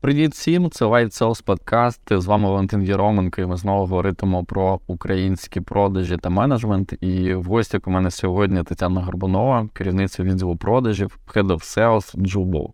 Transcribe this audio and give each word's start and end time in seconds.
Привіт 0.00 0.32
всім, 0.32 0.70
це 0.70 0.84
White 0.84 1.22
Sales 1.22 1.44
Podcast. 1.44 2.20
З 2.20 2.26
вами 2.26 2.48
Валентин 2.48 2.82
Єроменко, 2.82 3.40
і 3.40 3.46
ми 3.46 3.56
знову 3.56 3.80
говоритимо 3.80 4.44
про 4.44 4.80
українські 4.86 5.60
продажі 5.60 6.16
та 6.16 6.30
менеджмент. 6.30 6.94
І 7.00 7.34
в 7.34 7.44
гостях 7.44 7.80
у 7.86 7.90
мене 7.90 8.10
сьогодні 8.10 8.62
Тетяна 8.62 9.00
Горбунова, 9.00 9.68
керівниця 9.72 10.22
відділу 10.22 10.56
продажів, 10.56 11.18
Head 11.26 11.46
of 11.46 11.58
Sales 11.58 12.16
Jubal. 12.16 12.70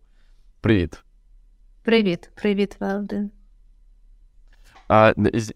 Привіт. 0.60 1.04
Привіт, 1.82 2.30
привіт, 2.34 2.76
Валентин. 2.80 3.30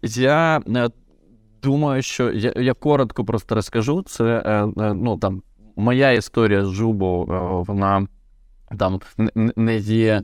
Я 0.03 0.61
е, 0.75 0.89
думаю, 1.61 2.01
що 2.01 2.31
я 2.31 2.53
я 2.55 2.73
коротко 2.73 3.25
просто 3.25 3.55
розкажу. 3.55 4.01
Це 4.01 4.23
е, 4.45 4.65
е, 4.83 4.93
ну, 4.93 5.17
там, 5.17 5.43
моя 5.75 6.11
історія 6.11 6.65
з 6.65 6.69
Жубо, 6.69 7.25
вона 7.67 8.07
там 8.77 8.99
не 9.55 9.77
є 9.77 10.21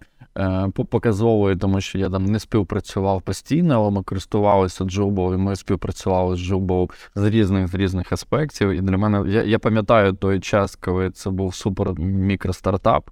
показовою, 0.74 1.56
тому 1.56 1.82
що 1.82 1.98
я 1.98 2.10
там 2.10 2.26
не 2.26 2.40
співпрацював 2.40 3.22
постійно, 3.22 3.76
але 3.76 3.92
ми 3.92 4.04
користувалися 4.04 4.86
Джубо, 4.86 5.34
і 5.34 5.38
ми 5.38 5.56
співпрацювали 5.56 6.36
з 6.36 6.40
Джубо 6.40 6.90
з 7.16 7.24
різних 7.24 7.68
з 7.68 7.74
різних 7.74 8.12
аспектів. 8.12 8.70
І 8.70 8.82
для 8.82 8.98
мене 8.98 9.32
я 9.32 9.44
я 9.44 9.60
пам'ятаю 9.60 10.14
той 10.14 10.40
час, 10.40 10.76
коли 10.76 11.12
це 11.12 11.30
був 11.30 11.56
супер 11.56 12.00
мікростартап. 12.00 13.10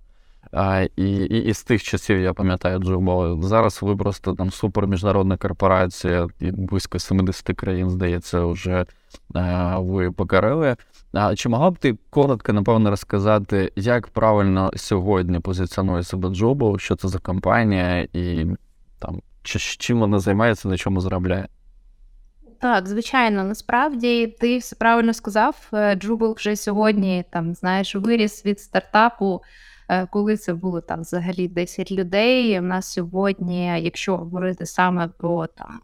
А, 0.52 0.86
І 0.96 1.12
і, 1.12 1.44
і 1.44 1.54
з 1.54 1.64
тих 1.64 1.84
часів 1.84 2.20
я 2.20 2.34
пам'ятаю 2.34 2.80
Джубо. 2.80 3.40
Зараз 3.42 3.80
ви 3.82 3.96
просто 3.96 4.34
там 4.34 4.52
супер 4.52 4.88
міжнародна 4.88 5.38
корпорація, 5.38 6.28
і 6.40 6.52
близько 6.52 7.00
70 7.00 7.56
країн, 7.56 7.90
здається, 7.90 8.46
вже 8.46 8.86
а, 9.34 9.80
ви 9.80 10.12
покорили. 10.12 10.76
Чи 11.36 11.50
могла 11.50 11.72
б 11.72 11.78
ти 11.78 11.98
коротко, 12.10 12.54
напевно, 12.54 12.90
розказати, 12.90 13.72
як 13.76 14.08
правильно 14.08 14.72
сьогодні 14.76 15.40
позиціонує 15.40 16.04
себе 16.04 16.30
Джубо, 16.30 16.80
що 16.80 16.96
це 16.96 17.08
за 17.08 17.20
компанія, 17.20 18.08
і 18.14 18.46
там 19.00 19.22
чим 19.44 20.00
вона 20.00 20.20
займається, 20.20 20.68
на 20.68 20.78
чому 20.78 21.02
заробляє? 21.02 21.48
Так, 22.62 22.88
звичайно, 22.88 23.44
насправді 23.44 24.28
ти 24.28 24.58
все 24.58 24.76
правильно 24.76 25.14
сказав. 25.14 25.72
Джубл 25.96 26.34
вже 26.38 26.56
сьогодні 26.56 27.26
там 27.32 27.54
знаєш 27.54 27.96
виріс 27.96 28.46
від 28.46 28.60
стартапу. 28.60 29.42
Е, 29.90 30.06
коли 30.06 30.38
це 30.38 30.54
було 30.54 30.82
там 30.82 31.02
взагалі 31.02 31.48
10 31.48 31.92
людей. 31.92 32.60
У 32.60 32.62
нас 32.62 32.94
сьогодні, 32.94 33.84
якщо 33.84 34.18
говорити 34.18 34.66
саме 34.66 35.08
про 35.08 35.48
там 35.48 35.80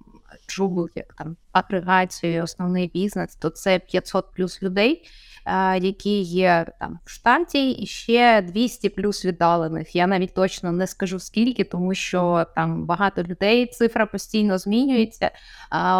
Jooble, 0.55 0.89
як 0.95 1.13
там 1.13 1.37
агрегацію, 1.51 2.43
основний 2.43 2.87
бізнес, 2.87 3.35
то 3.35 3.49
це 3.49 3.79
500 3.79 4.31
плюс 4.31 4.63
людей. 4.63 5.07
Е, 5.45 5.77
які 5.77 6.21
є 6.21 6.65
там 6.79 6.99
в 7.05 7.09
штаті, 7.09 7.71
і 7.71 7.85
ще 7.85 8.41
200 8.41 8.89
плюс 8.89 9.25
віддалених. 9.25 9.95
Я 9.95 10.07
навіть 10.07 10.33
точно 10.33 10.71
не 10.71 10.87
скажу 10.87 11.19
скільки, 11.19 11.63
тому 11.63 11.93
що 11.93 12.45
там 12.55 12.85
багато 12.85 13.23
людей 13.23 13.67
цифра 13.67 14.05
постійно 14.05 14.57
змінюється, 14.57 15.31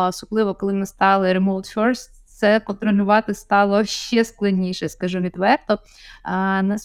особливо 0.10 0.56
коли 0.56 0.74
ми 0.74 0.86
стали 0.86 1.34
remote 1.34 1.78
first, 1.78 2.10
це 2.42 2.60
контролювати 2.60 3.34
стало 3.34 3.86
ще 3.86 4.26
складніше, 4.26 4.90
скажу 4.90 5.20
відверто. 5.20 5.80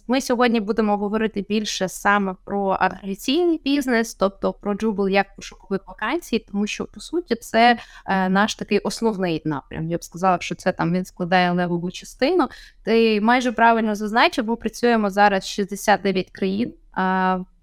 Ми 0.08 0.20
сьогодні 0.20 0.60
будемо 0.60 0.96
говорити 0.96 1.44
більше 1.48 1.88
саме 1.88 2.34
про 2.44 2.68
агрегаційний 2.68 3.60
бізнес, 3.64 4.14
тобто 4.14 4.52
про 4.52 4.74
Jooble 4.74 5.08
як 5.08 5.36
пошукових 5.36 5.80
вакансій, 5.86 6.38
тому 6.38 6.66
що 6.66 6.84
по 6.84 7.00
суті 7.00 7.34
це 7.34 7.78
е, 8.06 8.28
наш 8.28 8.54
такий 8.54 8.78
основний 8.78 9.42
напрям. 9.44 9.90
Я 9.90 9.98
б 9.98 10.04
сказала, 10.04 10.38
що 10.40 10.54
це 10.54 10.72
там 10.72 10.92
він 10.92 11.04
складає 11.04 11.52
левову 11.52 11.90
частину. 11.90 12.48
Ти 12.84 13.20
майже 13.20 13.52
правильно 13.52 13.94
зазначив, 13.94 14.46
ми 14.46 14.56
працюємо 14.56 15.10
зараз 15.10 15.46
69 15.46 16.30
країн. 16.30 16.74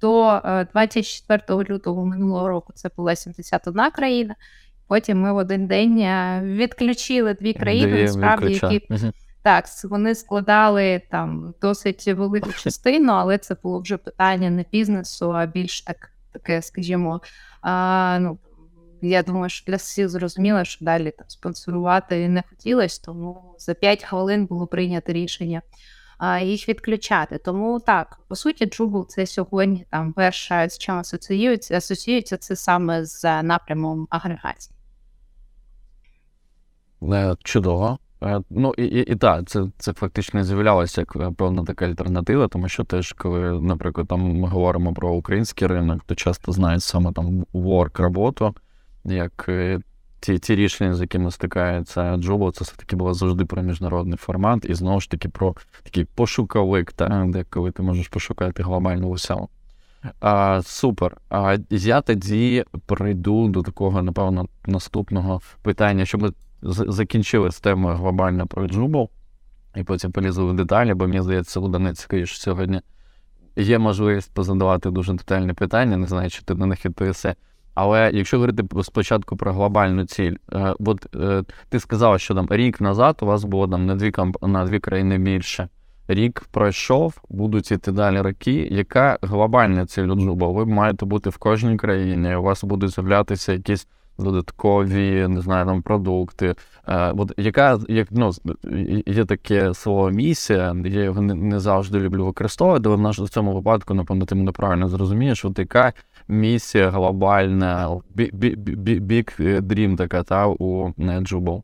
До 0.01 0.41
24 0.73 1.41
е, 1.49 1.73
лютого 1.73 2.05
минулого 2.05 2.47
року 2.47 2.73
це 2.75 2.89
була 2.97 3.15
71 3.15 3.91
країна. 3.91 4.35
Потім 4.93 5.21
ми 5.21 5.33
в 5.33 5.35
один 5.35 5.67
день 5.67 5.99
е, 5.99 6.41
відключили 6.43 7.33
дві 7.33 7.53
країни, 7.53 8.03
насправді, 8.03 8.59
які 8.63 8.87
так, 9.41 9.65
вони 9.83 10.15
складали 10.15 11.01
там 11.11 11.53
досить 11.61 12.07
велику 12.07 12.51
частину, 12.51 13.11
але 13.11 13.37
це 13.37 13.55
було 13.63 13.79
вже 13.79 13.97
питання 13.97 14.49
не 14.49 14.65
бізнесу, 14.71 15.31
а 15.31 15.45
більш 15.45 15.81
так 15.81 16.11
таке, 16.31 16.61
скажімо, 16.61 17.21
а, 17.61 18.17
ну. 18.21 18.37
Я 19.01 19.23
думаю, 19.23 19.49
що 19.49 19.71
для 19.71 19.75
всіх 19.75 20.09
зрозуміло, 20.09 20.63
що 20.63 20.85
далі 20.85 21.11
там 21.17 21.29
спонсорувати 21.29 22.29
не 22.29 22.43
хотілося, 22.49 23.01
тому 23.05 23.55
за 23.59 23.73
5 23.73 24.03
хвилин 24.03 24.45
було 24.45 24.67
прийнято 24.67 25.13
рішення 25.13 25.61
а, 26.17 26.39
їх 26.39 26.69
відключати. 26.69 27.37
Тому 27.37 27.79
так, 27.79 28.19
по 28.27 28.35
суті, 28.35 28.65
Джубл 28.65 29.07
це 29.07 29.25
сьогодні 29.25 29.85
там 29.89 30.13
перша 30.13 30.69
з 30.69 30.77
чим 30.77 30.95
асоціюється, 30.95 31.77
асоціюється 31.77 32.37
це 32.37 32.55
саме 32.55 33.05
з 33.05 33.43
напрямом 33.43 34.07
агрегації. 34.09 34.73
Чудово. 37.43 37.99
Е, 38.23 38.41
ну 38.49 38.73
і 38.77 38.83
і, 38.83 38.99
і 38.99 39.15
так, 39.15 39.45
це 39.49 39.65
це 39.77 39.93
фактично 39.93 40.43
з'являлося 40.43 41.01
як 41.01 41.15
е, 41.15 41.31
певна 41.37 41.63
така 41.63 41.85
альтернатива, 41.85 42.47
тому 42.47 42.69
що 42.69 42.83
теж, 42.83 43.13
коли, 43.13 43.61
наприклад, 43.61 44.07
там 44.07 44.21
ми 44.21 44.47
говоримо 44.47 44.93
про 44.93 45.13
український 45.13 45.67
ринок, 45.67 46.03
то 46.05 46.15
часто 46.15 46.51
знають 46.51 46.83
саме 46.83 47.11
там 47.11 47.45
work 47.53 48.01
роботу, 48.01 48.55
як 49.05 49.45
е, 49.49 49.79
ті 50.19 50.39
ті 50.39 50.55
рішення, 50.55 50.95
з 50.95 51.01
якими 51.01 51.31
стикається 51.31 52.17
Джобо, 52.17 52.51
це 52.51 52.63
все-таки 52.63 52.95
було 52.95 53.13
завжди 53.13 53.45
про 53.45 53.61
міжнародний 53.61 54.17
формат, 54.17 54.65
і 54.65 54.73
знову 54.73 54.99
ж 54.99 55.09
таки 55.09 55.29
про 55.29 55.55
такий 55.83 56.05
пошуковик, 56.05 56.93
та, 56.93 57.25
де 57.29 57.43
коли 57.43 57.71
ти 57.71 57.83
можеш 57.83 58.07
пошукати 58.07 58.63
глобальну 58.63 59.07
усяу. 59.07 59.49
А, 60.19 60.61
Супер. 60.65 61.17
А 61.29 61.57
я 61.69 62.01
тоді 62.01 62.65
прийду 62.85 63.47
до 63.47 63.61
такого, 63.61 64.01
напевно, 64.01 64.47
наступного 64.65 65.41
питання, 65.61 66.05
щоб 66.05 66.21
ми 66.21 66.31
закінчили 66.63 67.51
з 67.51 67.59
темою 67.59 67.95
глобально 67.95 68.47
про 68.47 68.67
Джубл, 68.67 69.09
і 69.75 69.83
потім 69.83 70.11
полізли 70.11 70.45
в 70.45 70.53
деталі, 70.53 70.93
бо 70.93 71.07
мені 71.07 71.21
здається, 71.21 71.59
буде 71.59 71.79
найцікавіше 71.79 72.37
сьогодні. 72.37 72.81
Є 73.55 73.79
можливість 73.79 74.33
позадавати 74.33 74.91
дуже 74.91 75.13
детальні 75.13 75.53
питання, 75.53 75.97
не 75.97 76.07
знаю, 76.07 76.29
чи 76.29 76.41
ти 76.41 76.55
на 76.55 76.65
них 76.65 76.85
відповіси. 76.85 77.35
Але 77.73 78.11
якщо 78.13 78.37
говорити 78.37 78.63
спочатку 78.83 79.37
про 79.37 79.53
глобальну 79.53 80.05
ціль, 80.05 80.35
е, 80.53 80.75
от 80.79 81.15
е, 81.15 81.43
ти 81.69 81.79
сказав, 81.79 82.19
що 82.19 82.35
там 82.35 82.47
рік 82.49 82.81
назад 82.81 83.17
у 83.21 83.25
вас 83.25 83.43
було 83.43 83.67
там 83.67 83.85
на 83.85 83.95
дві 83.95 84.11
на 84.41 84.65
дві 84.65 84.79
країни 84.79 85.17
більше. 85.17 85.69
Рік 86.07 86.45
пройшов, 86.51 87.21
будуть 87.29 87.71
іти 87.71 87.91
далі 87.91 88.21
роки. 88.21 88.67
Яка 88.71 89.17
глобальна 89.21 89.85
ціль 89.85 90.03
у 90.03 90.15
Джуба? 90.15 90.47
Ви 90.47 90.65
маєте 90.65 91.05
бути 91.05 91.29
в 91.29 91.37
кожній 91.37 91.77
країні, 91.77 92.35
у 92.35 92.43
вас 92.43 92.63
будуть 92.63 92.91
з'являтися 92.91 93.53
якісь 93.53 93.87
додаткові, 94.17 95.27
не 95.27 95.41
знаю, 95.41 95.65
там 95.65 95.81
продукти. 95.81 96.55
Е, 96.87 97.13
от 97.17 97.33
яка 97.37 97.79
як 97.89 98.07
ну 98.11 98.31
є 99.05 99.25
таке 99.25 99.73
слово 99.73 100.09
місія, 100.09 100.75
я 100.85 101.03
його 101.03 101.21
не, 101.21 101.59
завжди 101.59 101.99
люблю 101.99 102.25
використовувати, 102.25 102.83
але 102.85 102.95
в 102.95 103.01
нашому 103.01 103.27
цьому 103.27 103.53
випадку, 103.53 103.93
напевно, 103.93 104.25
ти 104.25 104.35
мене 104.35 104.51
правильно 104.51 104.89
зрозумієш, 104.89 105.45
от 105.45 105.59
яка 105.59 105.93
місія 106.27 106.89
глобальна, 106.89 107.89
big 108.15 109.61
dream 109.61 109.95
така 109.95 110.23
та 110.23 110.47
у 110.47 110.89
Jubal? 110.97 111.61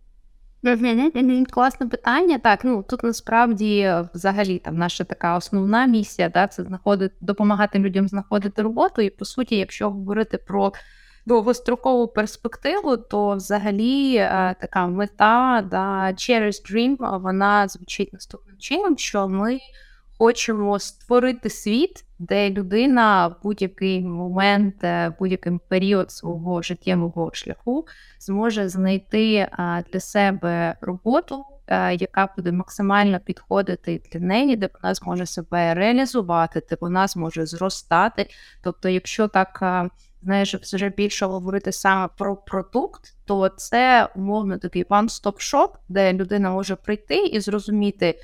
Класне 1.46 1.88
питання. 1.88 2.38
Так, 2.38 2.60
ну 2.64 2.84
тут 2.90 3.04
насправді 3.04 3.94
взагалі 4.14 4.60
там 4.60 4.78
наша 4.78 5.04
така 5.04 5.38
основна 5.38 5.86
місія, 5.86 6.30
да, 6.30 6.48
це 6.48 6.64
знаходити, 6.64 7.16
допомагати 7.22 7.80
людям 7.80 8.08
знаходити 8.08 8.62
роботу. 8.62 9.02
І 9.02 9.10
по 9.10 9.26
суті, 9.26 9.56
якщо 9.56 9.90
говорити 9.90 10.38
про 10.38 10.74
довгострокову 11.30 12.08
перспективу, 12.08 12.98
то 12.98 13.36
взагалі 13.36 14.16
е, 14.16 14.56
така 14.62 14.88
мета 14.88 15.68
да, 15.72 16.14
Cherished 16.14 16.72
Dream, 16.72 17.22
вона 17.22 17.68
звучить 17.68 18.14
наступним 18.14 18.58
чином, 18.58 18.98
що 18.98 19.28
ми 19.28 19.60
хочемо 20.18 20.80
створити 20.80 21.50
світ, 21.50 22.06
де 22.20 22.50
людина 22.50 23.28
в 23.28 23.36
будь-який 23.44 24.02
момент, 24.02 24.84
е, 24.84 25.14
будь-який 25.20 25.60
період 25.70 26.12
свого 26.12 26.62
життєвого 26.62 27.30
шляху 27.34 27.86
зможе 28.20 28.70
знайти 28.70 29.34
е, 29.34 29.84
для 29.94 30.00
себе 30.00 30.76
роботу. 30.82 31.46
Яка 32.00 32.30
буде 32.38 32.52
максимально 32.52 33.20
підходити 33.20 34.02
для 34.12 34.20
неї, 34.20 34.56
де 34.56 34.70
вона 34.74 34.94
зможе 34.94 35.26
себе 35.26 35.74
реалізувати, 35.74 36.64
де 36.70 36.78
вона 36.82 37.08
зможе 37.08 37.46
зростати. 37.46 38.30
Тобто, 38.64 38.90
якщо 38.90 39.28
так 39.28 39.64
знаєш, 40.24 40.56
вже 40.56 40.90
більше 40.90 41.26
говорити 41.26 41.72
саме 41.72 42.10
про 42.18 42.36
продукт, 42.36 43.02
то 43.26 43.50
це 43.50 44.10
умовно 44.16 44.58
такий 44.58 44.86
one-stop-shop, 44.86 45.70
де 45.90 46.14
людина 46.14 46.52
може 46.52 46.76
прийти 46.76 47.16
і 47.26 47.40
зрозуміти, 47.40 48.20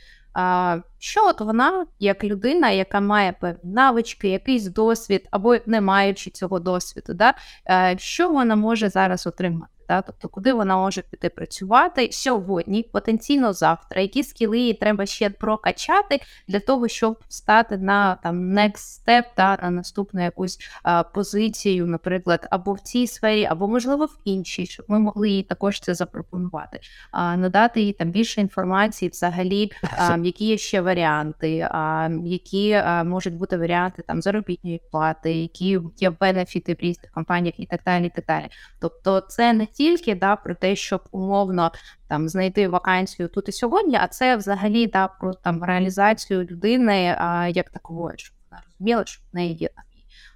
що 1.00 1.26
от 1.26 1.42
вона, 1.42 1.86
як 2.00 2.24
людина, 2.24 2.70
яка 2.70 3.00
має 3.00 3.32
певні 3.32 3.74
навички, 3.74 4.30
якийсь 4.30 4.68
досвід, 4.68 5.28
або 5.32 5.56
не 5.66 5.82
маючи 5.82 6.30
цього 6.30 6.60
досвіду, 6.60 7.14
да, 7.14 7.34
що 7.98 8.30
вона 8.30 8.56
може 8.56 8.90
зараз 8.90 9.28
отримати. 9.28 9.75
Да? 9.90 10.02
тобто 10.02 10.30
куди 10.30 10.54
вона 10.54 10.78
може 10.78 11.02
піти 11.02 11.30
працювати 11.30 12.10
сьогодні, 12.12 12.84
потенційно 12.84 13.54
завтра, 13.54 14.02
які 14.02 14.24
скіли 14.24 14.60
їй 14.60 14.74
треба 14.74 15.06
ще 15.06 15.30
прокачати 15.30 16.22
для 16.48 16.60
того, 16.60 16.88
щоб 16.88 17.20
стати 17.28 17.78
на 17.78 18.16
там 18.16 18.54
next 18.54 18.76
step, 18.76 19.24
да, 19.38 19.58
на 19.62 19.70
наступну 19.70 20.24
якусь 20.24 20.60
а, 20.84 21.04
позицію, 21.04 21.88
наприклад, 21.88 22.48
або 22.52 22.74
в 22.74 22.80
цій 22.80 23.08
сфері, 23.08 23.46
або 23.46 23.68
можливо 23.68 24.06
в 24.06 24.18
іншій, 24.26 24.66
щоб 24.66 24.86
ми 24.90 25.00
могли 25.00 25.30
їй 25.30 25.44
також 25.44 25.80
це 25.80 25.94
запропонувати, 25.94 26.80
а, 27.12 27.38
надати 27.38 27.82
їй 27.82 27.94
там 27.94 28.12
більше 28.12 28.42
інформації, 28.42 29.10
взагалі, 29.10 29.72
а, 29.98 30.18
які 30.18 30.46
є 30.46 30.58
ще 30.58 30.82
варіанти, 30.82 31.68
а, 31.72 32.10
які 32.24 32.72
а, 32.72 33.04
можуть 33.04 33.34
бути 33.34 33.58
варіанти 33.58 34.04
там 34.08 34.22
заробітної 34.22 34.82
плати, 34.92 35.34
які 35.34 35.80
є 35.98 36.10
бенефіти 36.10 36.74
в 36.74 36.78
різних 36.80 37.12
компаніях 37.12 37.60
і 37.60 37.66
так 37.66 37.82
далі. 37.86 38.06
і 38.06 38.10
так 38.10 38.26
далі. 38.26 38.48
Тобто, 38.80 39.22
це 39.22 39.54
не 39.54 39.66
тільки 39.78 40.16
да, 40.16 40.36
про 40.36 40.56
те, 40.56 40.76
щоб 40.76 41.02
умовно 41.12 41.72
там 42.08 42.30
знайти 42.30 42.68
вакансію 42.68 43.30
тут 43.30 43.50
і 43.50 43.52
сьогодні, 43.52 43.96
а 43.96 44.08
це 44.08 44.38
взагалі 44.38 44.88
да, 44.88 45.08
про 45.08 45.34
там 45.34 45.64
реалізацію 45.64 46.44
людини 46.44 47.16
а, 47.20 47.48
як 47.48 47.70
такової, 47.70 48.18
щоб 48.18 48.36
вона 48.52 48.64
розуміла, 48.68 49.06
що 49.06 49.22
в 49.32 49.36
неї 49.36 49.54
є 49.54 49.68
там 49.68 49.86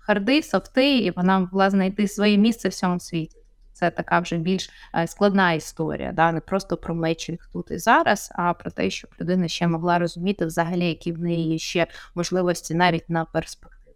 харди, 0.09 0.43
софти, 0.43 0.97
і 0.97 1.11
вона 1.11 1.39
могла 1.39 1.69
знайти 1.69 2.07
своє 2.07 2.37
місце 2.37 2.69
в 2.69 2.73
цьому 2.73 2.99
світі. 2.99 3.37
Це 3.73 3.91
така 3.91 4.19
вже 4.19 4.37
більш 4.37 4.69
е, 4.95 5.07
складна 5.07 5.53
історія, 5.53 6.11
да? 6.11 6.31
не 6.31 6.39
просто 6.39 6.77
про 6.77 6.95
мечинг 6.95 7.49
тут 7.53 7.71
і 7.71 7.77
зараз, 7.77 8.31
а 8.35 8.53
про 8.53 8.71
те, 8.71 8.89
щоб 8.89 9.09
людина 9.21 9.47
ще 9.47 9.67
могла 9.67 9.99
розуміти 9.99 10.45
взагалі, 10.45 10.87
які 10.87 11.11
в 11.11 11.19
неї 11.19 11.51
є 11.51 11.57
ще 11.57 11.87
можливості 12.15 12.75
навіть 12.75 13.09
на 13.09 13.25
перспективу. 13.25 13.95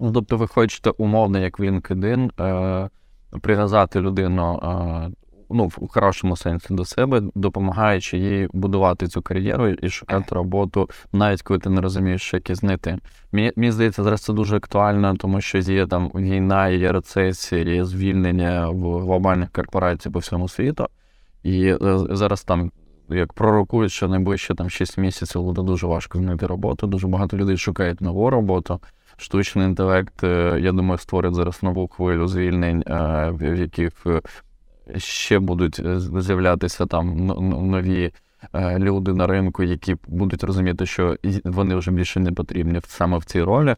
Ну, 0.00 0.12
тобто, 0.12 0.36
ви 0.36 0.46
хочете 0.46 0.90
умовно, 0.90 1.38
як 1.38 1.60
LinkedIn, 1.60 2.42
е, 2.42 2.90
прив'язати 3.40 4.00
людину 4.00 4.60
е, 4.62 5.10
ну, 5.50 5.66
в 5.66 5.88
хорошому 5.88 6.36
сенсі 6.36 6.74
до 6.74 6.84
себе, 6.84 7.22
допомагаючи 7.34 8.18
їй 8.18 8.48
будувати 8.52 9.06
цю 9.06 9.22
кар'єру 9.22 9.68
і 9.68 9.90
шукати 9.90 10.34
роботу, 10.34 10.90
навіть 11.12 11.42
коли 11.42 11.60
ти 11.60 11.70
не 11.70 11.80
розумієш, 11.80 12.22
що 12.22 12.36
яке 12.36 12.54
знайти. 12.54 12.98
Мені, 13.32 13.52
мені 13.56 13.72
здається, 13.72 14.02
зараз 14.02 14.20
це 14.20 14.32
дуже 14.32 14.56
актуально, 14.56 15.16
тому 15.16 15.40
що 15.40 15.58
є 15.58 15.86
там 15.86 16.10
війна, 16.14 16.68
є 16.68 16.92
рецесія, 16.92 17.74
є 17.74 17.84
звільнення 17.84 18.68
в 18.68 18.98
глобальних 18.98 19.52
корпорацій 19.52 20.10
по 20.10 20.18
всьому 20.18 20.48
світу. 20.48 20.86
І 21.42 21.66
е, 21.66 21.78
зараз 22.10 22.44
там. 22.44 22.70
Як 23.10 23.32
пророкують, 23.32 23.92
що 23.92 24.08
найближче 24.08 24.54
там 24.54 24.70
6 24.70 24.98
місяців 24.98 25.42
буде 25.42 25.62
дуже 25.62 25.86
важко 25.86 26.18
знайти 26.18 26.46
роботу. 26.46 26.86
Дуже 26.86 27.06
багато 27.06 27.36
людей 27.36 27.56
шукають 27.56 28.00
нову 28.00 28.30
роботу. 28.30 28.80
Штучний 29.20 29.66
інтелект, 29.66 30.24
е, 30.24 30.58
я 30.60 30.72
думаю, 30.72 30.98
створить 30.98 31.34
зараз 31.34 31.62
нову 31.62 31.88
хвилю 31.88 32.26
звільнень, 32.26 32.84
е, 32.86 33.30
в 33.30 33.58
яких 33.58 33.92
е, 34.06 34.20
ще 34.96 35.38
будуть 35.38 35.80
з'являтися 36.20 36.86
там 36.86 37.26
нові 37.70 38.12
люди 38.54 39.12
на 39.12 39.26
ринку, 39.26 39.62
які 39.62 39.96
будуть 40.06 40.44
розуміти, 40.44 40.86
що 40.86 41.16
вони 41.44 41.74
вже 41.74 41.90
більше 41.90 42.20
не 42.20 42.32
потрібні 42.32 42.80
саме 42.86 43.18
в 43.18 43.24
цій 43.24 43.42
ролі. 43.42 43.76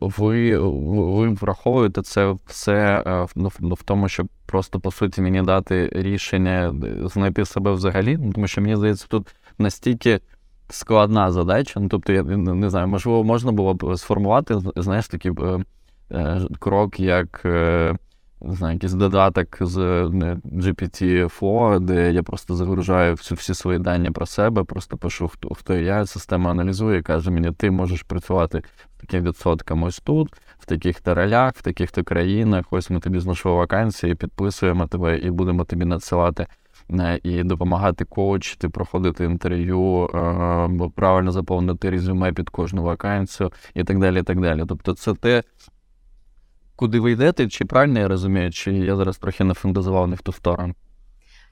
Ви 0.00 0.58
ви 0.58 1.28
враховуєте 1.28 2.02
це 2.02 2.36
все 2.46 3.04
ну, 3.36 3.74
в 3.74 3.82
тому, 3.82 4.08
щоб 4.08 4.28
просто 4.46 4.80
по 4.80 4.90
суті 4.90 5.22
мені 5.22 5.42
дати 5.42 5.88
рішення 5.92 6.74
знайти 7.04 7.44
себе 7.44 7.72
взагалі, 7.72 8.18
тому 8.34 8.46
що 8.46 8.60
мені 8.60 8.76
здається, 8.76 9.06
тут 9.08 9.34
настільки 9.58 10.20
складна 10.70 11.32
задача. 11.32 11.80
Ну, 11.80 11.88
тобто, 11.88 12.12
я 12.12 12.22
не 12.22 12.70
знаю, 12.70 12.88
можливо, 12.88 13.24
можна 13.24 13.52
було 13.52 13.74
б 13.74 13.96
сформувати, 13.96 14.58
знаєш, 14.76 15.08
такий 15.08 15.32
е, 15.40 15.64
е, 16.12 16.40
крок, 16.58 17.00
як 17.00 17.42
е, 17.44 17.96
не 18.42 18.54
знаю, 18.54 18.74
якийсь 18.74 18.92
додаток 18.92 19.56
з 19.60 19.78
GPT-4, 20.44 21.80
де 21.80 22.12
я 22.12 22.22
просто 22.22 22.54
загружаю 22.54 23.14
всі, 23.14 23.54
свої 23.54 23.78
дані 23.78 24.10
про 24.10 24.26
себе, 24.26 24.64
просто 24.64 24.96
пишу, 24.96 25.28
хто 25.28 25.54
хто 25.54 25.74
я, 25.74 26.06
система 26.06 26.50
аналізує 26.50 26.98
і 26.98 27.02
каже 27.02 27.30
мені, 27.30 27.52
ти 27.52 27.70
можеш 27.70 28.02
працювати 28.02 28.62
таким 29.00 29.24
відсотком 29.24 29.82
ось 29.82 30.00
тут, 30.00 30.32
в 30.58 30.66
таких-то 30.66 31.14
ролях, 31.14 31.54
в 31.56 31.62
таких-то 31.62 32.04
країнах. 32.04 32.64
Ось 32.70 32.90
ми 32.90 33.00
тобі 33.00 33.20
знайшли 33.20 33.52
вакансії, 33.52 34.14
підписуємо 34.14 34.86
тебе 34.86 35.18
і 35.18 35.30
будемо 35.30 35.64
тобі 35.64 35.84
надсилати 35.84 36.46
і 37.22 37.42
допомагати 37.42 38.04
коучити, 38.04 38.68
проходити 38.68 39.24
інтерв'ю, 39.24 40.04
е, 40.04 40.90
правильно 40.94 41.32
заповнити 41.32 41.90
резюме 41.90 42.32
під 42.32 42.50
кожну 42.50 42.82
вакансію 42.82 43.52
і 43.74 43.84
так 43.84 43.98
далі. 43.98 44.20
і 44.20 44.22
так 44.22 44.40
далі. 44.40 44.64
Тобто, 44.68 44.94
це 44.94 45.14
те, 45.14 45.42
куди 46.76 47.00
ви 47.00 47.12
йдете, 47.12 47.48
чи 47.48 47.64
правильно 47.64 48.00
я 48.00 48.08
розумію, 48.08 48.50
чи 48.50 48.72
я 48.72 48.96
зараз 48.96 49.18
трохи 49.18 49.44
не 49.44 49.54
фантазував 49.54 50.08
не 50.08 50.16
в 50.16 50.20
ту 50.20 50.32
сторону. 50.32 50.74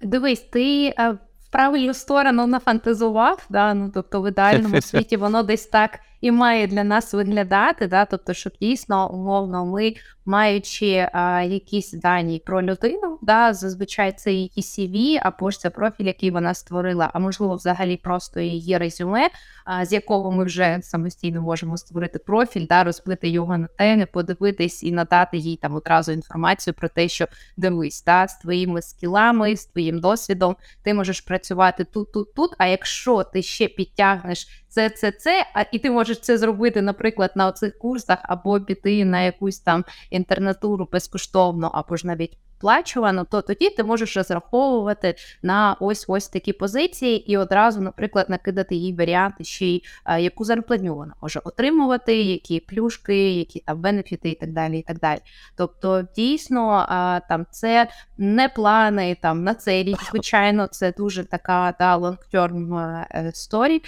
Дивись, 0.02 0.40
ти 0.40 0.94
е, 0.98 1.18
в 1.40 1.50
правильну 1.50 1.94
сторону 1.94 2.46
нафантазував, 2.46 3.46
да? 3.50 3.74
ну, 3.74 3.90
тобто 3.94 4.22
в 4.22 4.28
ідеальному 4.28 4.80
світі 4.80 5.16
воно 5.16 5.42
десь 5.42 5.66
так 5.66 6.00
і 6.20 6.30
має 6.30 6.66
для 6.66 6.84
нас 6.84 7.14
виглядати, 7.14 7.86
да? 7.86 8.04
тобто, 8.04 8.34
щоб 8.34 8.52
дійсно 8.60 9.12
умовно 9.12 9.66
ми 9.66 9.94
маючи 10.28 11.08
а, 11.12 11.42
якісь 11.42 11.92
дані 11.92 12.42
про 12.46 12.62
людину, 12.62 13.18
да, 13.22 13.54
зазвичай 13.54 14.12
це 14.12 14.32
її 14.32 14.50
CV, 14.56 15.20
або 15.22 15.50
ж 15.50 15.58
це 15.60 15.70
профіль, 15.70 16.04
який 16.04 16.30
вона 16.30 16.54
створила, 16.54 17.10
а 17.12 17.18
можливо, 17.18 17.54
взагалі 17.54 17.96
просто 17.96 18.40
її 18.40 18.78
резюме, 18.78 19.30
а, 19.64 19.84
з 19.84 19.92
якого 19.92 20.32
ми 20.32 20.44
вже 20.44 20.78
самостійно 20.82 21.42
можемо 21.42 21.76
створити 21.76 22.18
профіль, 22.18 22.66
да, 22.68 22.84
розбити 22.84 23.28
його 23.28 23.58
на 23.58 23.66
теми, 23.66 24.06
подивитись 24.06 24.82
і 24.82 24.92
надати 24.92 25.36
їй 25.36 25.56
там 25.56 25.74
одразу 25.74 26.12
інформацію 26.12 26.74
про 26.74 26.88
те, 26.88 27.08
що 27.08 27.26
дивись, 27.56 28.04
да, 28.04 28.28
з 28.28 28.38
твоїми 28.38 28.82
скілами, 28.82 29.56
з 29.56 29.66
твоїм 29.66 30.00
досвідом, 30.00 30.56
ти 30.82 30.94
можеш 30.94 31.20
працювати 31.20 31.84
тут, 31.84 32.12
тут, 32.12 32.34
тут. 32.34 32.50
А 32.58 32.66
якщо 32.66 33.22
ти 33.22 33.42
ще 33.42 33.68
підтягнеш 33.68 34.48
це, 34.68 34.90
це, 34.90 35.10
це, 35.10 35.46
а 35.54 35.64
і 35.72 35.78
ти 35.78 35.90
можеш 35.90 36.20
це 36.20 36.38
зробити, 36.38 36.82
наприклад, 36.82 37.32
на 37.34 37.46
оцих 37.46 37.78
курсах, 37.78 38.18
або 38.22 38.60
піти 38.60 39.04
на 39.04 39.20
якусь 39.20 39.60
там 39.60 39.84
інтернатуру 40.18 40.88
безкоштовно, 40.92 41.70
або 41.74 41.96
ж 41.96 42.06
навіть 42.06 42.38
сплачувано, 42.58 43.24
то 43.24 43.42
тоді 43.42 43.70
ти 43.70 43.84
можеш 43.84 44.16
розраховувати 44.16 45.14
на 45.42 45.76
ось 45.80 46.04
ось 46.08 46.28
такі 46.28 46.52
позиції 46.52 47.32
і 47.32 47.36
одразу, 47.36 47.80
наприклад, 47.80 48.30
накидати 48.30 48.74
їй 48.74 48.94
варіанти, 48.94 49.44
ще 49.44 49.66
й 49.66 49.82
яку 50.18 50.44
зарплатню 50.44 50.94
вона 50.94 51.12
може 51.22 51.40
отримувати, 51.44 52.22
які 52.22 52.60
плюшки, 52.60 53.34
які 53.34 53.60
там 53.60 53.80
бенефіти 53.80 54.28
і 54.28 54.34
так 54.34 54.52
далі. 54.52 54.78
і 54.78 54.82
так 54.82 54.98
далі. 54.98 55.18
Тобто, 55.56 56.04
дійсно, 56.16 56.86
там 57.28 57.46
це 57.50 57.88
не 58.18 58.48
плани 58.48 59.16
там 59.22 59.44
на 59.44 59.54
цей 59.54 59.84
рік, 59.84 59.98
звичайно, 60.10 60.66
це 60.66 60.92
дуже 60.92 61.24
така 61.24 61.74
да, 61.78 61.98
long-term 61.98 62.78
е, 63.10 63.32
story, 63.34 63.80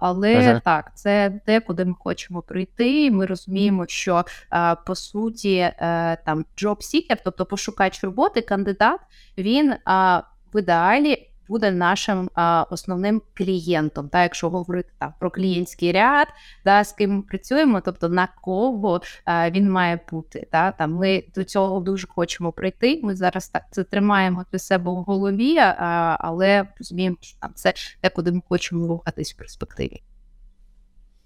але 0.00 0.36
ага. 0.36 0.60
так, 0.64 0.92
це 0.94 1.40
те, 1.46 1.60
куди 1.60 1.84
ми 1.84 1.94
хочемо 1.98 2.42
прийти. 2.42 3.10
Ми 3.10 3.26
розуміємо, 3.26 3.84
що 3.88 4.24
по 4.86 4.94
суті 4.94 5.56
е, 5.56 5.72
там 6.26 6.44
job 6.56 6.76
seeker, 6.76 7.16
тобто 7.24 7.46
пошукач 7.46 7.97
роботи 8.04 8.40
кандидат 8.40 9.00
він 9.38 9.74
а, 9.84 10.22
в 10.54 10.58
ідеалі 10.58 11.28
буде 11.48 11.70
нашим 11.70 12.30
а, 12.34 12.66
основним 12.70 13.22
клієнтом. 13.34 14.08
Та, 14.08 14.22
Якщо 14.22 14.50
говорити 14.50 14.88
там, 14.98 15.14
про 15.20 15.30
клієнтський 15.30 15.92
ряд, 15.92 16.28
та, 16.64 16.84
з 16.84 16.92
ким 16.92 17.16
ми 17.16 17.22
працюємо, 17.22 17.80
тобто 17.80 18.08
на 18.08 18.28
кого 18.42 19.00
а, 19.24 19.50
він 19.50 19.70
має 19.70 20.00
бути. 20.10 20.46
Та, 20.50 20.72
там, 20.72 20.94
Ми 20.94 21.24
до 21.34 21.44
цього 21.44 21.80
дуже 21.80 22.06
хочемо 22.06 22.52
прийти. 22.52 23.00
Ми 23.02 23.16
зараз 23.16 23.48
так 23.48 23.62
це 23.70 23.84
тримаємо 23.84 24.44
для 24.52 24.58
себе 24.58 24.90
в 24.90 24.94
голові, 24.94 25.58
а, 25.58 26.16
але 26.20 26.66
розуміємо, 26.78 27.16
що 27.20 27.38
там 27.40 27.50
це 27.54 27.72
те, 28.00 28.08
куди 28.08 28.32
ми 28.32 28.42
хочемо 28.48 28.86
рухатись 28.86 29.34
в 29.34 29.36
перспективі. 29.36 30.02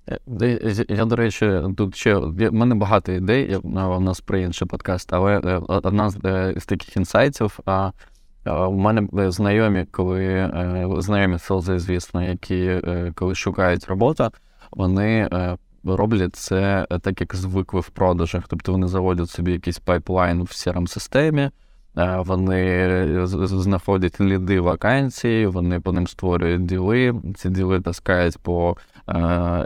Е, 0.08 0.84
я, 0.88 1.04
до 1.04 1.16
речі, 1.16 1.60
тут 1.76 1.96
ще 1.96 2.14
в 2.14 2.52
мене 2.52 2.74
багато 2.74 3.12
ідей, 3.12 3.56
у 3.56 4.00
нас 4.00 4.20
про 4.20 4.38
інший 4.38 4.68
подкаст, 4.68 5.12
але 5.12 5.38
е, 5.38 5.60
одна 5.68 6.10
з 6.10 6.16
е, 6.24 6.54
таких 6.66 6.96
інсайтів. 6.96 7.58
У 8.46 8.72
мене 8.72 9.30
знайомі, 9.30 9.86
коли 9.90 10.50
знайомі 10.98 11.38
селзи, 11.38 11.78
звісно, 11.78 12.22
які 12.22 12.80
коли 13.14 13.34
шукають 13.34 13.84
роботу, 13.84 14.30
вони 14.70 15.28
роблять 15.84 16.36
це 16.36 16.86
так, 17.02 17.20
як 17.20 17.34
звикли 17.34 17.80
в 17.80 17.88
продажах. 17.88 18.44
Тобто 18.48 18.72
вони 18.72 18.86
заводять 18.86 19.30
собі 19.30 19.52
якийсь 19.52 19.78
пайплайн 19.78 20.42
в 20.42 20.46
crm 20.46 20.86
системі 20.86 21.50
вони 22.16 23.26
знаходять 23.26 24.20
ліди 24.20 24.60
вакансії, 24.60 25.46
вони 25.46 25.80
по 25.80 25.92
ним 25.92 26.06
створюють 26.06 26.66
діли. 26.66 27.14
Ці 27.36 27.50
діли 27.50 27.80
таскають 27.80 28.38
по 28.38 28.76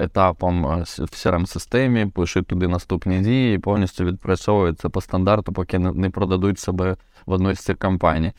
етапам 0.00 0.62
в 0.64 1.12
crm 1.12 1.46
системі 1.46 2.06
пишуть 2.06 2.46
туди 2.46 2.68
наступні 2.68 3.20
дії 3.20 3.54
і 3.54 3.58
повністю 3.58 4.04
відпрацьовуються 4.04 4.88
по 4.88 5.00
стандарту, 5.00 5.52
поки 5.52 5.78
не 5.78 6.10
продадуть 6.10 6.58
себе 6.58 6.96
в 7.26 7.32
одну 7.32 7.54
з 7.54 7.60
цих 7.60 7.78
компаній. 7.78 8.32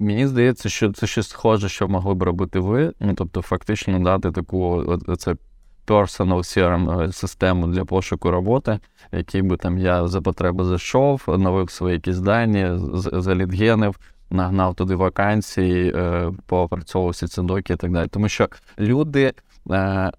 Мені 0.00 0.26
здається, 0.26 0.68
що 0.68 0.92
це 0.92 1.06
щось 1.06 1.28
схоже, 1.28 1.68
що 1.68 1.88
могли 1.88 2.14
б 2.14 2.22
робити 2.22 2.58
ви. 2.58 2.92
Ну, 3.00 3.14
тобто, 3.14 3.42
фактично 3.42 3.98
дати 3.98 4.30
таку 4.30 4.96
це 5.18 5.34
personal 5.86 6.38
CRM 6.38 7.12
систему 7.12 7.66
для 7.66 7.84
пошуку 7.84 8.30
роботи, 8.30 8.78
який 9.12 9.42
би 9.42 9.56
там 9.56 9.78
я 9.78 10.08
за 10.08 10.20
потреби 10.20 10.64
зайшов, 10.64 11.22
оновив 11.26 11.70
свої 11.70 11.94
якісь 11.94 12.18
дані, 12.18 12.66
залідгенив, 12.94 13.98
нагнав 14.30 14.74
туди 14.74 14.94
вакансії, 14.94 15.92
е, 15.96 16.32
поопрацьовував 16.46 17.14
ці 17.14 17.42
доки 17.42 17.72
і 17.72 17.76
так 17.76 17.92
далі. 17.92 18.08
Тому 18.08 18.28
що 18.28 18.48
люди. 18.78 19.32
Е, 19.70 20.12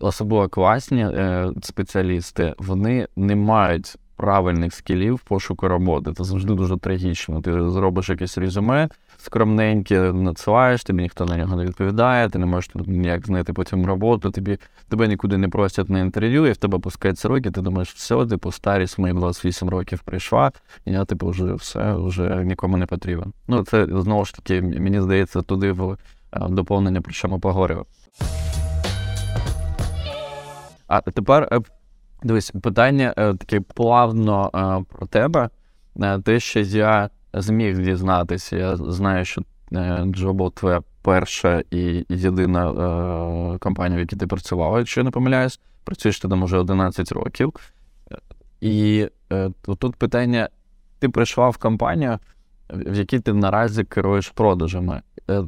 особливо 0.00 0.48
класні 0.48 1.00
е, 1.02 1.50
спеціалісти, 1.62 2.54
вони 2.58 3.08
не 3.16 3.36
мають 3.36 3.96
правильних 4.16 4.74
скілів 4.74 5.20
пошуку 5.20 5.68
роботи. 5.68 6.12
Це 6.12 6.24
завжди 6.24 6.54
дуже 6.54 6.76
трагічно. 6.76 7.40
Ти 7.40 7.70
зробиш 7.70 8.08
якесь 8.08 8.38
резюме 8.38 8.88
скромненьке, 9.18 10.12
надсилаєш, 10.12 10.84
тобі 10.84 11.02
ніхто 11.02 11.24
на 11.24 11.36
нього 11.36 11.56
не 11.56 11.64
відповідає, 11.64 12.28
ти 12.28 12.38
не 12.38 12.46
можеш 12.46 12.70
ніяк 12.74 13.26
знайти 13.26 13.52
потім 13.52 13.86
роботу, 13.86 14.30
тобі 14.30 14.58
тебе 14.88 15.08
нікуди 15.08 15.36
не 15.36 15.48
просять 15.48 15.90
на 15.90 15.98
інтерв'ю, 15.98 16.46
і 16.46 16.52
в 16.52 16.56
тебе 16.56 16.78
пускаються 16.78 17.28
роки, 17.28 17.50
ти 17.50 17.60
думаєш, 17.60 17.92
все, 17.92 18.26
типу, 18.26 18.52
старість 18.52 18.98
мої 18.98 19.14
28 19.14 19.68
років 19.68 20.00
прийшла, 20.02 20.52
і 20.84 20.92
я, 20.92 21.04
типу, 21.04 21.28
вже 21.28 21.54
все, 21.54 21.94
вже 21.96 22.44
нікому 22.44 22.76
не 22.76 22.86
потрібен. 22.86 23.32
Ну, 23.48 23.64
це 23.64 23.86
знову 23.86 24.24
ж 24.24 24.34
таки, 24.34 24.62
мені 24.62 25.00
здається, 25.00 25.42
туди 25.42 25.72
в 25.72 25.90
е, 25.92 25.96
доповнення, 26.48 27.00
про 27.00 27.12
що 27.12 27.28
ми 27.28 27.38
поговорили. 27.38 27.82
А 30.86 31.00
тепер 31.00 31.48
е, 31.52 31.60
дивись, 32.22 32.50
питання 32.50 33.14
е, 33.16 33.34
таке 33.34 33.60
плавно 33.60 34.50
е, 34.54 34.94
про 34.94 35.06
тебе. 35.06 35.50
Те, 36.24 36.40
що 36.40 36.60
я 36.60 37.10
зміг 37.34 37.78
дізнатися, 37.78 38.56
я 38.56 38.76
знаю, 38.76 39.24
що 39.24 39.42
Джобо 40.04 40.50
твоя 40.50 40.82
перша 41.02 41.62
і 41.70 42.06
єдина 42.08 43.58
компанія, 43.60 43.96
в 43.96 44.00
якій 44.00 44.16
ти 44.16 44.26
працювала, 44.26 44.78
якщо 44.78 45.00
я 45.00 45.04
не 45.04 45.10
помиляюсь, 45.10 45.60
працюєш 45.84 46.20
ти 46.20 46.28
там 46.28 46.42
уже 46.42 46.58
11 46.58 47.12
років. 47.12 47.52
І 48.60 49.08
тут 49.78 49.96
питання: 49.96 50.48
ти 50.98 51.08
прийшла 51.08 51.48
в 51.48 51.56
компанію, 51.56 52.18
в 52.70 52.96
якій 52.96 53.20
ти 53.20 53.32
наразі 53.32 53.84
керуєш 53.84 54.28
продажами. 54.28 55.02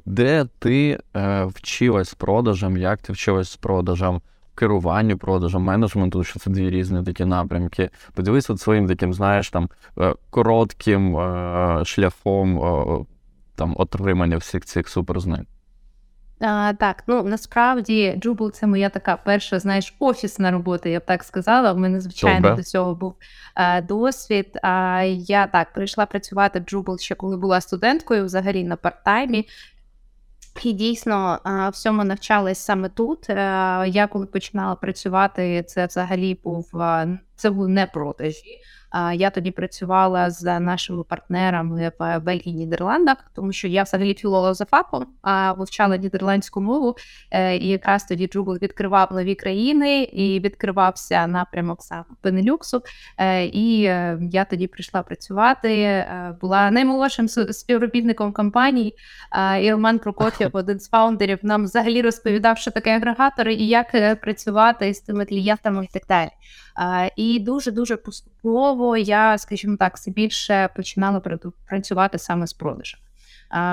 Де 0.07 0.47
ти 0.59 1.01
вчилась 1.47 2.09
з 2.09 2.15
продажем, 2.15 2.77
як 2.77 3.03
ти 3.03 3.13
вчилась 3.13 3.51
з 3.51 3.57
продажем? 3.57 4.21
Керуванню 4.59 5.19
продажем, 5.19 5.63
менеджменту, 5.63 6.25
що 6.25 6.39
це 6.39 6.51
дві 6.51 6.71
різні 6.71 7.03
такі 7.03 7.25
напрямки. 7.25 7.91
Подивися 8.15 8.57
своїм 8.57 8.87
таким, 8.87 9.15
знаєш, 9.15 9.51
там 9.51 9.69
е, 9.99 10.15
коротким 10.31 11.17
е, 11.17 11.85
шляхом 11.85 13.07
там 13.59 13.75
отримання 13.77 14.37
всіх 14.37 14.65
цих 14.65 14.89
суперзнань. 14.89 15.47
А, 16.41 16.73
Так, 16.73 17.05
ну 17.07 17.23
насправді 17.23 18.15
Джубл 18.19 18.53
це 18.53 18.67
моя 18.67 18.89
така 18.89 19.17
перша, 19.17 19.59
знаєш, 19.59 19.97
офісна 19.99 20.51
робота, 20.51 20.89
я 20.89 21.01
б 21.01 21.05
так 21.05 21.25
сказала. 21.25 21.73
У 21.73 21.77
мене, 21.77 22.01
звичайно, 22.01 22.41
Добре. 22.41 22.57
до 22.57 22.63
цього 22.63 22.95
був 22.95 23.15
а, 23.55 23.81
досвід. 23.81 24.59
А 24.63 25.03
я 25.19 25.47
так 25.47 25.73
прийшла 25.73 26.07
працювати 26.07 26.61
в 26.61 26.63
Джубл 26.63 26.99
ще 26.99 27.15
коли 27.15 27.37
була 27.37 27.61
студенткою, 27.61 28.25
взагалі 28.25 28.65
на 28.65 28.77
парт-таймі. 28.77 29.45
І 30.65 30.73
дійсно 30.73 31.39
всьому 31.73 32.05
навчалась 32.05 32.59
саме 32.59 32.89
тут. 32.89 33.31
Е, 33.31 33.35
я 33.89 34.07
коли 34.07 34.27
починала 34.27 34.75
працювати, 34.75 35.65
це 35.67 35.87
взагалі 35.87 36.39
був 36.45 36.71
це 37.39 37.51
був 37.51 37.69
не 37.69 37.87
продажі. 37.87 38.61
Я 39.15 39.31
тоді 39.31 39.51
працювала 39.51 40.31
з 40.31 40.61
нашими 40.61 41.03
партнерами 41.03 41.93
в 41.99 42.19
Бельгії 42.19 42.57
Нідерландах, 42.57 43.17
тому 43.35 43.53
що 43.53 43.69
я 43.69 43.83
взагалі 43.83 44.15
філолог 44.15 44.55
за 44.55 44.65
факом, 44.65 45.07
вивчала 45.57 45.97
нідерландську 45.97 46.61
мову, 46.61 46.97
е, 47.31 47.57
і 47.57 47.69
якраз 47.69 48.05
тоді 48.05 48.27
Джубл 48.27 48.55
відкривав 48.63 49.13
нові 49.13 49.35
країни 49.35 50.03
і 50.03 50.41
відкривався 50.41 51.27
напрямок 51.27 51.83
саме 51.83 52.05
Пенелюксу. 52.21 52.83
Е, 53.19 53.45
і 53.45 53.85
е, 53.85 54.19
я 54.33 54.45
тоді 54.45 54.67
прийшла 54.67 55.03
працювати. 55.03 56.05
Була 56.41 56.71
наймолодшим 56.71 57.29
співробітником 57.29 58.33
компанії. 58.33 58.95
І 59.63 59.71
Роман 59.71 59.99
Прокоф'єв, 59.99 60.51
один 60.57 60.81
з 60.81 60.89
фаундерів, 60.89 61.39
нам 61.43 61.65
взагалі 61.65 62.03
розповідав, 62.03 62.59
що 62.59 62.71
таке 62.71 62.97
агрегатори 62.97 63.55
і 63.55 63.69
як 63.69 64.21
працювати 64.21 64.95
з 64.95 65.01
тими 65.01 65.25
клієнтами 65.25 65.85
і 65.85 65.89
так 65.93 66.03
далі. 66.09 66.31
І 67.17 67.28
дуже 67.39 67.71
дуже 67.71 67.97
поступово 67.97 68.97
я, 68.97 69.39
скажімо 69.39 69.77
так, 69.77 69.97
все 69.97 70.11
більше 70.11 70.69
починала 70.77 71.23
працювати 71.67 72.19
саме 72.19 72.47
з 72.47 72.53
продажем. 72.53 73.01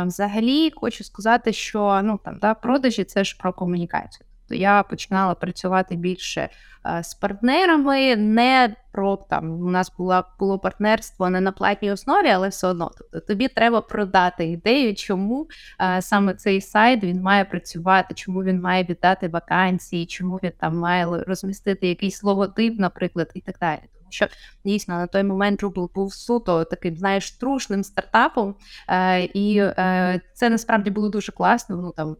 Взагалі, 0.05 0.71
хочу 0.75 1.03
сказати, 1.03 1.53
що 1.53 2.01
ну 2.03 2.19
там 2.25 2.37
да, 2.41 2.53
продажі 2.53 3.03
це 3.03 3.23
ж 3.23 3.37
про 3.39 3.53
комунікацію 3.53 4.25
то 4.49 4.55
я 4.55 4.83
починала 4.83 5.35
працювати 5.35 5.95
більше 5.95 6.49
е, 6.85 7.03
з 7.03 7.13
партнерами, 7.13 8.15
не 8.15 8.75
про 8.91 9.17
там 9.17 9.61
у 9.61 9.71
нас 9.71 9.91
була 9.97 10.23
було 10.39 10.59
партнерство 10.59 11.29
не 11.29 11.41
на 11.41 11.51
платній 11.51 11.91
основі, 11.91 12.29
але 12.29 12.47
все 12.47 12.67
одно. 12.67 12.91
Тобто 12.97 13.19
тобі 13.19 13.47
треба 13.47 13.81
продати 13.81 14.45
ідею, 14.45 14.95
чому 14.95 15.47
е, 15.81 16.01
саме 16.01 16.33
цей 16.33 16.61
сайт 16.61 17.03
він 17.03 17.21
має 17.21 17.45
працювати, 17.45 18.13
чому 18.13 18.43
він 18.43 18.61
має 18.61 18.83
віддати 18.83 19.27
вакансії, 19.27 20.05
чому 20.05 20.35
він 20.35 20.51
там 20.59 20.77
має 20.77 21.05
розмістити 21.05 21.87
якийсь 21.87 22.23
логотип, 22.23 22.79
наприклад, 22.79 23.31
і 23.33 23.41
так 23.41 23.55
далі. 23.61 23.79
Що 24.09 24.27
дійсно 24.65 24.95
на 24.95 25.07
той 25.07 25.23
момент 25.23 25.63
Drupal 25.63 25.93
був 25.93 26.13
суто 26.13 26.63
таким, 26.63 26.97
знаєш, 26.97 27.31
трушним 27.31 27.83
стартапом, 27.83 28.55
е, 28.89 29.23
і 29.23 29.57
е, 29.59 30.21
це 30.33 30.49
насправді 30.49 30.89
було 30.89 31.09
дуже 31.09 31.31
класно. 31.31 31.75
Ну 31.75 31.91
там 31.91 32.17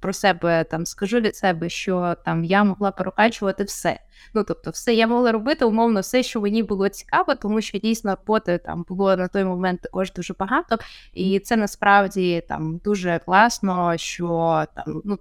про 0.00 0.12
себе 0.12 0.64
там 0.64 0.86
скажу 0.86 1.20
від 1.20 1.36
себе, 1.36 1.68
що 1.68 2.16
там 2.24 2.44
я 2.44 2.64
могла 2.64 2.90
прокачувати 2.90 3.64
все. 3.64 4.00
Ну 4.34 4.44
тобто, 4.44 4.70
все 4.70 4.94
я 4.94 5.06
могла 5.06 5.32
робити 5.32 5.64
умовно 5.64 6.00
все, 6.00 6.22
що 6.22 6.40
мені 6.40 6.62
було 6.62 6.88
цікаво, 6.88 7.34
тому 7.34 7.60
що 7.60 7.78
дійсно 7.78 8.10
роботи 8.10 8.58
там 8.58 8.84
було 8.88 9.16
на 9.16 9.28
той 9.28 9.44
момент 9.44 9.80
також 9.80 10.12
дуже 10.12 10.34
багато, 10.38 10.78
і 11.12 11.38
це 11.38 11.56
насправді 11.56 12.44
там 12.48 12.80
дуже 12.84 13.20
класно, 13.26 13.96
що 13.96 14.64
там 14.74 15.02
ну. 15.04 15.18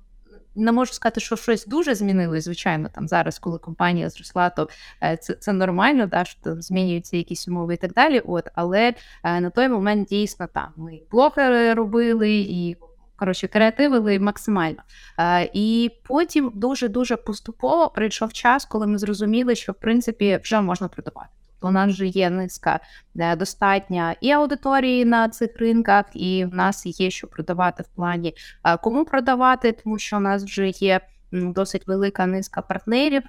Не 0.58 0.72
можу 0.72 0.94
сказати, 0.94 1.22
що 1.22 1.36
щось 1.36 1.65
дуже 1.65 1.96
змінилось, 1.96 2.44
звичайно, 2.44 2.89
там 2.89 3.08
зараз, 3.08 3.39
коли 3.39 3.58
компанія 3.60 4.10
зросла, 4.10 4.50
то 4.50 4.70
е, 5.03 5.17
це 5.17 5.34
це 5.34 5.53
нормально, 5.53 6.08
да, 6.08 6.25
що 6.25 6.41
там 6.41 6.62
змінюються 6.62 7.17
якісь 7.17 7.48
умови 7.48 7.74
і 7.74 7.77
так 7.77 7.94
далі. 7.94 8.20
От, 8.20 8.50
Але 8.55 8.94
е, 9.24 9.41
на 9.41 9.50
той 9.50 9.70
момент 9.70 10.08
дійсно 10.08 10.48
там 10.53 10.67
ми 10.75 11.01
блогери 11.12 11.74
робили 11.74 12.32
і 12.32 12.77
коротше, 13.15 13.48
креативили 13.48 14.19
максимально. 14.19 14.84
Е, 15.19 15.50
І 15.53 15.91
потім 16.03 16.51
дуже-дуже 16.55 17.15
поступово 17.15 17.89
прийшов 17.89 18.34
час, 18.34 18.65
коли 18.65 18.88
ми 18.88 18.98
зрозуміли, 18.98 19.55
що 19.55 19.72
в 19.72 19.75
принципі 19.75 20.39
вже 20.43 20.62
можна 20.62 20.88
продавати. 20.88 21.29
У 21.62 21.72
нас 21.72 21.93
вже 21.93 22.07
є 22.07 22.29
низка 22.29 22.79
де 23.13 23.36
достатня 23.36 24.15
і 24.22 24.31
аудиторії 24.31 25.05
на 25.05 25.29
цих 25.29 25.57
ринках, 25.57 26.05
і 26.13 26.45
в 26.45 26.55
нас 26.55 27.00
є 27.00 27.10
що 27.10 27.27
продавати 27.27 27.84
в 27.84 27.95
плані 27.95 28.34
е, 28.63 28.77
кому 28.77 29.05
продавати, 29.05 29.72
тому 29.72 30.00
що 30.00 30.17
у 30.17 30.19
нас 30.19 30.43
вже 30.43 30.69
є 30.69 31.01
досить 31.31 31.88
велика 31.88 32.25
низка 32.25 32.62
партнерів. 32.62 33.24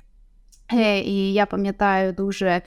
Е, 0.73 1.01
і 1.01 1.33
я 1.33 1.47
пам'ятаю, 1.47 2.13
дуже 2.13 2.63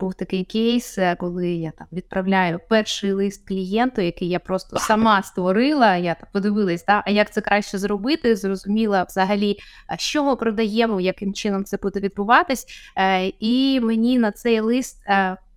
був 0.00 0.14
такий 0.14 0.44
кейс, 0.44 0.98
е, 0.98 1.16
коли 1.20 1.48
я 1.48 1.70
там 1.70 1.86
відправляю 1.92 2.60
перший 2.68 3.12
лист 3.12 3.48
клієнту, 3.48 4.00
який 4.00 4.28
я 4.28 4.38
просто 4.38 4.78
сама 4.78 5.22
створила. 5.22 5.96
Я 5.96 6.14
там 6.14 6.28
подивилась, 6.32 6.84
да, 6.84 7.02
а 7.06 7.10
як 7.10 7.32
це 7.32 7.40
краще 7.40 7.78
зробити, 7.78 8.36
зрозуміла 8.36 9.02
взагалі, 9.02 9.58
що 9.98 10.24
ми 10.24 10.36
продаємо, 10.36 11.00
яким 11.00 11.34
чином 11.34 11.64
це 11.64 11.76
буде 11.76 12.00
відбуватись. 12.00 12.66
Е, 12.96 13.32
і 13.40 13.80
мені 13.80 14.18
на 14.18 14.32
цей 14.32 14.60
лист 14.60 15.02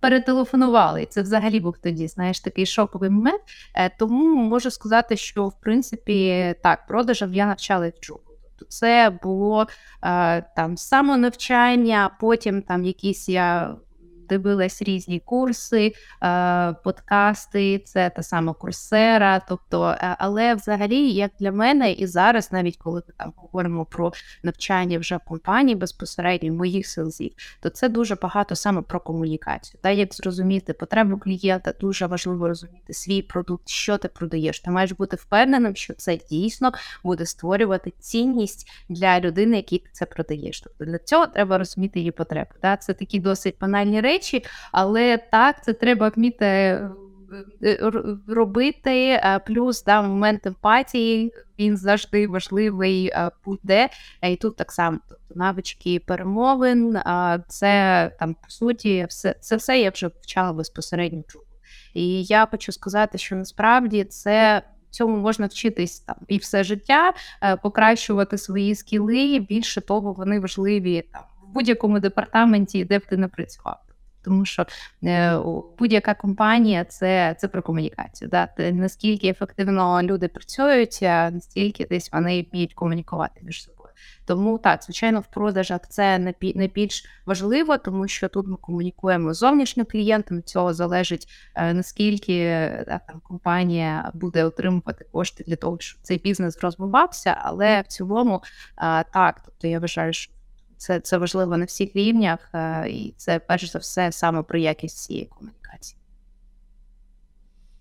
перетелефонували. 0.00 1.06
Це 1.06 1.22
взагалі 1.22 1.60
був 1.60 1.78
тоді, 1.78 2.08
знаєш, 2.08 2.40
такий 2.40 2.66
шоковий 2.66 3.10
момент. 3.10 3.42
Тому 3.98 4.34
можу 4.34 4.70
сказати, 4.70 5.16
що 5.16 5.48
в 5.48 5.60
принципі 5.60 6.54
так, 6.62 6.86
продажам 6.86 7.34
я 7.34 7.46
навчала 7.46 7.88
в 7.88 8.31
чубу. 8.62 8.68
Це 8.68 9.18
було 9.22 9.66
е, 10.04 10.42
там 10.56 10.76
самонавчання, 10.76 12.10
потім 12.20 12.62
там 12.62 12.84
якісь 12.84 13.28
я 13.28 13.76
дивилась 14.32 14.82
різні 14.82 15.20
курси, 15.20 15.94
е, 16.22 16.72
подкасти, 16.84 17.78
це 17.78 18.10
та 18.10 18.22
сама 18.22 18.52
курсера. 18.52 19.40
Тобто, 19.48 19.84
е, 19.88 20.16
але 20.18 20.54
взагалі, 20.54 21.10
як 21.10 21.30
для 21.40 21.52
мене, 21.52 21.92
і 21.92 22.06
зараз, 22.06 22.52
навіть 22.52 22.76
коли 22.76 23.02
ми 23.08 23.14
там 23.18 23.32
говоримо 23.36 23.84
про 23.84 24.12
навчання 24.42 24.98
вже 24.98 25.16
в 25.16 25.20
компанії 25.28 25.74
безпосередньо 25.76 26.52
моїх 26.52 26.86
селзів, 26.86 27.32
то 27.60 27.70
це 27.70 27.88
дуже 27.88 28.14
багато 28.14 28.56
саме 28.56 28.82
про 28.82 29.00
комунікацію. 29.00 29.80
Та 29.82 29.90
як 29.90 30.14
зрозуміти 30.14 30.72
потребу 30.72 31.18
клієнта, 31.18 31.72
дуже 31.80 32.06
важливо 32.06 32.48
розуміти 32.48 32.94
свій 32.94 33.22
продукт, 33.22 33.68
що 33.68 33.98
ти 33.98 34.08
продаєш. 34.08 34.60
Ти 34.60 34.70
маєш 34.70 34.92
бути 34.92 35.16
впевненим, 35.16 35.76
що 35.76 35.94
це 35.94 36.18
дійсно 36.30 36.72
буде 37.04 37.26
створювати 37.26 37.92
цінність 37.98 38.68
для 38.88 39.20
людини, 39.20 39.56
якій 39.56 39.78
ти 39.78 39.88
це 39.92 40.06
продаєш. 40.06 40.60
Тобто 40.60 40.84
для 40.84 40.98
цього 40.98 41.26
треба 41.26 41.58
розуміти 41.58 41.98
її 41.98 42.10
потреби. 42.10 42.50
Та? 42.60 42.76
Це 42.76 42.94
такі 42.94 43.18
досить 43.20 43.56
банальні 43.60 44.00
речі 44.00 44.21
речі, 44.22 44.44
але 44.72 45.18
так, 45.18 45.64
це 45.64 45.72
треба 45.72 46.08
вміти 46.08 46.46
е, 46.46 46.90
робити. 48.28 49.08
е, 49.08 49.40
Плюс 49.46 49.84
да, 49.84 50.02
момент 50.02 50.46
емпатії 50.46 51.32
він 51.58 51.76
завжди 51.76 52.26
важливий 52.26 53.06
е, 53.06 53.30
буде. 53.44 53.88
Е, 54.22 54.32
І 54.32 54.36
тут 54.36 54.56
так 54.56 54.72
само 54.72 54.98
тобто, 55.08 55.24
навички 55.34 56.00
перемовин. 56.06 56.98
Це 57.48 58.10
там 58.18 58.34
по 58.34 58.48
суті, 58.50 59.06
все 59.08 59.34
це 59.40 59.56
все 59.56 59.78
я 59.80 59.90
вже 59.90 60.10
вчала 60.22 60.52
безпосередньо. 60.52 61.22
І 61.94 62.24
я 62.24 62.46
хочу 62.50 62.72
сказати, 62.72 63.18
що 63.18 63.36
насправді 63.36 64.04
це. 64.04 64.62
Цьому 64.90 65.16
можна 65.16 65.46
вчитись 65.46 66.00
там 66.00 66.16
і 66.28 66.38
все 66.38 66.64
життя, 66.64 67.12
е, 67.42 67.56
покращувати 67.56 68.38
свої 68.38 68.74
скіли. 68.74 69.46
Більше 69.48 69.80
того, 69.80 70.12
вони 70.12 70.40
важливі 70.40 71.02
там 71.12 71.22
в 71.42 71.54
будь-якому 71.54 72.00
департаменті, 72.00 72.84
де 72.84 72.98
б 72.98 73.06
ти 73.06 73.16
не 73.16 73.28
працював. 73.28 73.91
Тому 74.24 74.44
що 74.44 74.66
е, 75.04 75.38
будь-яка 75.78 76.14
компанія 76.14 76.84
це, 76.84 77.36
це 77.38 77.48
про 77.48 77.62
комунікацію. 77.62 78.28
Да? 78.28 78.48
Наскільки 78.58 79.28
ефективно 79.28 80.02
люди 80.02 80.28
працюють, 80.28 80.98
настільки 81.02 81.86
десь 81.86 82.12
вони 82.12 82.46
вміють 82.52 82.74
комунікувати 82.74 83.40
між 83.42 83.64
собою. 83.64 83.82
Тому 84.26 84.58
так, 84.58 84.82
звичайно, 84.82 85.20
в 85.20 85.26
продажах 85.26 85.80
це 85.88 86.18
найбі- 86.18 86.56
найбільш 86.56 87.04
важливо, 87.26 87.78
тому 87.78 88.08
що 88.08 88.28
тут 88.28 88.46
ми 88.46 88.56
комунікуємо 88.56 89.34
з 89.34 89.38
зовнішнім 89.38 89.86
клієнтом. 89.86 90.42
Цього 90.42 90.74
залежить 90.74 91.28
е, 91.54 91.74
наскільки 91.74 92.38
е, 92.38 93.00
там 93.08 93.20
компанія 93.20 94.10
буде 94.14 94.44
отримувати 94.44 95.04
кошти 95.12 95.44
для 95.46 95.56
того, 95.56 95.76
щоб 95.80 96.02
цей 96.02 96.18
бізнес 96.18 96.58
розвивався. 96.62 97.36
Але 97.42 97.80
в 97.80 97.86
цілому 97.86 98.42
так, 99.12 99.42
тобто 99.44 99.68
я 99.68 99.78
вважаю, 99.78 100.12
що 100.12 100.32
це, 100.82 101.00
це 101.00 101.18
важливо 101.18 101.56
на 101.56 101.64
всіх 101.64 101.96
рівнях, 101.96 102.38
е, 102.54 102.88
і 102.90 103.14
це 103.16 103.38
перш 103.38 103.70
за 103.72 103.78
все 103.78 104.12
саме 104.12 104.42
про 104.42 104.58
якість 104.58 104.98
цієї 104.98 105.26
комунікації. 105.26 105.98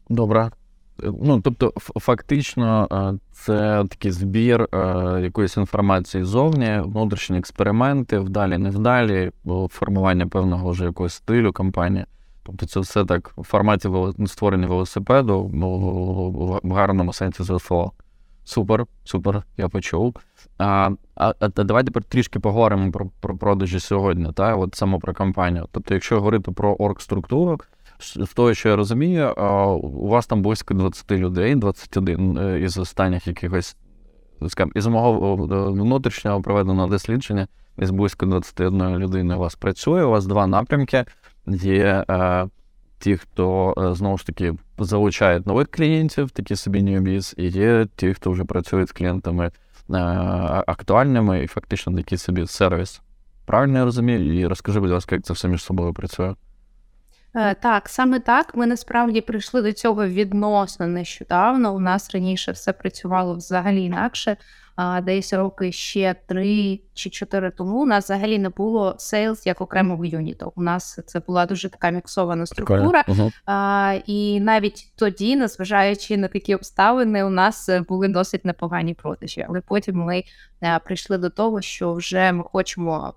Добре. 0.09 0.51
Е, 1.03 1.11
Ну, 1.21 1.41
тобто, 1.41 1.73
фактично, 1.77 2.87
е, 2.91 3.19
це 3.31 3.85
такий 3.89 4.11
збір 4.11 4.67
якоїсь 5.23 5.57
інформації 5.57 6.23
ззовні, 6.23 6.79
внутрішні 6.83 7.37
експерименти, 7.37 8.19
вдалі, 8.19 8.57
невдалі, 8.57 9.31
формування 9.69 10.27
певного 10.27 10.71
вже 10.71 10.83
якогось 10.85 11.13
стилю 11.13 11.53
компанії. 11.53 12.05
Тобто, 12.43 12.65
це 12.65 12.79
все 12.79 13.05
так 13.05 13.33
в 13.37 13.43
форматі 13.43 13.89
створення 14.25 14.67
велосипеду 14.67 15.43
в- 16.63 16.73
гарному 16.73 17.13
сенсі 17.13 17.43
слова. 17.43 17.91
Супер, 18.51 18.85
супер, 19.03 19.43
я 19.57 19.69
почув. 19.69 20.15
А, 20.57 20.89
а, 21.15 21.33
а 21.39 21.47
давайте 21.47 21.85
тепер 21.85 22.03
трішки 22.03 22.39
поговоримо 22.39 22.91
про, 22.91 23.09
про 23.19 23.37
продажі 23.37 23.79
сьогодні, 23.79 24.31
та? 24.33 24.55
От 24.55 24.75
саме 24.75 24.99
про 24.99 25.13
компанію. 25.13 25.67
Тобто, 25.71 25.93
якщо 25.93 26.15
говорити 26.15 26.51
про 26.51 26.73
оргструктуру, 26.73 27.59
з 27.99 28.33
того, 28.33 28.53
що 28.53 28.69
я 28.69 28.75
розумію, 28.75 29.33
у 29.83 30.07
вас 30.07 30.27
там 30.27 30.41
близько 30.41 30.73
20 30.73 31.11
людей, 31.11 31.55
21 31.55 32.37
е, 32.37 32.61
із 32.61 32.77
останніх 32.77 33.27
якихось, 33.27 33.77
із 34.75 34.87
мого 34.87 35.35
внутрішнього 35.71 36.41
проведеного 36.41 36.87
дослідження, 36.87 37.47
десь 37.77 37.91
близько 37.91 38.25
21 38.25 38.97
людини 38.97 39.35
у 39.35 39.39
вас 39.39 39.55
працює. 39.55 40.03
У 40.03 40.09
вас 40.09 40.25
два 40.25 40.47
напрямки. 40.47 41.05
Є 41.47 42.05
е, 42.09 42.47
ті, 43.01 43.17
хто 43.17 43.73
е, 43.77 43.95
знову 43.95 44.17
ж 44.17 44.25
таки 44.25 44.53
залучають 44.79 45.47
нових 45.47 45.67
клієнтів, 45.71 46.31
такі 46.31 46.55
собі 46.55 46.79
newbies, 46.79 47.33
і 47.37 47.47
є 47.47 47.87
ті, 47.95 48.13
хто 48.13 48.31
вже 48.31 48.43
працює 48.43 48.85
з 48.85 48.91
клієнтами 48.91 49.45
е, 49.45 49.51
актуальними 50.67 51.43
і 51.43 51.47
фактично 51.47 51.97
такий 51.97 52.17
собі 52.17 52.47
сервіс. 52.47 53.01
Правильно 53.45 53.77
я 53.77 53.85
розумію? 53.85 54.39
І 54.39 54.47
розкажи, 54.47 54.79
будь 54.79 54.89
ласка, 54.89 55.15
як 55.15 55.23
це 55.23 55.33
все 55.33 55.47
між 55.47 55.63
собою 55.63 55.93
працює. 55.93 56.35
Е, 57.35 57.55
Так, 57.55 57.89
саме 57.89 58.19
так. 58.19 58.55
Ми 58.55 58.67
насправді 58.67 59.21
прийшли 59.21 59.61
до 59.61 59.73
цього 59.73 60.07
відносно 60.07 60.87
нещодавно. 60.87 61.75
У 61.75 61.79
нас 61.79 62.13
раніше 62.13 62.51
все 62.51 62.73
працювало 62.73 63.35
взагалі 63.35 63.83
інакше. 63.83 64.37
Десь 65.03 65.33
роки 65.33 65.71
ще 65.71 66.15
три 66.27 66.79
чи 66.93 67.09
чотири 67.09 67.51
тому 67.51 67.81
у 67.81 67.85
нас 67.85 68.03
взагалі 68.03 68.39
не 68.39 68.49
було 68.49 68.95
sales 68.97 69.47
як 69.47 69.61
окремого 69.61 70.05
юніту. 70.05 70.53
У 70.55 70.61
нас 70.61 70.99
це 71.05 71.19
була 71.19 71.45
дуже 71.45 71.69
така 71.69 71.89
міксована 71.89 72.45
структура. 72.45 73.03
Угу. 73.07 73.31
А, 73.45 73.95
і 74.05 74.39
навіть 74.39 74.93
тоді, 74.95 75.35
незважаючи 75.35 76.17
на 76.17 76.27
такі 76.27 76.55
обставини, 76.55 77.23
у 77.23 77.29
нас 77.29 77.69
е, 77.69 77.81
були 77.81 78.07
досить 78.07 78.45
непогані 78.45 78.93
продажі. 78.93 79.45
Але 79.49 79.61
потім 79.61 79.95
ми 79.95 80.23
а, 80.61 80.79
прийшли 80.79 81.17
до 81.17 81.29
того, 81.29 81.61
що 81.61 81.93
вже 81.93 82.31
ми 82.31 82.43
хочемо 82.43 83.13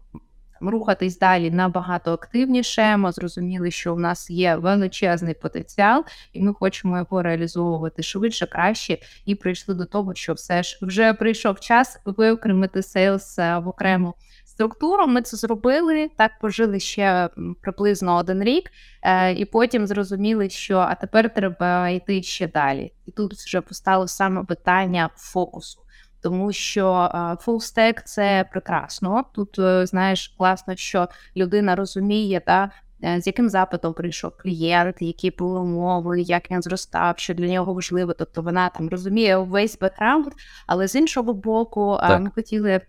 рухатись 0.70 1.18
далі 1.18 1.50
набагато 1.50 2.12
активніше. 2.12 2.96
Ми 2.96 3.12
зрозуміли, 3.12 3.70
що 3.70 3.94
у 3.94 3.98
нас 3.98 4.30
є 4.30 4.56
величезний 4.56 5.34
потенціал, 5.34 6.04
і 6.32 6.42
ми 6.42 6.54
хочемо 6.54 6.98
його 6.98 7.22
реалізовувати 7.22 8.02
швидше, 8.02 8.46
краще. 8.46 8.98
І 9.24 9.34
прийшли 9.34 9.74
до 9.74 9.84
того, 9.84 10.14
що 10.14 10.32
все 10.32 10.62
ж 10.62 10.78
вже 10.82 11.14
прийшов 11.14 11.60
час 11.60 12.00
виокремити 12.04 12.82
sales 12.82 13.38
в 13.38 13.62
окрему. 13.66 14.14
Структуру 14.54 15.06
ми 15.06 15.22
це 15.22 15.36
зробили, 15.36 16.10
так 16.16 16.30
пожили 16.40 16.80
ще 16.80 17.28
приблизно 17.62 18.16
один 18.16 18.42
рік, 18.42 18.70
е, 19.02 19.32
і 19.32 19.44
потім 19.44 19.86
зрозуміли, 19.86 20.50
що 20.50 20.78
а 20.78 20.94
тепер 20.94 21.34
треба 21.34 21.88
йти 21.88 22.22
ще 22.22 22.48
далі. 22.48 22.92
І 23.06 23.10
тут 23.10 23.34
вже 23.34 23.60
постало 23.60 24.08
саме 24.08 24.44
питання 24.44 25.10
фокусу. 25.16 25.83
Тому 26.24 26.52
що 26.52 27.10
full-stack 27.40 28.02
це 28.02 28.44
прекрасно. 28.52 29.24
Тут 29.34 29.58
е, 29.58 29.86
знаєш 29.86 30.34
класно, 30.38 30.76
що 30.76 31.08
людина 31.36 31.76
розуміє, 31.76 32.40
та 32.40 32.70
е, 33.04 33.20
з 33.20 33.26
яким 33.26 33.48
запитом 33.48 33.92
прийшов 33.94 34.32
клієнт, 34.36 34.96
які 35.00 35.30
були 35.30 35.60
умови, 35.60 36.20
як 36.20 36.50
він 36.50 36.62
зростав, 36.62 37.18
що 37.18 37.34
для 37.34 37.46
нього 37.46 37.74
важливо. 37.74 38.12
Тобто 38.12 38.42
вона 38.42 38.68
там 38.68 38.88
розуміє 38.88 39.36
весь 39.36 39.78
бекграунд, 39.78 40.32
але 40.66 40.88
з 40.88 40.94
іншого 40.94 41.32
боку, 41.32 41.98
Так. 42.00 42.20
ми 42.20 42.30
хотіли. 42.34 42.80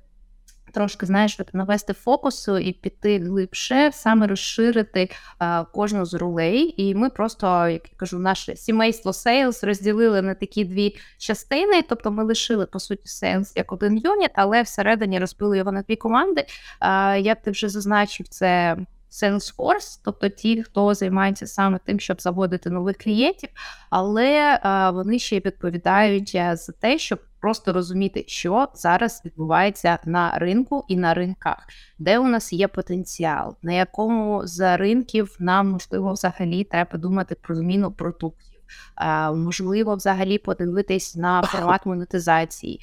Трошки 0.75 1.05
знаєш, 1.05 1.39
навести 1.53 1.93
фокусу 1.93 2.57
і 2.57 2.71
піти 2.71 3.19
глибше, 3.19 3.89
саме 3.93 4.27
розширити 4.27 5.09
а, 5.39 5.63
кожну 5.63 6.05
з 6.05 6.13
ролей. 6.13 6.73
І 6.77 6.95
ми 6.95 7.09
просто, 7.09 7.67
як 7.67 7.91
я 7.91 7.97
кажу, 7.97 8.19
наше 8.19 8.55
сімейство 8.55 9.11
Sales 9.11 9.65
розділили 9.65 10.21
на 10.21 10.33
такі 10.33 10.65
дві 10.65 10.97
частини. 11.17 11.81
Тобто 11.89 12.11
ми 12.11 12.23
лишили 12.23 12.65
по 12.65 12.79
суті 12.79 13.05
Sales 13.05 13.51
як 13.55 13.71
один 13.71 13.97
юніт, 13.97 14.31
але 14.33 14.61
всередині 14.61 15.19
розбили 15.19 15.57
його 15.57 15.71
на 15.71 15.81
дві 15.81 15.95
команди. 15.95 16.45
А, 16.79 17.15
як 17.15 17.41
ти 17.41 17.51
вже 17.51 17.69
зазначив, 17.69 18.27
це 18.27 18.77
Salesforce, 19.11 19.99
тобто 20.05 20.29
ті, 20.29 20.63
хто 20.63 20.93
займається 20.93 21.47
саме 21.47 21.79
тим, 21.85 21.99
щоб 21.99 22.21
заводити 22.21 22.69
нових 22.69 22.97
клієнтів, 22.97 23.49
але 23.89 24.59
а, 24.63 24.91
вони 24.91 25.19
ще 25.19 25.35
й 25.35 25.41
відповідають 25.45 26.31
е, 26.35 26.55
за 26.55 26.73
те, 26.73 26.97
щоб 26.97 27.19
просто 27.45 27.73
розуміти, 27.73 28.23
що 28.27 28.67
зараз 28.73 29.21
відбувається 29.25 29.99
на 30.05 30.37
ринку 30.37 30.85
і 30.87 30.97
на 30.97 31.13
ринках, 31.13 31.67
де 31.99 32.19
у 32.19 32.27
нас 32.27 32.53
є 32.53 32.67
потенціал, 32.67 33.55
на 33.61 33.73
якому 33.73 34.47
з 34.47 34.77
ринків 34.77 35.35
нам 35.39 35.69
можливо 35.69 36.13
взагалі 36.13 36.63
треба 36.63 36.99
думати 36.99 37.35
про 37.41 37.55
зміну 37.55 37.91
продуктів. 37.91 38.54
А, 38.95 39.31
можливо, 39.31 39.95
взагалі 39.95 40.37
подивитись 40.37 41.15
на 41.15 41.41
формат 41.45 41.85
монетизації, 41.85 42.81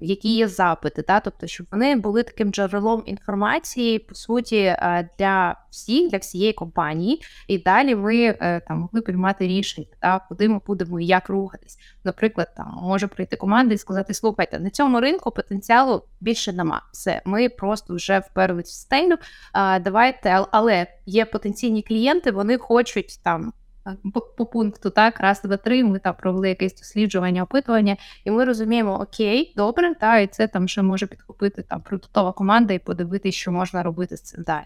які 0.00 0.34
є 0.36 0.48
запити, 0.48 1.02
та? 1.02 1.20
тобто, 1.20 1.46
щоб 1.46 1.66
вони 1.72 1.96
були 1.96 2.22
таким 2.22 2.52
джерелом 2.52 3.02
інформації, 3.06 3.98
по 3.98 4.14
суті, 4.14 4.76
для 5.18 5.56
всіх, 5.70 6.10
для 6.10 6.18
всієї 6.18 6.52
компанії, 6.52 7.22
і 7.48 7.58
далі 7.58 7.94
ми 7.94 8.16
е, 8.16 8.60
там 8.68 8.78
могли 8.78 9.00
приймати 9.00 9.48
рішення, 9.48 9.86
та? 10.00 10.20
куди 10.28 10.48
ми 10.48 10.60
будемо 10.66 11.00
і 11.00 11.06
як 11.06 11.28
рухатись. 11.28 11.78
Наприклад, 12.04 12.48
там 12.56 12.78
може 12.82 13.06
прийти 13.06 13.36
команда 13.36 13.74
і 13.74 13.78
сказати: 13.78 14.14
слухайте, 14.14 14.60
на 14.60 14.70
цьому 14.70 15.00
ринку 15.00 15.30
потенціалу 15.30 16.02
більше 16.20 16.52
нема. 16.52 16.82
Все, 16.92 17.22
ми 17.24 17.48
просто 17.48 17.94
вже 17.94 18.18
вперлись 18.18 18.70
в 18.70 18.80
стелю. 18.80 19.16
А, 19.52 19.78
давайте, 19.78 20.46
але 20.50 20.86
є 21.06 21.24
потенційні 21.24 21.82
клієнти, 21.82 22.30
вони 22.30 22.58
хочуть 22.58 23.20
там. 23.22 23.52
По, 24.14 24.20
по 24.20 24.46
пункту, 24.46 24.90
так, 24.90 25.20
раз, 25.20 25.42
два, 25.42 25.56
три, 25.56 25.84
ми 25.84 25.98
там 25.98 26.14
провели 26.18 26.48
якесь 26.48 26.74
досліджування, 26.74 27.42
опитування, 27.42 27.96
і 28.24 28.30
ми 28.30 28.44
розуміємо, 28.44 29.00
окей, 29.00 29.52
добре, 29.56 29.94
та, 29.94 30.18
і 30.18 30.26
це 30.26 30.48
там 30.48 30.68
ще 30.68 30.82
може 30.82 31.06
підхопити 31.06 31.62
там 31.62 31.80
продуктова 31.80 32.32
команда 32.32 32.74
і 32.74 32.78
подивитися, 32.78 33.38
що 33.38 33.52
можна 33.52 33.82
робити 33.82 34.16
з 34.16 34.22
цим 34.22 34.42
далі. 34.42 34.64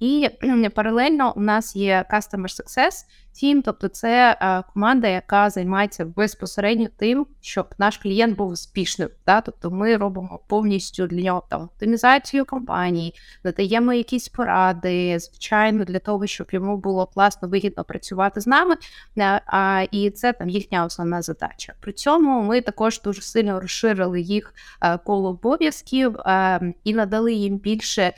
І 0.00 0.28
паралельно 0.74 1.32
у 1.36 1.40
нас 1.40 1.76
є 1.76 2.04
Customer 2.12 2.60
Success 2.60 3.04
Team, 3.34 3.62
тобто 3.64 3.88
це 3.88 4.36
команда, 4.74 5.08
яка 5.08 5.50
займається 5.50 6.04
безпосередньо 6.04 6.88
тим, 6.96 7.26
щоб 7.40 7.74
наш 7.78 7.96
клієнт 7.96 8.36
був 8.36 8.50
успішним. 8.50 9.08
Да? 9.26 9.40
Тобто 9.40 9.70
ми 9.70 9.96
робимо 9.96 10.40
повністю 10.46 11.06
для 11.06 11.22
нього 11.22 11.42
там 11.50 11.62
оптимізацію 11.62 12.44
компанії, 12.44 13.14
надаємо 13.44 13.92
якісь 13.92 14.28
поради, 14.28 15.18
звичайно, 15.18 15.84
для 15.84 15.98
того, 15.98 16.26
щоб 16.26 16.46
йому 16.50 16.76
було 16.76 17.06
класно 17.06 17.48
вигідно 17.48 17.84
працювати. 17.84 18.40
з 18.40 18.46
нами, 18.46 18.76
е, 19.18 19.88
і 19.90 20.10
це 20.10 20.32
там 20.32 20.48
їхня 20.48 20.84
основна 20.84 21.22
задача. 21.22 21.72
При 21.80 21.92
цьому 21.92 22.42
ми 22.42 22.60
також 22.60 23.00
дуже 23.00 23.22
сильно 23.22 23.60
розширили 23.60 24.20
їх 24.20 24.54
е, 24.82 24.98
коло 24.98 25.28
обов'язків 25.28 26.16
е, 26.16 26.74
і 26.84 26.94
надали 26.94 27.32
їм 27.32 27.56
більше 27.56 28.02
е, 28.02 28.14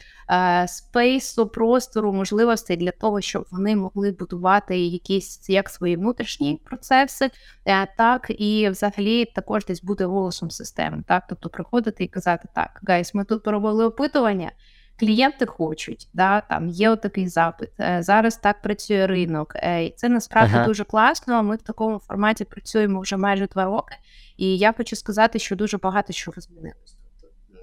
спейсу, 0.67 1.47
простору, 1.47 2.13
можливостей 2.13 2.77
для 2.77 2.91
того, 2.91 3.21
щоб 3.21 3.47
вони 3.51 3.77
могли 3.77 4.11
будувати 4.13 4.79
якісь 4.79 5.49
як 5.51 5.69
свої 5.71 5.97
внутрішні 5.97 6.61
процеси, 6.65 7.31
е, 7.65 7.87
так 7.97 8.27
і 8.41 8.69
взагалі 8.71 9.25
також 9.25 9.65
десь 9.65 9.83
бути 9.83 10.05
голосом 10.05 10.51
системи. 10.51 11.03
Так, 11.09 11.25
тобто 11.29 11.49
приходити 11.49 12.05
і 12.05 12.09
казати 12.09 12.49
так, 12.55 12.81
guys, 12.89 13.15
ми 13.15 13.25
тут 13.25 13.43
поробили 13.43 13.85
опитування. 13.87 14.53
Клієнти 14.99 15.47
хочуть, 15.47 16.09
да, 16.15 16.41
там 16.41 16.69
є 16.69 16.91
отакий 16.91 17.29
запит. 17.29 17.71
е, 17.81 18.03
Зараз 18.03 18.37
так 18.37 18.63
працює 18.63 19.07
ринок. 19.07 19.53
е, 19.57 19.85
І 19.85 19.91
це 19.91 20.09
насправді 20.09 20.55
Ага. 20.57 20.67
дуже 20.67 20.85
класно. 20.85 21.43
Ми 21.43 21.57
в 21.57 21.63
такому 21.63 21.99
форматі 21.99 22.45
працюємо 22.45 23.01
вже 23.01 23.17
майже 23.17 23.47
два 23.47 23.65
роки. 23.65 23.95
І 24.37 24.59
я 24.59 24.73
хочу 24.73 24.97
сказати, 24.97 25.39
що 25.39 25.57
дуже 25.57 25.79
багато 25.79 26.13
чого 26.13 26.41
змінилось. 26.41 26.97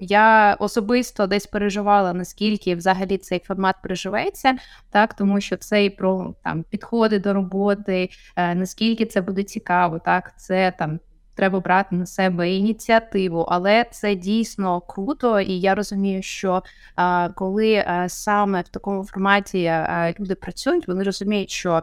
Я 0.00 0.56
особисто 0.58 1.26
десь 1.26 1.46
переживала, 1.46 2.12
наскільки 2.12 2.74
взагалі 2.74 3.18
цей 3.18 3.38
формат 3.38 3.76
приживеться, 3.82 4.56
так 4.90 5.14
тому 5.14 5.40
що 5.40 5.56
це 5.56 5.84
і 5.84 5.90
про 5.90 6.34
там 6.44 6.62
підходи 6.62 7.18
до 7.18 7.32
роботи, 7.32 8.10
е, 8.36 8.54
наскільки 8.54 9.06
це 9.06 9.20
буде 9.20 9.42
цікаво, 9.42 9.98
так 9.98 10.32
це 10.40 10.72
там. 10.78 11.00
Треба 11.34 11.60
брати 11.60 11.96
на 11.96 12.06
себе 12.06 12.50
ініціативу, 12.50 13.40
але 13.48 13.86
це 13.90 14.14
дійсно 14.14 14.80
круто, 14.80 15.40
і 15.40 15.60
я 15.60 15.74
розумію, 15.74 16.22
що 16.22 16.62
а, 16.96 17.28
коли 17.34 17.84
а, 17.86 18.08
саме 18.08 18.60
в 18.60 18.68
такому 18.68 19.04
форматі 19.04 19.66
а, 19.66 20.12
люди 20.20 20.34
працюють, 20.34 20.88
вони 20.88 21.02
розуміють, 21.04 21.50
що 21.50 21.82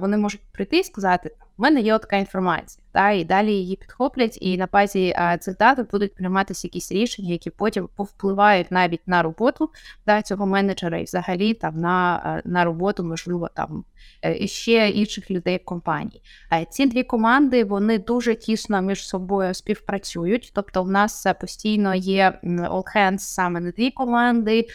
вони 0.00 0.16
можуть 0.16 0.40
прийти 0.52 0.78
і 0.78 0.84
сказати: 0.84 1.30
у 1.58 1.62
мене 1.62 1.80
є 1.80 1.98
така 1.98 2.16
інформація, 2.16 2.84
та 2.98 3.10
і 3.10 3.24
далі 3.24 3.52
її 3.52 3.76
підхоплять, 3.76 4.38
і 4.40 4.56
на 4.56 4.68
базі 4.72 5.14
цих 5.40 5.56
дат 5.56 5.90
будуть 5.90 6.14
прийматися 6.14 6.66
якісь 6.66 6.92
рішення, 6.92 7.30
які 7.30 7.50
потім 7.50 7.88
повпливають 7.96 8.70
навіть 8.70 9.08
на 9.08 9.22
роботу 9.22 9.70
да, 10.06 10.22
цього 10.22 10.46
менеджера, 10.46 10.98
і 10.98 11.04
взагалі 11.04 11.54
там 11.54 11.80
на, 11.80 12.42
на 12.44 12.64
роботу, 12.64 13.04
можливо, 13.04 13.48
там 13.54 13.84
е, 14.24 14.46
ще 14.46 14.88
інших 14.88 15.30
людей 15.30 15.56
в 15.56 15.64
компанії. 15.64 16.22
Ці 16.70 16.86
дві 16.86 17.02
команди 17.02 17.64
вони 17.64 17.98
дуже 17.98 18.34
тісно 18.34 18.82
між 18.82 19.08
собою 19.08 19.54
співпрацюють. 19.54 20.52
Тобто, 20.54 20.82
в 20.82 20.90
нас 20.90 21.26
постійно 21.40 21.94
є 21.94 22.38
all 22.44 22.96
hands 22.96 23.18
саме 23.18 23.60
на 23.60 23.70
дві 23.70 23.90
команди. 23.90 24.66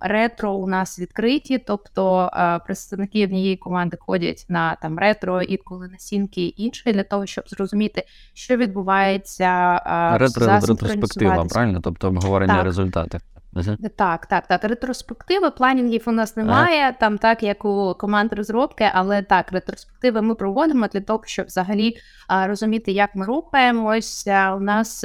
Ретро 0.00 0.54
у 0.54 0.66
нас 0.66 0.98
відкриті, 0.98 1.58
тобто 1.66 2.30
представники 2.66 3.24
однієї 3.24 3.56
команди 3.56 3.96
ходять 4.00 4.46
на 4.48 4.74
там 4.74 4.98
ретро, 4.98 5.42
інколи 5.42 5.88
на 5.88 5.98
сінки 5.98 6.46
іншої 6.46 6.94
для 6.94 7.02
того, 7.02 7.21
щоб 7.26 7.48
зрозуміти, 7.48 8.04
що 8.34 8.56
відбувається 8.56 9.80
Ретро 10.18 10.44
за 10.44 10.60
ретроспектива, 10.60 11.44
правильно? 11.44 11.80
Тобто 11.80 12.08
обговорення 12.08 12.62
результатів. 12.62 13.20
Мгм. 13.52 13.76
Так, 13.96 14.26
так, 14.26 14.46
так. 14.46 14.64
Ретроспективи, 14.64 15.50
планінгів 15.50 16.02
у 16.06 16.12
нас 16.12 16.36
немає, 16.36 16.96
там 17.00 17.18
так 17.18 17.42
як 17.42 17.64
у 17.64 17.94
команд 17.98 18.32
розробки, 18.32 18.90
але 18.94 19.22
так, 19.22 19.52
ретроспективи 19.52 20.22
ми 20.22 20.34
проводимо 20.34 20.88
для 20.88 21.00
того, 21.00 21.22
щоб 21.26 21.46
взагалі 21.46 21.96
а, 22.28 22.46
розуміти, 22.46 22.92
як 22.92 23.14
ми 23.14 23.26
рухаємось. 23.26 24.26
А, 24.26 24.54
У 24.54 24.60
нас 24.60 25.04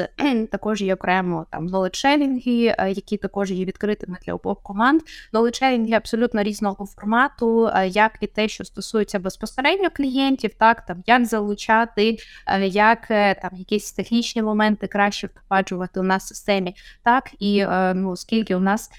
також 0.51 0.81
є 0.81 0.93
окремо 0.93 1.45
там 1.51 1.67
knowledge-sharing, 1.69 2.41
які 2.87 3.17
також 3.17 3.51
є 3.51 3.65
відкритими 3.65 4.17
для 4.25 4.33
обох 4.33 4.61
команд. 4.63 5.01
Knowledge-sharing 5.33 5.93
абсолютно 5.93 6.43
різного 6.43 6.85
формату, 6.85 7.69
а, 7.73 7.83
як 7.83 8.11
і 8.21 8.27
те, 8.27 8.47
що 8.47 8.65
стосується 8.65 9.19
безпосередньо 9.19 9.89
клієнтів, 9.95 10.53
так 10.53 10.85
там 10.85 11.03
як 11.07 11.25
залучати, 11.25 12.17
а, 12.45 12.57
як 12.57 13.11
е, 13.11 13.35
там 13.41 13.51
якісь 13.53 13.91
технічні 13.91 14.41
моменти 14.41 14.87
краще 14.87 15.27
впроваджувати 15.27 15.99
у 15.99 16.03
нас 16.03 16.23
в 16.23 16.27
системі, 16.27 16.75
так 17.03 17.29
і 17.39 17.59
е, 17.59 17.93
ну, 17.93 18.15
оскільки 18.37 18.55
у 18.55 18.59
нас. 18.59 18.89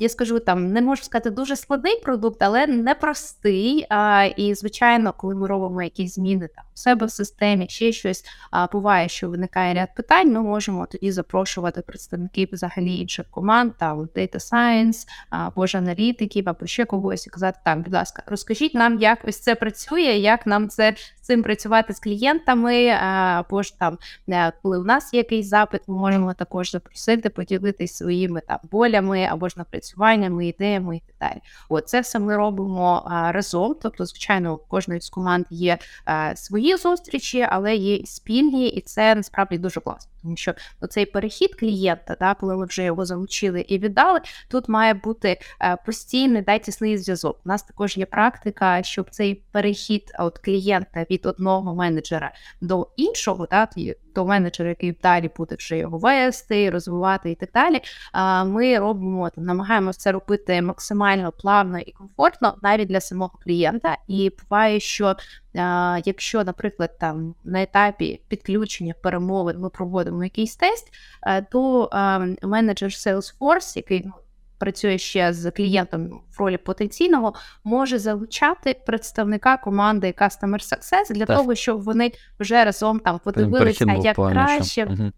Я 0.00 0.08
скажу 0.08 0.38
там, 0.38 0.72
не 0.72 0.82
можу 0.82 1.02
сказати 1.02 1.30
дуже 1.30 1.56
складний 1.56 2.00
продукт, 2.00 2.42
але 2.42 2.66
непростий. 2.66 3.86
А, 3.88 4.28
і, 4.36 4.54
звичайно, 4.54 5.14
коли 5.16 5.34
ми 5.34 5.46
робимо 5.46 5.82
якісь 5.82 6.14
зміни 6.14 6.48
там 6.56 6.64
себе 6.80 7.06
в 7.06 7.10
системі, 7.10 7.66
ще 7.68 7.92
щось 7.92 8.24
а, 8.50 8.66
буває, 8.66 9.08
що 9.08 9.30
виникає 9.30 9.74
ряд 9.74 9.94
питань. 9.94 10.32
Ми 10.32 10.42
можемо 10.42 10.86
тоді 10.86 11.12
запрошувати 11.12 11.80
представників 11.80 12.48
взагалі 12.52 12.96
інших 12.96 13.26
команд, 13.30 13.72
там 13.78 14.00
Data 14.00 14.36
Science, 14.36 15.06
або 15.30 15.66
ж 15.66 15.78
аналітиків, 15.78 16.48
або 16.48 16.66
ще 16.66 16.84
когось, 16.84 17.26
і 17.26 17.30
казати, 17.30 17.58
так, 17.64 17.78
будь 17.78 17.94
ласка, 17.94 18.22
розкажіть 18.26 18.74
нам, 18.74 18.98
як 18.98 19.18
ось 19.24 19.40
це 19.40 19.54
працює, 19.54 20.00
як 20.00 20.46
нам 20.46 20.68
це 20.68 20.94
з 21.16 21.20
цим 21.20 21.42
працювати 21.42 21.94
з 21.94 22.00
клієнтами, 22.00 22.88
або 22.88 23.62
ж 23.62 23.78
там 23.78 23.98
Е, 24.28 24.52
коли 24.62 24.78
у 24.78 24.84
нас 24.84 25.14
є 25.14 25.18
якийсь 25.18 25.48
запит, 25.48 25.82
ми 25.86 25.94
можемо 25.94 26.34
також 26.34 26.70
запросити, 26.70 27.30
поділитися 27.30 27.94
своїми 27.94 28.40
там 28.40 28.58
болями 28.70 29.24
або 29.30 29.48
ж 29.48 29.54
напрацюваннями, 29.58 30.46
ідеями 30.46 30.96
і 30.96 31.02
так 31.06 31.30
далі. 31.30 31.40
От 31.68 31.88
це 31.88 32.00
все 32.00 32.18
ми 32.18 32.36
робимо 32.36 33.02
разом. 33.30 33.76
Тобто, 33.82 34.06
звичайно, 34.06 34.54
у 34.54 34.56
кожної 34.56 35.00
з 35.00 35.10
команд 35.10 35.46
є 35.50 35.78
а, 36.04 36.36
зустрічі, 36.76 37.46
але 37.50 37.74
є 37.74 37.94
і 37.94 38.06
спільні, 38.06 38.68
і 38.68 38.80
це 38.80 39.14
насправді 39.14 39.58
дуже 39.58 39.80
класно. 39.80 40.10
Тому 40.22 40.36
що 40.36 40.54
цей 40.90 41.06
перехід 41.06 41.54
клієнта, 41.54 42.16
да, 42.20 42.34
коли 42.34 42.56
ми 42.56 42.66
вже 42.66 42.82
його 42.84 43.04
залучили 43.04 43.60
і 43.60 43.78
віддали, 43.78 44.20
тут 44.48 44.68
має 44.68 44.94
бути 44.94 45.40
е, 45.62 45.76
постійний 45.86 46.42
дай 46.42 46.58
тісний 46.58 46.98
зв'язок. 46.98 47.40
У 47.44 47.48
нас 47.48 47.62
також 47.62 47.96
є 47.96 48.06
практика, 48.06 48.82
щоб 48.82 49.10
цей 49.10 49.34
перехід 49.52 50.12
от 50.18 50.38
клієнта 50.38 51.06
від 51.10 51.26
одного 51.26 51.74
менеджера 51.74 52.32
до 52.60 52.88
іншого, 52.96 53.46
да, 53.50 53.68
до 54.14 54.24
менеджера, 54.24 54.68
який 54.68 54.92
далі 55.02 55.30
буде 55.36 55.54
вже 55.54 55.78
його 55.78 55.98
вести, 55.98 56.70
розвивати 56.70 57.30
і 57.30 57.34
так 57.34 57.50
далі. 57.54 57.80
Ми 58.50 58.78
робимо 58.78 59.30
намагаємося 59.36 59.98
це 59.98 60.12
робити 60.12 60.62
максимально 60.62 61.32
плавно 61.32 61.78
і 61.78 61.92
комфортно, 61.92 62.58
навіть 62.62 62.88
для 62.88 63.00
самого 63.00 63.38
клієнта. 63.44 63.96
І 64.08 64.32
буває, 64.42 64.80
що 64.80 65.16
якщо, 66.04 66.44
наприклад, 66.44 66.98
там 66.98 67.34
на 67.44 67.62
етапі 67.62 68.20
підключення 68.28 68.94
перемовин 69.02 69.58
ми 69.58 69.68
проводимо 69.68 70.09
якийсь 70.24 70.56
тест, 70.56 70.92
е, 71.26 71.42
то 71.42 71.90
менеджер 72.42 72.90
Salesforce, 72.90 73.76
який 73.76 74.02
ну, 74.04 74.12
працює 74.58 74.98
ще 74.98 75.32
з 75.32 75.50
клієнтом 75.50 76.20
в 76.30 76.40
ролі 76.40 76.56
потенційного, 76.56 77.34
може 77.64 77.98
залучати 77.98 78.80
представника 78.86 79.56
команди 79.56 80.14
Customer 80.18 80.72
Success 80.72 81.12
для 81.12 81.26
Так. 81.26 81.36
того, 81.36 81.54
щоб 81.54 81.82
вони 81.82 82.12
вже 82.40 82.64
разом 82.64 83.00
там 83.00 83.20
подивилися, 83.24 83.92
як 84.02 84.16
краще 84.16 84.86
Мгм. 84.86 85.12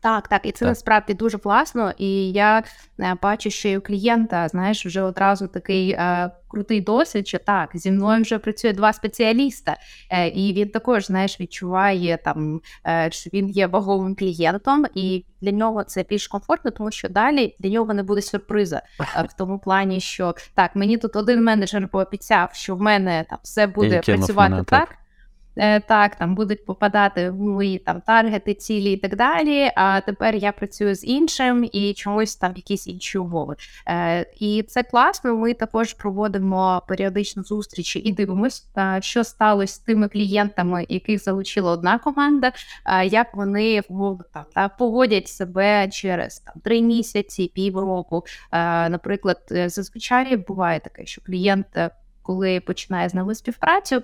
Так, 0.00 0.28
так, 0.28 0.40
і 0.46 0.52
це 0.52 0.58
Так. 0.58 0.68
насправді 0.68 1.14
дуже 1.14 1.38
класно. 1.38 1.92
І 1.98 2.32
я 2.32 2.62
е, 3.00 3.16
бачу, 3.22 3.50
що 3.50 3.68
і 3.68 3.78
у 3.78 3.80
клієнта, 3.80 4.48
знаєш, 4.48 4.86
вже 4.86 5.02
одразу 5.02 5.46
такий 5.46 5.90
е, 5.90 6.30
крутий 6.48 6.80
досвід, 6.80 7.28
що 7.28 7.38
так, 7.38 7.70
зі 7.74 7.90
мною 7.90 8.22
вже 8.22 8.38
працює 8.38 8.72
два 8.72 8.92
спеціаліста, 8.92 9.76
е, 10.10 10.28
і 10.28 10.52
він 10.52 10.68
також, 10.68 11.06
знаєш, 11.06 11.40
відчуває 11.40 12.18
там, 12.24 12.60
е, 12.86 13.08
що 13.12 13.30
він 13.32 13.48
є 13.48 13.66
ваговим 13.66 14.14
клієнтом, 14.14 14.86
і 14.94 15.24
для 15.40 15.50
нього 15.50 15.84
це 15.84 16.04
більш 16.08 16.28
комфортно, 16.28 16.70
тому 16.70 16.90
що 16.90 17.08
далі 17.08 17.56
для 17.58 17.70
нього 17.70 17.94
не 17.94 18.02
буде 18.02 18.22
сюрприза 18.22 18.82
е, 19.00 19.22
в 19.28 19.32
тому 19.32 19.58
плані, 19.58 20.00
що 20.00 20.34
так, 20.54 20.76
мені 20.76 20.98
тут 20.98 21.16
один 21.16 21.44
менеджер 21.44 21.88
пообіцяв, 21.88 22.50
що 22.52 22.76
в 22.76 22.80
мене 22.80 23.24
там 23.30 23.38
все 23.42 23.66
буде 23.66 24.00
працювати 24.00 24.50
мене, 24.50 24.64
так. 24.64 24.88
так. 24.88 24.98
Е, 25.58 25.80
Так, 25.80 26.16
там 26.16 26.34
будуть 26.34 26.66
попадати 26.66 27.30
в 27.30 27.40
мої 27.40 27.78
там 27.78 28.00
таргети, 28.00 28.54
цілі 28.54 28.92
і 28.92 28.96
так 28.96 29.16
далі. 29.16 29.70
А 29.76 30.00
тепер 30.00 30.34
я 30.34 30.52
працюю 30.52 30.94
з 30.94 31.04
іншим 31.04 31.68
і 31.72 31.94
чомусь 31.94 32.36
там 32.36 32.52
якісь 32.56 32.86
інші 32.86 33.18
умови. 33.18 33.56
Е, 33.88 34.26
І 34.40 34.62
це 34.68 34.82
класно. 34.82 35.36
Ми 35.36 35.54
також 35.54 35.94
проводимо 35.94 36.82
періодично 36.88 37.42
зустрічі 37.42 37.98
і 37.98 38.12
дивимося, 38.12 38.62
та, 38.74 39.00
що 39.00 39.24
сталося 39.24 39.74
з 39.74 39.78
тими 39.78 40.08
клієнтами, 40.08 40.86
яких 40.88 41.22
залучила 41.22 41.72
одна 41.72 41.98
команда, 41.98 42.52
як 43.04 43.34
вони 43.34 43.82
там 44.32 44.44
та 44.54 44.68
поводять 44.68 45.28
себе 45.28 45.88
через 45.88 46.38
там 46.38 46.54
три 46.64 46.82
місяці, 46.82 47.52
півроку. 47.54 48.24
Е, 48.52 48.88
Наприклад, 48.88 49.38
е, 49.50 49.68
зазвичай 49.68 50.36
буває 50.36 50.80
таке, 50.80 51.06
що 51.06 51.22
клієнт. 51.22 51.66
Е, 52.28 52.32
Коли 52.32 52.60
починає 52.60 53.08
з 53.08 53.14
нами 53.14 53.34
співпрацю, 53.34 54.02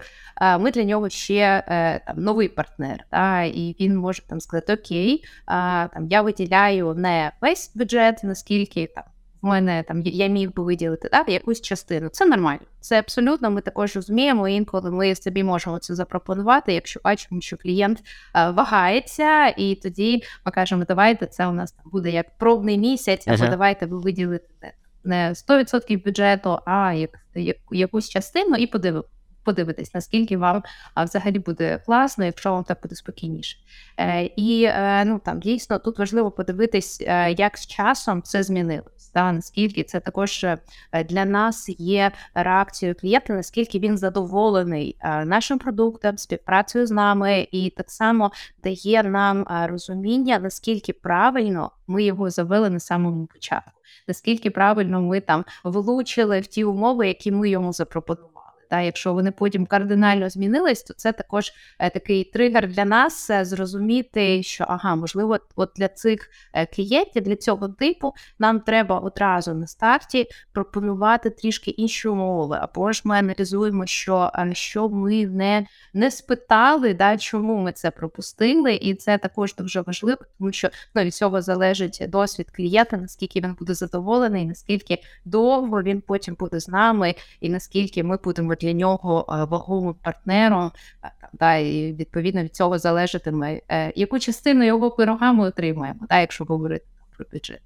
ми 0.60 0.70
для 0.70 0.84
нього 0.84 1.08
ще 1.08 1.64
е, 1.68 2.00
там 2.06 2.16
новий 2.18 2.48
партнер, 2.48 3.04
та, 3.10 3.42
і 3.42 3.76
він 3.80 3.96
може 3.96 4.22
там 4.22 4.40
сказати: 4.40 4.74
Окей, 4.74 5.24
там 5.46 6.06
я 6.10 6.22
виділяю 6.22 6.94
не 6.94 7.32
весь 7.40 7.72
бюджет, 7.74 8.20
наскільки 8.24 8.86
там 8.94 9.04
в 9.42 9.46
мене 9.46 9.82
там 9.88 10.02
я- 10.02 10.26
міг 10.26 10.54
би 10.54 10.64
виділити 10.64 11.08
та, 11.08 11.24
якусь 11.28 11.60
частину. 11.60 12.08
Це 12.08 12.26
нормально. 12.26 12.60
Це 12.80 12.98
абсолютно 12.98 13.50
ми 13.50 13.60
також 13.60 13.96
розуміємо. 13.96 14.48
Інколи 14.48 14.90
ми 14.90 15.14
собі 15.14 15.44
можемо 15.44 15.78
це 15.78 15.94
запропонувати, 15.94 16.72
якщо 16.74 17.00
бачимо, 17.04 17.40
що 17.40 17.56
клієнт 17.56 17.98
е, 18.34 18.50
вагається, 18.50 19.46
і 19.48 19.74
тоді 19.74 20.22
ми 20.46 20.52
кажемо, 20.52 20.84
давайте 20.88 21.26
це 21.26 21.46
у 21.46 21.52
нас 21.52 21.72
там 21.72 21.84
буде 21.92 22.10
як 22.10 22.38
пробний 22.38 22.78
місяць, 22.78 23.28
або 23.28 23.36
Ага. 23.42 23.50
давайте 23.50 23.86
ви 23.86 23.98
виділите 23.98 24.72
не 25.04 25.30
100% 25.34 26.04
бюджету, 26.04 26.58
а 26.66 26.92
як, 26.92 27.18
як, 27.34 27.56
якусь 27.70 28.08
частину 28.08 28.56
і 28.56 28.66
подивимо. 28.66 29.04
Подивитись, 29.44 29.94
наскільки 29.94 30.36
вам 30.36 30.62
а, 30.94 31.04
взагалі 31.04 31.38
буде 31.38 31.78
класно, 31.86 32.24
якщо 32.24 32.52
вам 32.52 32.64
так 32.64 32.78
буде 32.82 32.94
спокійніше. 32.94 33.58
Е, 33.96 34.30
І 34.36 34.64
е, 34.64 35.04
ну 35.04 35.18
там 35.24 35.40
дійсно 35.40 35.78
тут 35.78 35.98
важливо 35.98 36.30
подивитись, 36.30 37.02
е, 37.06 37.32
як 37.32 37.58
з 37.58 37.66
часом 37.66 38.22
це 38.22 38.42
змінилось. 38.42 39.10
Та 39.14 39.32
наскільки 39.32 39.84
це 39.84 40.00
також 40.00 40.44
е, 40.44 40.58
для 41.04 41.24
нас 41.24 41.68
є 41.78 42.10
реакцією 42.34 42.94
клієнта, 43.00 43.32
наскільки 43.32 43.78
він 43.78 43.98
задоволений 43.98 44.96
е, 45.00 45.24
нашим 45.24 45.58
продуктом, 45.58 46.18
співпрацею 46.18 46.86
з 46.86 46.90
нами, 46.90 47.48
і 47.52 47.70
так 47.70 47.90
само 47.90 48.32
дає 48.62 49.02
нам 49.02 49.42
е, 49.42 49.66
розуміння, 49.66 50.38
наскільки 50.38 50.92
правильно 50.92 51.70
ми 51.86 52.04
його 52.04 52.30
завели 52.30 52.70
на 52.70 52.80
самому 52.80 53.26
початку, 53.26 53.80
наскільки 54.08 54.50
правильно 54.50 55.02
ми 55.02 55.20
там 55.20 55.44
влучили 55.64 56.40
в 56.40 56.46
ті 56.46 56.64
умови, 56.64 57.08
які 57.08 57.32
ми 57.32 57.48
йому 57.48 57.72
запропонували. 57.72 58.33
Та 58.74 58.80
якщо 58.80 59.14
вони 59.14 59.30
потім 59.30 59.66
кардинально 59.66 60.30
змінились, 60.30 60.82
то 60.82 60.94
це 60.94 61.12
також 61.12 61.52
е, 61.78 61.90
такий 61.90 62.24
тригер 62.24 62.68
для 62.68 62.84
нас 62.84 63.30
е, 63.30 63.44
зрозуміти, 63.44 64.42
що 64.42 64.64
ага, 64.68 64.94
можливо, 64.94 65.38
от 65.56 65.70
для 65.76 65.88
цих 65.88 66.30
е, 66.52 66.66
клієнтів, 66.66 67.22
для 67.22 67.36
цього 67.36 67.68
типу, 67.68 68.12
нам 68.38 68.60
треба 68.60 68.98
одразу 68.98 69.54
на 69.54 69.66
старті 69.66 70.26
пропонувати 70.52 71.30
трішки 71.30 71.70
інші 71.70 72.08
умови. 72.08 72.58
Або 72.60 72.92
ж 72.92 73.02
ми 73.04 73.16
аналізуємо, 73.16 73.86
що, 73.86 74.30
що 74.52 74.88
ми 74.88 75.26
не, 75.26 75.66
не 75.92 76.10
спитали, 76.10 76.94
да, 76.94 77.16
чому 77.16 77.56
ми 77.56 77.72
це 77.72 77.90
пропустили, 77.90 78.74
і 78.74 78.94
це 78.94 79.18
також 79.18 79.54
дуже 79.54 79.80
важливо, 79.80 80.20
тому 80.38 80.52
що 80.52 80.68
ну, 80.94 81.02
від 81.02 81.14
цього 81.14 81.42
залежить 81.42 82.04
досвід 82.08 82.50
клієнта, 82.50 82.96
наскільки 82.96 83.40
він 83.40 83.54
буде 83.54 83.74
задоволений, 83.74 84.44
наскільки 84.44 84.98
довго 85.24 85.82
він 85.82 86.00
потім 86.00 86.34
буде 86.34 86.60
з 86.60 86.68
нами, 86.68 87.14
і 87.40 87.48
наскільки 87.48 88.02
ми 88.02 88.18
будемо 88.24 88.54
для 88.64 88.72
нього 88.72 89.26
е, 89.28 89.44
вагомим 89.44 89.94
партнером. 90.02 90.70
е, 91.04 91.10
Да, 91.32 91.54
і 91.56 91.92
відповідно 91.92 92.42
від 92.42 92.54
цього 92.56 92.78
залежатиме, 92.78 93.60
е, 93.68 93.92
яку 93.96 94.18
частину 94.18 94.64
його 94.64 94.90
пирога 94.90 95.32
ми 95.32 95.46
отримаємо, 95.46 96.00
да, 96.08 96.20
якщо 96.20 96.44
говорити 96.44 96.84
про 97.16 97.26
бюджет. 97.32 97.60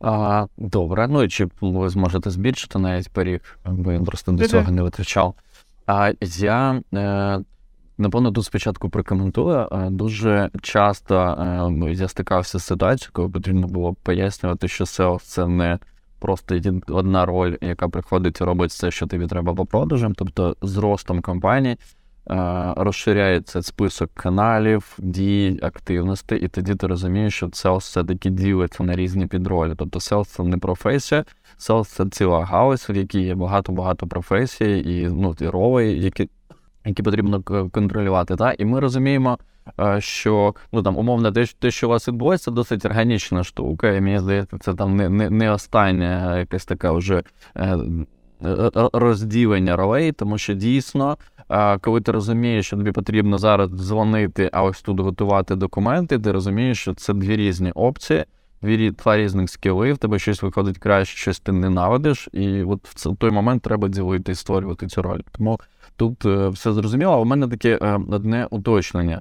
А, 0.00 0.46
добре, 0.56 1.08
ну 1.08 1.22
і 1.22 1.28
чи 1.28 1.48
ви 1.60 1.88
зможете 1.88 2.30
збільшити 2.30 2.78
навіть 2.78 3.08
пиріг, 3.08 3.58
бо 3.66 3.92
я 3.92 4.00
просто 4.00 4.32
до 4.32 4.48
цього 4.48 4.72
не 4.72 4.82
витрачав. 4.82 5.34
А 5.86 6.12
я 6.20 6.82
е, 6.94 7.40
напевно 7.98 8.32
тут 8.32 8.44
спочатку 8.44 8.90
прокоментую. 8.90 9.68
Е, 9.72 9.90
Дуже 9.90 10.50
часто 10.62 11.14
е, 11.86 11.92
я 11.92 12.08
стикався 12.08 12.58
з 12.58 12.64
ситуацією, 12.64 13.10
коли 13.12 13.28
потрібно 13.28 13.66
було 13.66 13.94
пояснювати, 13.94 14.68
що 14.68 14.84
SEO– 14.84 15.18
це 15.22 15.46
не 15.46 15.78
просто 16.18 16.60
одна 16.88 17.26
роль, 17.26 17.56
яка 17.60 17.88
приходить 17.88 18.40
і 18.40 18.44
робить 18.44 18.70
все, 18.70 18.90
що 18.90 19.06
тобі 19.06 19.26
треба 19.26 19.54
по 19.54 19.66
продажам. 19.66 20.14
Тобто 20.14 20.56
з 20.62 20.76
ростом 20.76 21.20
компанії 21.20 21.76
е, 22.30 22.74
розширяється 22.76 23.62
список 23.62 24.10
каналів, 24.14 24.98
дій, 24.98 25.58
активностей, 25.62 26.40
і 26.40 26.48
тоді 26.48 26.74
ти 26.74 26.86
розумієш, 26.86 27.34
що 27.34 27.46
sales 27.46 27.78
все-таки 27.78 28.30
ділиться 28.30 28.82
на 28.82 28.96
різні 28.96 29.26
підролі. 29.26 29.74
Тобто 29.76 29.98
sales– 29.98 30.24
це 30.36 30.42
не 30.42 30.58
професія, 30.58 31.24
sales– 31.58 31.84
це 31.84 32.06
ціла 32.06 32.44
галузь, 32.44 32.86
в 32.90 32.96
якій 32.96 33.22
є 33.22 33.34
багато-багато 33.34 34.06
професій 34.06 34.78
і 34.86 35.08
ну, 35.08 35.34
і 35.40 35.46
роли, 35.46 35.86
які, 35.86 36.30
які 36.84 37.02
потрібно 37.02 37.42
контролювати. 37.72 38.36
Та? 38.36 38.52
І 38.52 38.64
ми 38.64 38.80
розуміємо, 38.80 39.38
що 39.98 40.54
ну, 40.72 40.82
там, 40.82 40.96
умовно, 40.96 41.32
те, 41.32 41.46
те, 41.58 41.70
що 41.70 41.86
у 41.86 41.90
вас 41.90 42.08
відбувається, 42.08 42.50
досить 42.50 42.84
органічна 42.84 43.44
штука, 43.44 43.90
і 43.92 44.00
мені 44.00 44.18
здається, 44.18 44.58
це 44.58 44.74
там 44.74 44.96
не, 44.96 45.08
не, 45.08 45.30
не 45.30 45.50
остання 45.50 46.38
якась 46.38 46.64
така 46.64 46.92
вже 46.92 47.22
е, 47.56 47.78
розділення 48.92 49.76
ролей, 49.76 50.12
тому 50.12 50.38
що 50.38 50.54
дійсно, 50.54 51.16
коли 51.80 52.00
ти 52.00 52.12
розумієш, 52.12 52.66
що 52.66 52.76
тобі 52.76 52.92
потрібно 52.92 53.38
зараз 53.38 53.70
дзвонити, 53.70 54.50
а 54.52 54.62
ось 54.62 54.82
тут 54.82 55.00
готувати 55.00 55.56
документи, 55.56 56.18
ти 56.18 56.32
розумієш, 56.32 56.80
що 56.80 56.94
це 56.94 57.14
дві 57.14 57.36
різні 57.36 57.72
опції. 57.72 58.24
Дві 58.62 58.90
два 58.90 59.16
різних 59.16 59.50
скіли, 59.50 59.92
в 59.92 59.98
тебе 59.98 60.18
щось 60.18 60.42
виходить 60.42 60.78
краще, 60.78 61.16
щось 61.16 61.40
ти 61.40 61.52
ненавидиш, 61.52 62.28
і 62.32 62.62
от 62.62 62.80
в 62.84 63.16
той 63.16 63.30
момент 63.30 63.62
треба 63.62 63.88
ділити 63.88 64.32
і 64.32 64.34
створювати 64.34 64.86
цю 64.86 65.02
роль. 65.02 65.20
Тому 65.32 65.60
тут 65.96 66.26
е, 66.26 66.48
все 66.48 66.72
зрозуміло. 66.72 67.12
А 67.12 67.16
у 67.16 67.24
мене 67.24 67.48
таке 67.48 67.78
е, 67.82 68.00
одне 68.08 68.46
уточнення. 68.50 69.20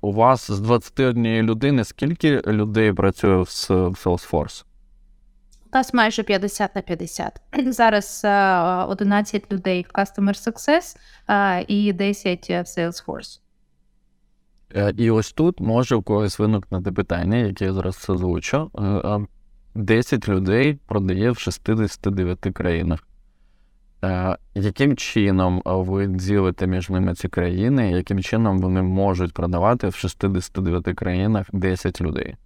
У 0.00 0.12
вас 0.12 0.50
з 0.50 0.60
21 0.60 1.42
людини 1.42 1.84
скільки 1.84 2.40
людей 2.46 2.92
працює 2.92 3.36
в, 3.36 3.44
Salesforce? 3.44 4.64
У 5.72 5.76
нас 5.76 5.94
майже 5.94 6.22
50 6.22 6.76
на 6.76 6.82
50. 6.82 7.40
Зараз 7.66 8.22
е, 8.24 8.84
11 8.84 9.52
людей 9.52 9.86
в 9.88 9.98
Customer 9.98 10.48
Success 10.48 10.96
е, 11.28 11.64
і 11.68 11.92
10 11.92 12.50
в 12.50 12.52
Salesforce. 12.52 13.40
Е, 14.74 14.94
І 14.96 15.10
ось 15.10 15.32
тут 15.32 15.60
може 15.60 15.94
у 15.94 16.02
когось 16.02 16.38
виникнути 16.38 16.92
питання, 16.92 17.36
яке 17.36 17.64
я 17.64 17.72
зараз 17.72 18.06
озвучу. 18.08 18.70
Е, 18.78 18.82
е, 18.82 19.26
10 19.74 20.28
людей 20.28 20.78
продає 20.86 21.30
в 21.30 21.38
69 21.38 22.38
країнах. 22.38 23.00
Е, 24.04 24.36
Яким 24.54 24.96
чином 24.96 25.62
е, 25.66 25.70
ви 25.72 26.06
ділите 26.06 26.66
між 26.66 26.90
ними 26.90 27.14
ці 27.14 27.28
країни, 27.28 27.90
яким 27.90 28.22
чином 28.22 28.58
вони 28.58 28.82
можуть 28.82 29.34
продавати 29.34 29.88
в 29.88 29.94
69 29.94 30.84
країнах 30.84 31.46
10 31.52 32.00
людей? 32.00 32.36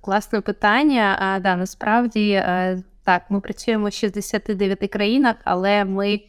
Класне 0.00 0.40
питання. 0.40 1.18
А, 1.20 1.40
да, 1.40 1.56
насправді 1.56 2.30
е, 2.30 2.82
так, 3.04 3.22
ми 3.30 3.40
працюємо 3.40 3.88
в 3.88 3.92
69 3.92 4.90
країнах, 4.90 5.36
але 5.44 5.84
ми. 5.84 6.20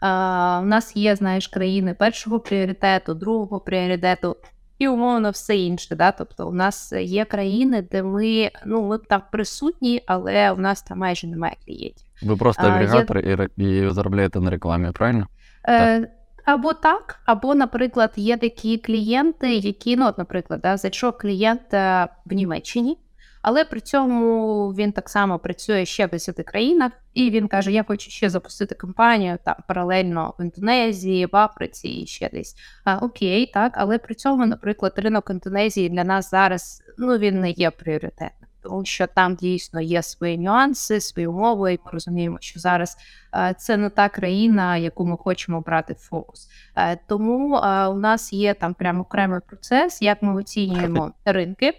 А, 0.00 0.60
у 0.62 0.66
нас 0.66 0.96
є, 0.96 1.16
знаєш, 1.16 1.48
країни 1.48 1.94
першого 1.94 2.40
пріоритету, 2.40 3.14
другого 3.14 3.60
пріоритету 3.60 4.36
і 4.80 4.88
умовно 4.88 5.30
все 5.30 5.56
інше. 5.56 5.96
Да? 5.96 6.12
Тобто, 6.12 6.48
у 6.48 6.52
нас 6.52 6.92
є 6.92 7.24
країни, 7.24 7.82
де 7.82 8.02
ми 8.02 8.50
ну 8.66 8.88
ми 8.88 8.98
там 8.98 9.22
присутні, 9.32 10.02
але 10.06 10.52
у 10.52 10.56
нас 10.56 10.82
там 10.82 10.98
майже 10.98 11.26
немає 11.26 11.56
клієнтів. 11.66 12.06
Ви 12.22 12.36
просто 12.36 12.62
агрегатор 12.62 13.18
і, 13.18 13.34
ре- 13.34 13.48
і 13.56 13.90
заробляєте 13.90 14.40
на 14.40 14.50
рекламі, 14.50 14.90
правильно? 14.92 15.26
Е, 15.68 16.08
або 16.44 16.72
так, 16.72 17.20
або, 17.26 17.54
наприклад, 17.54 18.12
є 18.16 18.36
такі 18.36 18.78
клієнти, 18.78 19.54
які, 19.54 19.96
ну, 19.96 20.06
от, 20.06 20.18
наприклад, 20.18 20.60
да, 20.60 20.76
зайшов 20.76 21.18
клієнт 21.18 21.74
е, 21.74 22.08
в 22.26 22.32
Німеччині, 22.32 22.98
але 23.42 23.64
при 23.64 23.80
цьому 23.80 24.68
він 24.68 24.92
так 24.92 25.08
само 25.08 25.38
працює 25.38 25.84
ще 25.84 26.06
в 26.06 26.10
10 26.10 26.36
країнах, 26.36 26.92
і 27.14 27.30
він 27.30 27.48
каже: 27.48 27.72
Я 27.72 27.84
хочу 27.84 28.10
ще 28.10 28.30
запустити 28.30 28.74
компанію 28.74 29.38
там 29.44 29.54
паралельно 29.68 30.34
в 30.38 30.42
Індонезії, 30.42 31.26
в 31.26 31.36
Африці 31.36 31.88
і 31.88 32.06
ще 32.06 32.30
десь. 32.32 32.54
А, 32.84 32.96
окей, 32.96 33.50
так, 33.54 33.72
але 33.76 33.98
при 33.98 34.14
цьому, 34.14 34.46
наприклад, 34.46 34.92
ринок 34.96 35.30
Індонезії 35.30 35.88
для 35.88 36.04
нас 36.04 36.30
зараз 36.30 36.82
ну, 36.98 37.18
він 37.18 37.40
не 37.40 37.50
є 37.50 37.70
пріоритетним. 37.70 38.39
Тому 38.62 38.84
що 38.84 39.06
там 39.06 39.34
дійсно 39.34 39.80
є 39.80 40.02
свої 40.02 40.38
нюанси, 40.38 41.00
свої 41.00 41.26
умови, 41.26 41.74
і 41.74 41.78
ми 41.84 41.90
розуміємо, 41.92 42.38
що 42.40 42.60
зараз 42.60 42.96
е, 43.34 43.54
це 43.58 43.76
не 43.76 43.90
та 43.90 44.08
країна, 44.08 44.76
яку 44.76 45.06
ми 45.06 45.16
хочемо 45.16 45.60
брати 45.60 45.92
в 45.92 45.96
фокус. 45.98 46.48
Е, 46.76 46.98
Тому 47.06 47.56
е, 47.56 47.86
у 47.86 47.94
нас 47.94 48.32
є 48.32 48.54
там 48.54 48.74
прямо 48.74 49.00
окремий 49.00 49.40
процес, 49.46 50.02
як 50.02 50.22
ми 50.22 50.34
оцінюємо 50.34 51.12
ринки. 51.24 51.72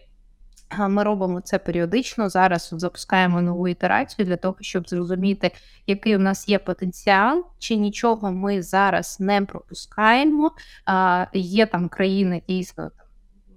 Ми 0.79 1.03
робимо 1.03 1.41
це 1.41 1.59
періодично. 1.59 2.29
Зараз 2.29 2.69
запускаємо 2.71 3.41
нову 3.41 3.67
ітерацію 3.67 4.25
для 4.25 4.37
того, 4.37 4.55
щоб 4.61 4.89
зрозуміти, 4.89 5.51
який 5.87 6.15
у 6.15 6.19
нас 6.19 6.49
є 6.49 6.59
потенціал, 6.59 7.45
чи 7.59 7.75
нічого 7.75 8.31
ми 8.31 8.61
зараз 8.61 9.19
не 9.19 9.41
пропускаємо. 9.41 10.51
Є 11.33 11.65
там 11.65 11.89
країни 11.89 12.41
дійсно. 12.47 12.91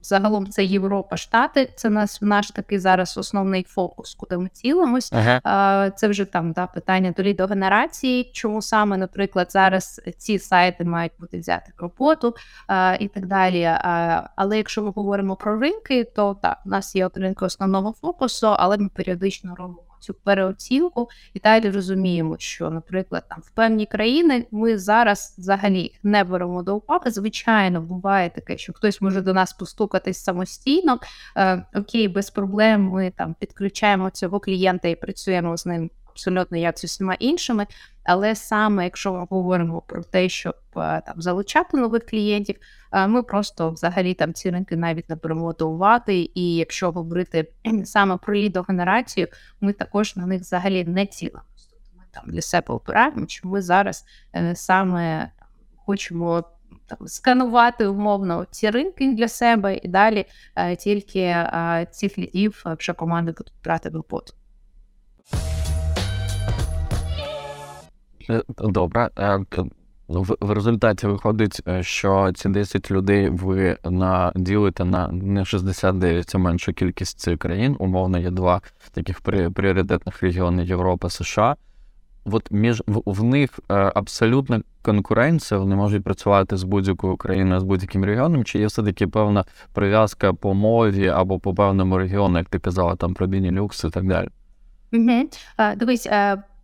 Загалом 0.04 0.46
це 0.46 0.64
Європа, 0.64 1.16
Штати. 1.16 1.72
Це 1.76 1.90
нас 1.90 2.22
наш 2.22 2.50
такий 2.50 2.78
зараз 2.78 3.18
основний 3.18 3.62
фокус, 3.62 4.14
куди 4.14 4.38
ми 4.38 4.48
цілимось. 4.48 5.12
Ага. 5.12 5.40
А, 5.44 5.90
Це 5.90 6.08
вже 6.08 6.24
там 6.24 6.52
да, 6.52 6.66
питання 6.66 7.14
до 7.16 7.22
лідогенерації, 7.22 8.30
чому 8.32 8.62
саме, 8.62 8.96
наприклад, 8.96 9.52
зараз 9.52 10.00
ці 10.18 10.38
сайти 10.38 10.84
мають 10.84 11.12
бути 11.18 11.38
взяти 11.38 11.72
в 11.78 11.82
роботу 11.82 12.34
а, 12.66 12.96
і 13.00 13.08
так 13.08 13.26
далі. 13.26 13.62
А, 13.64 14.22
Але 14.36 14.56
якщо 14.56 14.82
ми 14.82 14.90
говоримо 14.90 15.36
про 15.36 15.58
ринки, 15.58 16.04
то 16.04 16.34
так, 16.42 16.58
у 16.66 16.68
нас 16.68 16.96
є 16.96 17.06
от 17.06 17.16
ринки 17.16 17.44
основного 17.44 17.92
фокусу, 17.92 18.46
але 18.46 18.78
ми 18.78 18.88
періодично 18.88 19.54
робимо 19.54 19.93
цю 20.04 20.14
переоцінку 20.14 21.08
і 21.34 21.38
далі 21.38 21.70
розуміємо, 21.70 22.36
що, 22.38 22.70
наприклад, 22.70 23.24
там 23.28 23.38
в 23.40 23.50
певні 23.50 23.86
країни 23.86 24.46
ми 24.50 24.78
зараз 24.78 25.34
взагалі 25.38 25.94
не 26.02 26.24
беремо 26.24 26.62
до 26.62 26.76
уваги. 26.76 27.10
Звичайно, 27.10 27.80
буває 27.80 28.30
таке, 28.30 28.58
що 28.58 28.72
хтось 28.72 29.00
може 29.00 29.20
до 29.20 29.34
нас 29.34 29.52
постукатись 29.52 30.24
самостійно. 30.24 30.98
Е, 31.36 31.66
окей, 31.74 32.08
без 32.08 32.30
проблем. 32.30 32.82
Ми 32.82 33.12
там 33.16 33.34
підключаємо 33.38 34.10
цього 34.10 34.40
клієнта 34.40 34.88
і 34.88 34.94
працюємо 34.94 35.56
з 35.56 35.66
ним 35.66 35.90
абсолютно 36.14 36.56
як 36.56 36.78
зі 36.78 36.86
всіма 36.86 37.14
іншими. 37.14 37.66
Але 38.04 38.34
саме 38.34 38.84
якщо 38.84 39.12
ми 39.12 39.26
говоримо 39.30 39.80
про 39.80 40.02
те, 40.02 40.28
щоб 40.28 40.54
е, 40.76 41.02
там 41.06 41.22
залучати 41.22 41.76
нових 41.76 42.06
клієнтів, 42.06 42.56
е, 42.92 43.06
ми 43.06 43.22
просто 43.22 43.70
взагалі 43.70 44.14
там 44.14 44.34
ці 44.34 44.50
ринки 44.50 44.76
навіть 44.76 45.08
не 45.08 45.16
беремо 45.16 45.52
до 45.52 45.70
уваги. 45.70 46.30
І 46.34 46.54
якщо 46.54 46.92
говорити 46.92 47.52
саме 47.84 48.16
про 48.16 48.34
лідогенерацію, 48.34 49.28
ми 49.60 49.72
також 49.72 50.16
на 50.16 50.26
них 50.26 50.40
взагалі 50.40 50.84
не 50.84 51.06
цілимося. 51.06 51.68
Тобто 51.70 51.98
Ми 51.98 52.04
там 52.10 52.24
для 52.26 52.42
себе 52.42 52.74
обираємо, 52.74 53.28
що 53.28 53.48
ми 53.48 53.62
зараз 53.62 54.04
е, 54.34 54.54
саме 54.56 55.30
хочемо 55.76 56.44
там 56.86 57.08
сканувати 57.08 57.86
умовно 57.86 58.46
ці 58.50 58.70
ринки 58.70 59.12
для 59.12 59.28
себе, 59.28 59.76
і 59.82 59.88
далі 59.88 60.26
тільки 60.78 61.36
цих 61.90 62.18
лідів 62.18 62.64
вже 62.78 62.92
команди 62.92 63.32
будуть 63.32 63.54
брати 63.64 63.90
в 63.90 63.94
роботу. 63.94 64.34
Е, 68.30 68.42
Добре. 68.58 69.10
Е, 69.18 69.38
В, 70.08 70.36
в 70.40 70.50
результаті 70.50 71.06
виходить, 71.06 71.60
е, 71.68 71.82
що 71.82 72.32
ці 72.34 72.48
10 72.48 72.90
людей 72.90 73.28
ви 73.28 73.76
на, 73.84 74.32
ділите 74.36 74.84
на 74.84 75.08
не 75.08 75.44
69, 75.44 76.34
а 76.34 76.38
меншу 76.38 76.72
кількість 76.72 77.36
країн. 77.36 77.76
Умовно, 77.78 78.18
є 78.18 78.30
два 78.30 78.60
таких 78.92 79.22
прі- 79.22 79.50
пріоритетних 79.52 80.22
регіони 80.22 80.64
Європа, 80.64 81.10
США. 81.10 81.56
От 82.24 82.50
між 82.50 82.82
в, 82.86 83.22
них 83.24 83.60
абсолютна 83.68 84.62
конкуренція, 84.82 85.60
вони 85.60 85.76
можуть 85.76 86.04
працювати 86.04 86.56
з 86.56 86.62
будь-якою 86.64 87.16
країною, 87.16 87.60
з 87.60 87.64
будь-яким 87.64 88.04
регіоном, 88.04 88.44
чи 88.44 88.58
є 88.58 88.66
все-таки 88.66 89.06
певна 89.06 89.44
прив'язка 89.72 90.32
по 90.32 90.54
мові 90.54 91.08
або 91.08 91.38
по 91.38 91.54
певному 91.54 91.98
регіону, 91.98 92.38
як 92.38 92.48
ти 92.48 92.58
казала, 92.58 92.96
там 92.96 93.14
про 93.14 93.26
Бенілюкс 93.26 93.84
і 93.84 93.90
так 93.90 94.06
далі. 94.08 94.28
Дивись, 95.76 96.06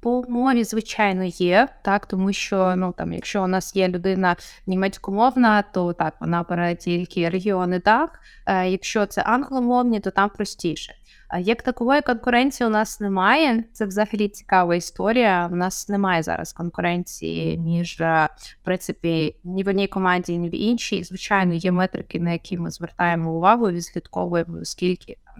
по 0.00 0.22
мові, 0.28 0.64
звичайно, 0.64 1.24
є, 1.24 1.68
так, 1.82 2.06
тому 2.06 2.32
що 2.32 2.74
ну 2.76 2.94
там, 2.96 3.12
якщо 3.12 3.44
у 3.44 3.46
нас 3.46 3.76
є 3.76 3.88
людина 3.88 4.36
німецькомовна, 4.66 5.62
то 5.62 5.92
так 5.92 6.14
вона 6.20 6.42
бере 6.42 6.74
тільки 6.74 7.28
регіони 7.28 7.80
так. 7.80 8.20
Е, 8.46 8.68
Якщо 8.68 9.06
це 9.06 9.22
англомовні, 9.22 10.00
то 10.00 10.10
там 10.10 10.30
простіше. 10.30 10.94
А 11.28 11.38
Як 11.38 11.62
такової 11.62 12.00
конкуренції 12.00 12.66
у 12.66 12.70
нас 12.70 13.00
немає, 13.00 13.64
це 13.72 13.86
взагалі 13.86 14.28
цікава 14.28 14.74
історія. 14.74 15.48
У 15.52 15.56
нас 15.56 15.88
немає 15.88 16.22
зараз 16.22 16.52
конкуренції 16.52 17.58
між 17.58 18.00
е, 18.00 18.28
в 18.60 18.64
принципі 18.64 19.36
ні 19.44 19.62
в 19.62 19.68
одній 19.68 19.88
команді, 19.88 20.38
ні 20.38 20.48
в 20.48 20.54
іншій. 20.54 21.04
Звичайно, 21.04 21.54
є 21.54 21.72
метрики, 21.72 22.20
на 22.20 22.32
які 22.32 22.58
ми 22.58 22.70
звертаємо 22.70 23.32
увагу 23.32 23.70
і 23.70 23.72
відслідковуємо, 23.72 24.64
скільки 24.64 25.16
там 25.24 25.34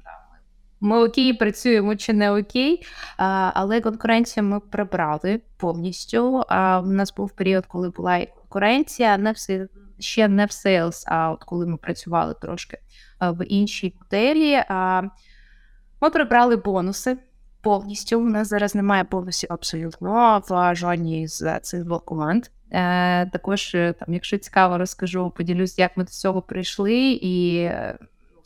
ми 0.81 1.05
окей, 1.05 1.33
працюємо 1.33 1.97
чи 1.97 2.13
не 2.13 2.31
окей. 2.33 2.83
Але 3.55 3.81
конкуренцію 3.81 4.45
ми 4.45 4.61
прибрали 4.61 5.41
повністю. 5.57 6.43
А, 6.49 6.81
у 6.81 6.87
нас 6.87 7.15
був 7.15 7.31
період, 7.31 7.67
коли 7.67 7.91
була 7.91 8.17
і 8.17 8.27
конкуренція, 8.35 9.19
не 9.19 9.33
в 9.33 9.39
се- 9.39 9.69
ще 9.99 10.29
не 10.29 10.45
в 10.45 10.49
sales, 10.49 11.05
а 11.07 11.31
от 11.31 11.45
коли 11.45 11.67
ми 11.67 11.77
працювали 11.77 12.35
трошки 12.35 12.79
в 13.21 13.45
іншій 13.45 13.95
моделі. 14.01 14.63
Ми 16.01 16.11
прибрали 16.11 16.57
бонуси. 16.57 17.19
Повністю 17.63 18.21
у 18.21 18.25
нас 18.25 18.49
зараз 18.49 18.75
немає 18.75 19.05
бонусів 19.11 19.53
абсолютно 19.53 20.43
в 20.49 20.75
жодній 20.75 21.29
з 21.29 21.61
цих 21.61 21.85
двох 21.85 22.05
команд. 22.05 22.45
Е, 22.73 23.27
також, 23.27 23.75
е, 23.75 23.93
там, 23.93 24.15
якщо 24.15 24.39
цікаво, 24.39 24.79
розкажу, 24.79 25.33
поділюсь, 25.37 25.79
як 25.79 25.97
ми 25.97 26.05
до 26.05 26.11
цього 26.11 26.43
прийшли, 26.43 26.95
і 27.13 27.57
е, 27.57 27.99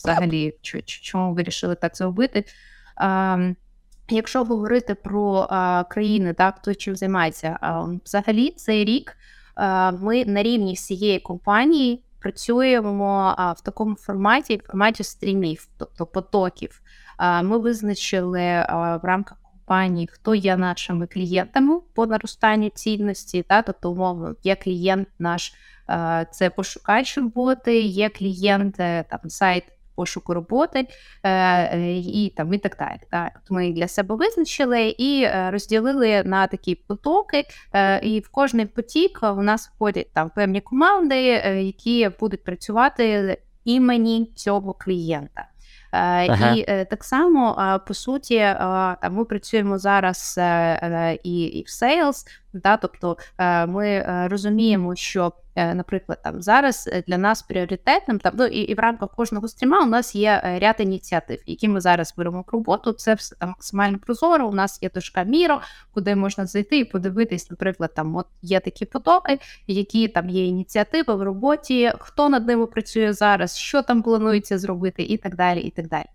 взагалі, 0.05 0.55
чо- 0.63 0.83
чо- 0.83 1.03
чому 1.03 1.35
вирішили 1.35 1.75
так 1.75 1.97
зробити. 1.97 2.45
Якщо 4.09 4.45
говорити 4.45 4.95
про 4.95 5.49
країни, 5.91 6.33
так, 6.35 6.55
хто 6.59 6.75
чим 6.75 6.97
займається, 6.97 7.59
взагалі 8.05 8.51
цей 8.51 8.85
рік 8.85 9.17
ми 10.01 10.25
на 10.25 10.43
рівні 10.43 10.75
всієї 10.75 11.21
компанії 11.21 12.03
працюємо 12.21 13.35
в 13.57 13.61
такому 13.61 13.95
форматі, 13.95 14.57
в 14.57 14.67
форматі 14.67 15.05
стрімів, 15.05 15.69
тобто 15.79 16.07
потоків. 16.07 16.81
Ми 17.43 17.59
визначили 17.59 18.67
в 18.73 19.01
рамках 19.03 19.39
компанії, 19.43 20.07
хто 20.13 20.35
є 20.35 20.57
нашими 20.57 21.07
клієнтами 21.07 21.81
по 21.95 22.07
наростанню 22.07 22.69
цінності, 22.69 23.43
та, 23.43 23.63
тобто, 23.63 23.93
умовно, 23.93 24.35
є 24.43 24.57
клієнт 24.57 25.09
наш, 25.19 25.55
це 26.31 26.51
пошукач 26.57 27.19
роботи, 27.19 27.81
є 27.81 28.09
клієнт, 28.09 28.81
е, 28.81 29.05
там 29.11 29.21
сайт 29.31 29.65
пошуку 29.95 30.35
роботи 30.35 30.89
е, 31.23 31.31
е, 31.31 31.99
і 31.99 32.33
там 32.37 32.55
і 32.55 32.59
так 32.59 32.77
далі. 32.79 32.99
Так. 33.11 33.41
Ми 33.51 33.73
для 33.73 33.89
себе 33.89 34.15
визначили 34.15 34.89
і 34.89 35.23
е, 35.23 35.51
розділили 35.51 36.23
на 36.25 36.47
такі 36.47 36.75
потоки. 36.75 37.45
І 38.03 38.21
в 38.21 38.29
кожний 38.29 38.67
потік 38.67 39.19
у 39.23 39.43
нас 39.43 39.71
входять 39.75 40.13
там 40.13 40.31
певні 40.31 40.61
команди, 40.61 41.23
які 41.63 42.11
будуть 42.21 42.45
працювати 42.45 43.39
імені 43.65 44.33
цього 44.35 44.75
клієнта. 44.75 45.49
Ага. 45.91 46.55
І 46.55 46.87
так 46.91 47.05
само, 47.05 47.81
по 47.87 47.95
суті, 47.95 48.55
ми 49.11 49.25
працюємо 49.25 49.79
зараз 49.79 50.41
і, 51.23 51.45
і 51.45 51.63
в 51.63 51.67
sales, 51.67 52.27
да, 52.63 52.77
тобто 52.77 53.17
е, 53.39 53.67
ми 53.67 53.89
е, 53.89 54.29
розуміємо, 54.31 54.97
що, 54.97 55.33
е, 55.57 55.75
наприклад, 55.75 56.19
там 56.25 56.43
зараз 56.43 56.91
для 57.07 57.19
нас 57.19 57.43
пріоритетним, 57.43 58.19
там, 58.19 58.33
ну, 58.39 58.47
і, 58.47 58.59
і 58.59 58.75
в 58.75 58.79
рамках 58.79 59.11
кожного 59.15 59.49
стріма 59.49 59.83
у 59.83 59.87
нас 59.87 60.15
є 60.15 60.59
ряд 60.61 60.77
ініціатив, 60.79 61.39
які 61.47 61.69
ми 61.69 61.81
зараз 61.81 62.15
беремо 62.17 62.45
в 62.47 62.53
роботу. 62.53 62.93
Це 62.93 63.15
все 63.15 63.37
там 63.37 63.49
максимально 63.49 63.99
прозоро. 63.99 64.49
У 64.49 64.53
нас 64.53 64.83
є 64.83 64.89
точка 64.89 65.23
Міро, 65.23 65.61
куди 65.95 66.17
можна 66.17 66.47
зайти 66.47 66.79
і 66.79 66.85
подивитись, 66.85 67.51
наприклад, 67.51 67.95
там 67.95 68.17
от 68.17 68.27
є 68.43 68.61
такі 68.61 68.85
потоки, 68.85 69.39
які 69.67 70.09
там 70.09 70.31
є 70.31 70.47
ініціативи 70.47 71.15
в 71.15 71.23
роботі, 71.23 71.93
хто 71.99 72.29
над 72.29 72.47
ними 72.47 72.67
працює 72.67 73.13
зараз, 73.13 73.57
що 73.57 73.83
там 73.83 74.03
планується 74.03 74.59
зробити, 74.59 75.03
і 75.03 75.17
так 75.17 75.37
далі. 75.37 75.61
І 75.61 75.71
так 75.71 75.89
далі. 75.89 76.07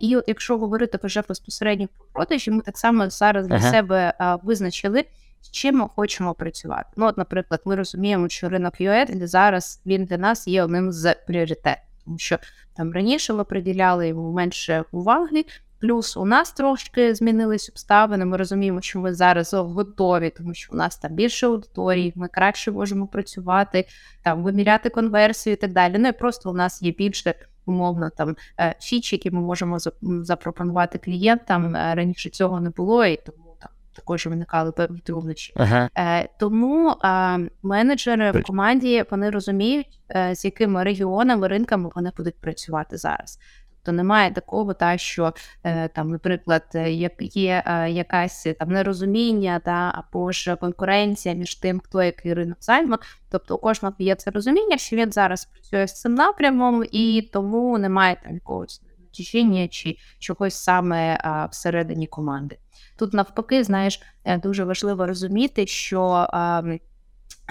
І 0.00 0.16
от 0.16 0.24
якщо 0.26 0.58
говорити 0.58 0.98
вже 1.02 1.22
безпосередньо 1.28 1.88
про 1.96 2.06
продажі, 2.12 2.50
ми 2.50 2.62
так 2.62 2.78
само 2.78 3.10
зараз 3.10 3.46
для 3.46 3.54
Ага. 3.54 3.70
себе 3.70 4.14
визначили. 4.42 5.04
З 5.40 5.50
чим 5.50 5.76
ми 5.76 5.88
хочемо 5.88 6.34
працювати? 6.34 6.88
Ну, 6.96 7.06
от, 7.06 7.18
наприклад, 7.18 7.60
ми 7.64 7.74
розуміємо, 7.76 8.28
що 8.28 8.48
ринок 8.48 8.74
UX 8.80 9.26
зараз 9.26 9.82
він 9.86 10.04
для 10.04 10.18
нас 10.18 10.48
є 10.48 10.62
одним 10.62 10.92
з 10.92 11.14
пріоритетів, 11.14 11.82
тому 12.04 12.18
що 12.18 12.38
там 12.76 12.92
раніше 12.92 13.32
ми 13.32 13.44
приділяли 13.44 14.08
йому 14.08 14.32
менше 14.32 14.84
уваги. 14.92 15.44
Плюс 15.80 16.16
у 16.16 16.24
нас 16.24 16.52
трошки 16.52 17.14
змінились 17.14 17.68
обставини. 17.68 18.24
Ми 18.24 18.36
розуміємо, 18.36 18.80
що 18.80 19.00
ми 19.00 19.14
зараз 19.14 19.54
готові, 19.54 20.30
тому 20.30 20.54
що 20.54 20.72
у 20.72 20.76
нас 20.76 20.98
там 20.98 21.14
більше 21.14 21.46
аудиторії, 21.46 22.12
ми 22.16 22.28
краще 22.28 22.70
можемо 22.70 23.06
працювати, 23.06 23.86
там 24.22 24.42
виміряти 24.42 24.90
конверсію 24.90 25.52
і 25.52 25.56
так 25.56 25.72
далі. 25.72 25.96
Ну 25.98 26.08
і 26.08 26.12
просто 26.12 26.50
у 26.50 26.52
нас 26.52 26.82
є 26.82 26.92
більше 26.92 27.34
умовно 27.66 28.10
там 28.10 28.36
е, 28.60 28.74
фіч, 28.80 29.12
які 29.12 29.30
ми 29.30 29.40
можемо 29.40 29.78
запропонувати 30.02 30.98
клієнтам. 30.98 31.76
Е, 31.76 31.94
Раніше 31.94 32.30
цього 32.30 32.60
не 32.60 32.70
було, 32.70 33.04
і 33.04 33.16
тому 33.16 33.49
також 34.00 34.26
виникали 34.26 34.72
певні 34.72 34.98
труднощі. 34.98 35.52
Ага. 35.56 35.90
Е, 35.98 36.28
тому 36.38 36.90
е, 36.90 37.38
менеджери 37.62 38.30
в 38.30 38.42
команді 38.42 39.04
вони 39.10 39.30
розуміють, 39.30 40.00
е, 40.10 40.34
з 40.34 40.44
якими 40.44 40.84
регіонами, 40.84 41.48
ринками 41.48 41.90
вони 41.94 42.12
будуть 42.16 42.40
працювати 42.40 42.96
зараз. 42.96 43.38
Тобто 43.82 43.92
немає 43.92 44.30
такого, 44.30 44.74
та 44.74 44.98
що 44.98 45.32
е, 45.64 45.88
там, 45.88 46.10
наприклад, 46.10 46.62
як 46.86 47.36
є 47.36 47.62
е, 47.66 47.90
якась 47.90 48.46
там 48.58 48.68
нерозуміння, 48.68 49.58
та 49.64 49.92
або 49.94 50.32
ж 50.32 50.56
конкуренція 50.56 51.34
між 51.34 51.54
тим, 51.54 51.80
хто 51.80 52.02
який 52.02 52.34
ринок 52.34 52.58
займе. 52.60 52.98
Тобто 53.30 53.54
у 53.54 53.58
кожного 53.58 53.94
є 53.98 54.14
це 54.14 54.30
розуміння, 54.30 54.78
що 54.78 54.96
він 54.96 55.12
зараз 55.12 55.44
працює 55.44 55.86
з 55.86 56.00
цим 56.00 56.14
напрямом, 56.14 56.84
і 56.92 57.30
тому 57.32 57.78
немає 57.78 58.16
там 58.24 58.34
якогось 58.34 58.82
течіння 59.16 59.68
чи 59.68 59.96
чогось 60.18 60.54
саме 60.54 61.18
всередині 61.52 62.06
команди. 62.06 62.56
Тут 63.00 63.14
навпаки, 63.14 63.64
знаєш, 63.64 64.02
е, 64.24 64.38
дуже 64.38 64.64
важливо 64.64 65.06
розуміти, 65.06 65.66
що 65.66 66.26
а, 66.32 66.62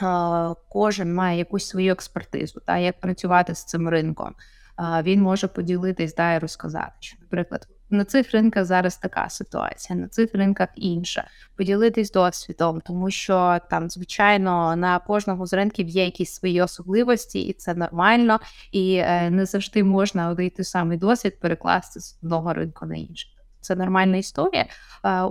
а, 0.01 0.53
кожен 0.69 1.13
має 1.13 1.37
якусь 1.37 1.67
свою 1.67 1.91
експертизу, 1.91 2.61
та 2.65 2.77
як 2.77 2.99
працювати 2.99 3.55
з 3.55 3.65
цим 3.65 3.89
ринком. 3.89 4.35
А, 4.75 5.03
він 5.03 5.21
може 5.21 5.47
поділитись 5.47 6.15
да, 6.15 6.33
і 6.33 6.39
розказати, 6.39 6.91
що, 6.99 7.17
наприклад, 7.21 7.67
на 7.89 8.05
цих 8.05 8.31
ринках 8.31 8.65
зараз 8.65 8.97
така 8.97 9.29
ситуація, 9.29 9.99
на 9.99 10.07
цих 10.07 10.35
ринках 10.35 10.69
інша. 10.75 11.27
Поділитись 11.55 12.11
досвідом, 12.11 12.81
тому 12.81 13.11
що 13.11 13.59
там, 13.69 13.89
звичайно, 13.89 14.75
на 14.75 14.99
кожному 14.99 15.45
з 15.45 15.53
ринків 15.53 15.87
є 15.87 16.05
якісь 16.05 16.33
свої 16.33 16.61
особливості, 16.61 17.41
і 17.41 17.53
це 17.53 17.73
нормально, 17.73 18.39
і 18.71 18.95
е, 18.95 19.29
не 19.29 19.45
завжди 19.45 19.83
можна 19.83 20.29
один 20.29 20.49
той 20.49 20.65
самий 20.65 20.97
досвід 20.97 21.39
перекласти 21.39 21.99
з 21.99 22.19
одного 22.23 22.53
ринку 22.53 22.85
на 22.85 22.95
інший. 22.95 23.38
Це 23.61 23.75
нормальна 23.75 24.17
історія. 24.17 24.65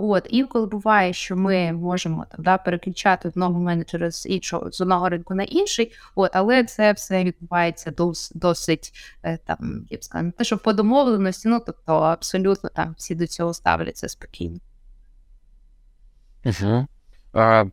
От 0.01 0.27
інколи 0.29 0.65
буває, 0.65 1.13
що 1.13 1.35
ми 1.35 1.71
можемо 1.71 2.25
там 2.31 2.43
да 2.43 2.57
переключати 2.57 3.27
одного 3.27 3.59
менеджера 3.59 4.11
з 4.11 4.25
іншого 4.25 4.71
з 4.71 4.81
одного 4.81 5.09
ринку 5.09 5.35
на 5.35 5.43
інший. 5.43 5.91
От, 6.15 6.31
але 6.33 6.63
це 6.63 6.91
все 6.91 7.23
відбувається 7.23 7.91
дос, 7.91 8.31
досить 8.35 8.93
е, 9.23 9.37
там, 9.37 9.85
я 9.89 9.97
б 9.97 10.03
сказала, 10.03 10.25
не 10.25 10.31
те, 10.31 10.43
що 10.43 10.57
по 10.57 10.73
домовленості, 10.73 11.47
ну 11.47 11.61
тобто 11.65 11.93
абсолютно 11.93 12.69
там 12.69 12.95
всі 12.97 13.15
до 13.15 13.27
цього 13.27 13.53
ставляться 13.53 14.09
спокійно. 14.09 14.59
Угу. 16.45 16.87
А, 17.33 17.65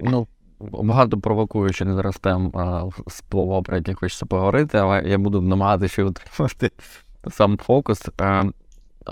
ну, 0.00 0.26
багато 0.60 1.20
провокуючи 1.20 1.84
не 1.84 1.94
зараз 1.94 2.16
тем 2.16 2.58
а, 2.58 2.88
спливо, 3.08 3.62
про 3.62 3.76
які 3.76 3.94
хочеться 3.94 4.26
поговорити, 4.26 4.78
але 4.78 5.02
я 5.02 5.18
буду 5.18 5.40
намагатися 5.40 6.04
утримати 6.04 6.70
сам 7.30 7.58
фокус. 7.58 8.08
А, 8.18 8.44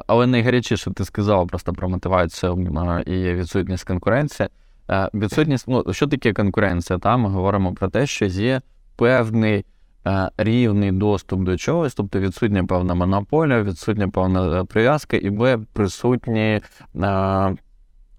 але 0.06 0.26
найгарячіше 0.26 0.90
ти 0.90 1.04
сказав 1.04 1.48
просто 1.48 1.72
про 1.72 1.88
мотивацію 1.88 3.02
і 3.06 3.34
відсутність 3.34 3.84
конкуренції. 3.84 4.48
Е, 4.90 5.10
Відсутність, 5.14 5.64
ну 5.68 5.84
що 5.92 6.06
таке 6.06 6.32
конкуренція? 6.32 6.98
Та 6.98 7.16
ми 7.16 7.28
говоримо 7.28 7.74
про 7.74 7.88
те, 7.88 8.06
що 8.06 8.24
є 8.24 8.60
певний 8.96 9.64
е, 10.06 10.30
рівний 10.36 10.92
доступ 10.92 11.40
до 11.40 11.56
чогось, 11.56 11.94
тобто 11.94 12.20
відсутня 12.20 12.64
певна 12.64 12.94
монополія, 12.94 13.62
відсутня 13.62 14.08
певна 14.08 14.60
е, 14.60 14.64
прив'язка, 14.64 15.16
і 15.16 15.30
ви 15.30 15.58
присутні 15.72 16.40
е, 16.40 16.60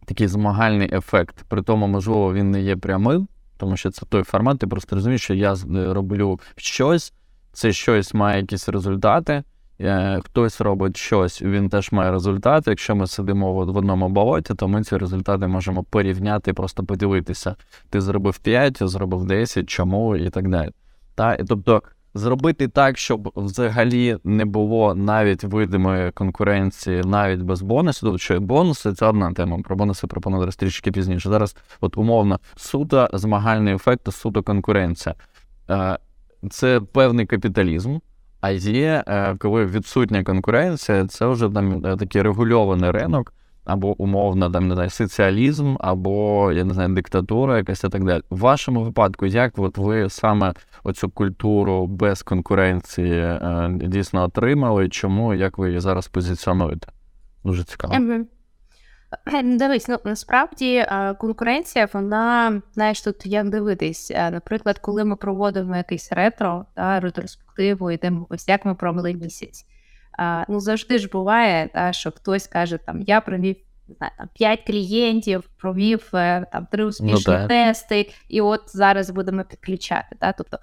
такий 0.06 0.28
змагальний 0.28 0.90
ефект. 0.94 1.44
При 1.48 1.62
тому, 1.62 1.88
можливо, 1.88 2.34
він 2.34 2.52
не 2.52 2.62
є 2.62 2.76
прямим, 2.76 3.28
тому 3.58 3.78
що 3.78 3.92
це 3.92 4.06
той 4.06 4.24
формат, 4.24 4.60
ти 4.60 4.68
просто 4.68 4.96
розумієш, 4.96 5.22
що 5.24 5.34
я 5.34 5.56
роблю 5.74 6.40
щось, 6.56 7.14
це 7.54 7.72
щось 7.72 8.14
має 8.14 8.42
якісь 8.42 8.70
результати. 8.70 9.44
Е, 9.82 10.20
Хтось 10.26 10.62
робить 10.62 10.98
щось, 10.98 11.42
він 11.42 11.70
теж 11.70 11.92
має 11.92 12.12
результати. 12.12 12.72
Якщо 12.72 12.96
ми 12.96 13.08
сидимо 13.08 13.54
в 13.54 13.78
одному 13.78 14.10
болоті, 14.10 14.54
то 14.54 14.68
ми 14.68 14.84
ці 14.84 14.98
результати 14.98 15.48
можемо 15.48 15.84
порівняти 15.84 16.52
і 16.52 16.54
просто 16.54 16.84
поділитися. 16.84 17.56
Ти 17.90 18.02
зробив 18.02 18.38
5, 18.38 18.78
зробив 18.82 19.26
10, 19.26 19.70
чому 19.70 20.16
і 20.16 20.30
так 20.30 20.50
далі. 20.50 20.70
Та, 21.16 21.36
і 21.36 21.44
тобто 21.44 21.84
зробити 22.14 22.68
так, 22.68 22.98
щоб 22.98 23.32
взагалі 23.36 24.18
не 24.24 24.46
було 24.46 24.96
навіть 24.96 25.44
видимої 25.44 26.12
конкуренції, 26.12 27.02
навіть 27.06 27.42
без 27.42 27.62
бонусів. 27.62 28.02
Тобто, 28.02 28.18
що 28.18 28.40
бонуси 28.40 28.94
це 28.94 29.06
одна 29.06 29.34
тема. 29.34 29.60
Про 29.64 29.76
бонуси 29.76 30.08
пропоную 30.08 30.48
трішки 30.48 30.92
пізніше. 30.92 31.30
Зараз, 31.30 31.56
от 31.82 31.98
умовно, 31.98 32.40
суто 32.56 33.10
змагальний 33.14 33.74
ефект, 33.74 34.14
суто 34.14 34.44
конкуренція. 34.44 35.16
Е, 35.70 35.98
Це 36.50 36.80
певний 36.80 37.26
капіталізм. 37.26 37.98
А 38.44 38.52
є, 38.52 39.04
е, 39.08 39.36
коли 39.40 39.66
відсутня 39.66 40.24
конкуренція, 40.24 41.08
це 41.08 41.26
вже 41.26 41.50
там 41.50 41.86
е, 41.86 41.98
такий 41.98 42.22
регульований 42.22 42.92
ринок, 42.92 43.34
або 43.66 44.02
умовно 44.02 44.50
там 44.50 44.68
не 44.68 44.76
знаю, 44.76 44.90
соціалізм, 44.90 45.76
або 45.80 46.52
я 46.52 46.64
не 46.64 46.74
знаю, 46.74 46.94
диктатура, 46.94 47.58
якась 47.58 47.84
і 47.84 47.90
так 47.90 48.04
далі. 48.04 48.22
В 48.30 48.40
вашому 48.40 48.84
випадку, 48.84 49.26
як 49.26 49.60
от 49.60 49.78
ви 49.78 50.10
саме 50.10 50.54
оцю 50.84 51.10
культуру 51.10 51.88
без 51.88 52.24
конкуренції 52.24 53.20
е, 53.20 53.70
дійсно 53.82 54.24
отримали? 54.24 54.90
Чому 54.90 55.34
як 55.34 55.58
ви 55.58 55.68
її 55.68 55.80
зараз 55.80 56.08
позиціонуєте? 56.08 56.88
Дуже 57.44 57.64
цікаво. 57.64 57.94
Дивись, 59.44 59.88
ну 59.88 59.98
насправді 60.04 60.76
е, 60.76 61.16
конкуренція, 61.20 61.88
вона 61.94 62.62
знаєш, 62.74 63.02
тут 63.02 63.26
як 63.26 63.50
дивитись. 63.50 64.12
Е, 64.12 64.32
Наприклад, 64.32 64.80
коли 64.80 65.04
ми 65.04 65.16
проводимо 65.16 65.78
якийсь 65.78 66.12
ретро, 66.12 66.66
та, 66.74 67.00
ретроспективу, 67.00 67.92
йдемо 67.92 68.28
ось 68.30 68.48
як 68.48 68.66
ми 68.66 68.76
провели 68.76 69.14
місяць. 69.14 69.66
е, 70.20 70.46
Ну 70.50 70.60
завжди 70.60 71.00
ж 71.00 71.08
буває, 71.08 71.70
та, 71.74 71.94
що 71.94 72.12
хтось 72.12 72.48
каже, 72.48 72.78
там 72.78 73.02
я 73.02 73.22
провів 73.22 73.56
не 73.88 73.96
знаю, 73.96 74.12
там 74.18 74.30
5 74.34 74.64
клієнтів, 74.68 75.50
провів 75.58 76.10
там 76.12 76.68
три 76.72 76.86
успішні 76.86 77.24
так. 77.24 77.48
тести, 77.48 78.12
і 78.30 78.42
от 78.42 78.62
зараз 78.68 79.10
будемо 79.10 79.44
підключати. 79.44 80.16
Та, 80.20 80.32
тобто 80.32 80.58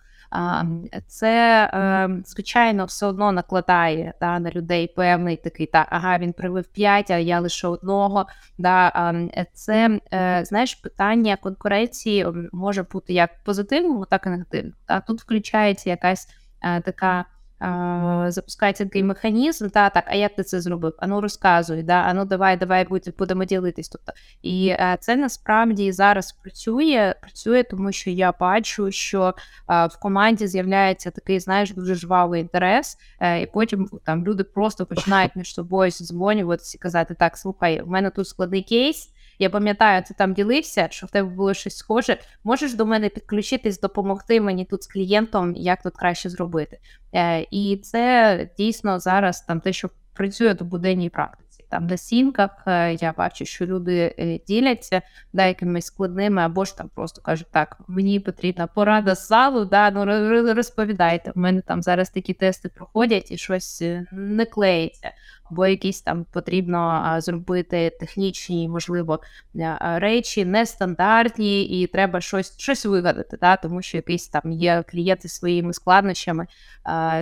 це, 1.07 1.65
е, 1.75 2.09
звичайно, 2.25 2.85
все 2.85 3.07
одно 3.07 3.33
накладає 3.33 4.15
да, 4.21 4.39
на 4.39 4.51
людей 4.51 4.89
певний 4.97 5.37
такий, 5.37 5.67
так, 5.67 5.87
ага, 5.91 6.19
він 6.19 6.33
привив 6.33 6.67
5, 6.67 7.11
а 7.11 7.19
я 7.19 7.41
лише 7.41 7.69
одного. 7.69 8.27
Да, 8.59 8.89
е, 9.35 9.47
це, 9.53 10.01
е, 10.13 10.45
знаєш, 10.45 10.75
питання 10.75 11.37
конкуренції 11.37 12.27
може 12.53 12.83
бути 12.83 13.13
як 13.13 13.45
позитивного, 13.45 14.05
так 14.05 14.27
і 14.27 14.29
негативним. 14.29 14.75
А 14.87 15.01
Тут 15.01 15.21
включається 15.21 15.91
якась 15.91 16.29
е, 16.63 16.81
така. 16.81 17.25
Е, 17.63 18.27
Запускається 18.29 18.85
такий 18.85 19.03
механізм, 19.03 19.69
та 19.69 19.91
так, 19.91 20.05
а 20.07 20.15
як 20.15 20.37
ти 20.37 20.43
це 20.43 20.61
зробив? 20.61 20.95
Ану 20.99 21.21
розказуй, 21.21 21.83
да, 21.83 21.95
ану 21.95 22.25
давай, 22.25 22.57
давай 22.57 22.87
будемо 23.19 23.45
ділитись. 23.45 23.89
Тобто, 23.89 24.13
і 24.43 24.69
е, 24.69 24.97
це 25.01 25.17
насправді 25.17 25.93
зараз 25.93 26.33
працює, 26.33 27.15
працює, 27.21 27.63
тому 27.63 27.93
що 27.93 28.11
я 28.11 28.35
бачу, 28.41 28.91
що 28.91 29.35
е, 29.71 29.87
в 29.87 30.01
команді 30.01 30.47
з'являється 30.47 31.11
такий, 31.11 31.41
знаєш, 31.41 31.71
дуже 31.71 31.95
жвавий 31.95 32.41
інтерес, 32.41 32.99
і 33.43 33.47
потім 33.47 33.89
там 34.05 34.25
люди 34.25 34.45
просто 34.45 34.87
починають 34.87 35.37
між 35.37 35.55
собою 35.55 35.91
дзвонюватися 35.91 36.77
і 36.77 36.83
казати: 36.83 37.15
так, 37.15 37.37
слухай, 37.37 37.83
в 37.83 37.89
мене 37.89 38.11
тут 38.11 38.29
складний 38.29 38.63
кейс. 38.63 39.09
Я 39.41 39.51
пам'ятаю, 39.51 40.03
ти 40.03 40.15
там 40.15 40.35
ділився, 40.35 40.89
що 40.91 41.07
в 41.07 41.11
тебе 41.11 41.29
було 41.29 41.55
щось 41.55 41.77
схоже. 41.77 42.17
Можеш 42.45 42.75
до 42.75 42.87
мене 42.87 43.09
підключитись, 43.09 43.81
допомогти 43.81 44.41
мені 44.41 44.65
тут 44.65 44.83
з 44.83 44.87
клієнтом, 44.87 45.55
як 45.57 45.83
тут 45.83 45.97
краще 45.97 46.31
зробити. 46.31 46.79
Е, 47.15 47.47
і 47.51 47.81
це 47.83 48.49
дійсно 48.59 48.99
зараз 48.99 49.41
там 49.41 49.61
те, 49.61 49.73
що 49.73 49.91
працює 50.15 50.55
до 50.55 50.65
буденній 50.65 51.11
практиці. 51.11 51.65
Там 51.71 51.87
на 51.87 51.97
сінках 51.97 52.51
е, 52.67 52.95
я 52.95 53.15
бачу, 53.17 53.45
що 53.45 53.67
люди 53.67 54.15
е, 54.19 54.41
діляться 54.47 55.03
да, 55.33 55.47
якимись 55.47 55.85
складними, 55.85 56.43
або 56.43 56.65
ж 56.65 56.77
там 56.77 56.91
просто 56.95 57.23
кажуть, 57.23 57.47
так, 57.51 57.77
мені 57.89 58.21
потрібна 58.21 58.67
порада 58.67 59.15
з 59.15 59.29
залу, 59.29 59.65
да, 59.65 59.91
ну 59.91 60.01
ро- 60.01 60.29
ро- 60.29 60.55
розповідайте. 60.55 61.33
У 61.37 61.41
мене 61.41 61.61
там 61.61 61.83
зараз 61.83 62.11
такі 62.11 62.33
тести 62.33 62.69
проходять 62.69 63.31
і 63.31 63.37
щось 63.37 63.83
е, 63.83 64.07
не 64.13 64.45
клеїться, 64.45 65.11
або 65.51 65.67
якісь 65.67 66.03
там 66.03 66.27
потрібно 66.33 67.17
зробити 67.19 67.91
технічні, 68.01 68.69
можливо, 68.69 69.21
е, 69.57 69.79
речі 69.81 70.45
нестандартні, 70.45 71.63
і 71.63 71.87
треба 71.87 72.21
щось, 72.21 72.59
щось 72.59 72.87
вигадати, 72.87 73.39
да, 73.41 73.57
тому 73.57 73.83
що 73.83 73.99
якісь 73.99 74.29
там 74.29 74.53
є 74.53 74.85
клієнти 74.89 75.29
своїми 75.29 75.73
складнощами, 75.73 76.47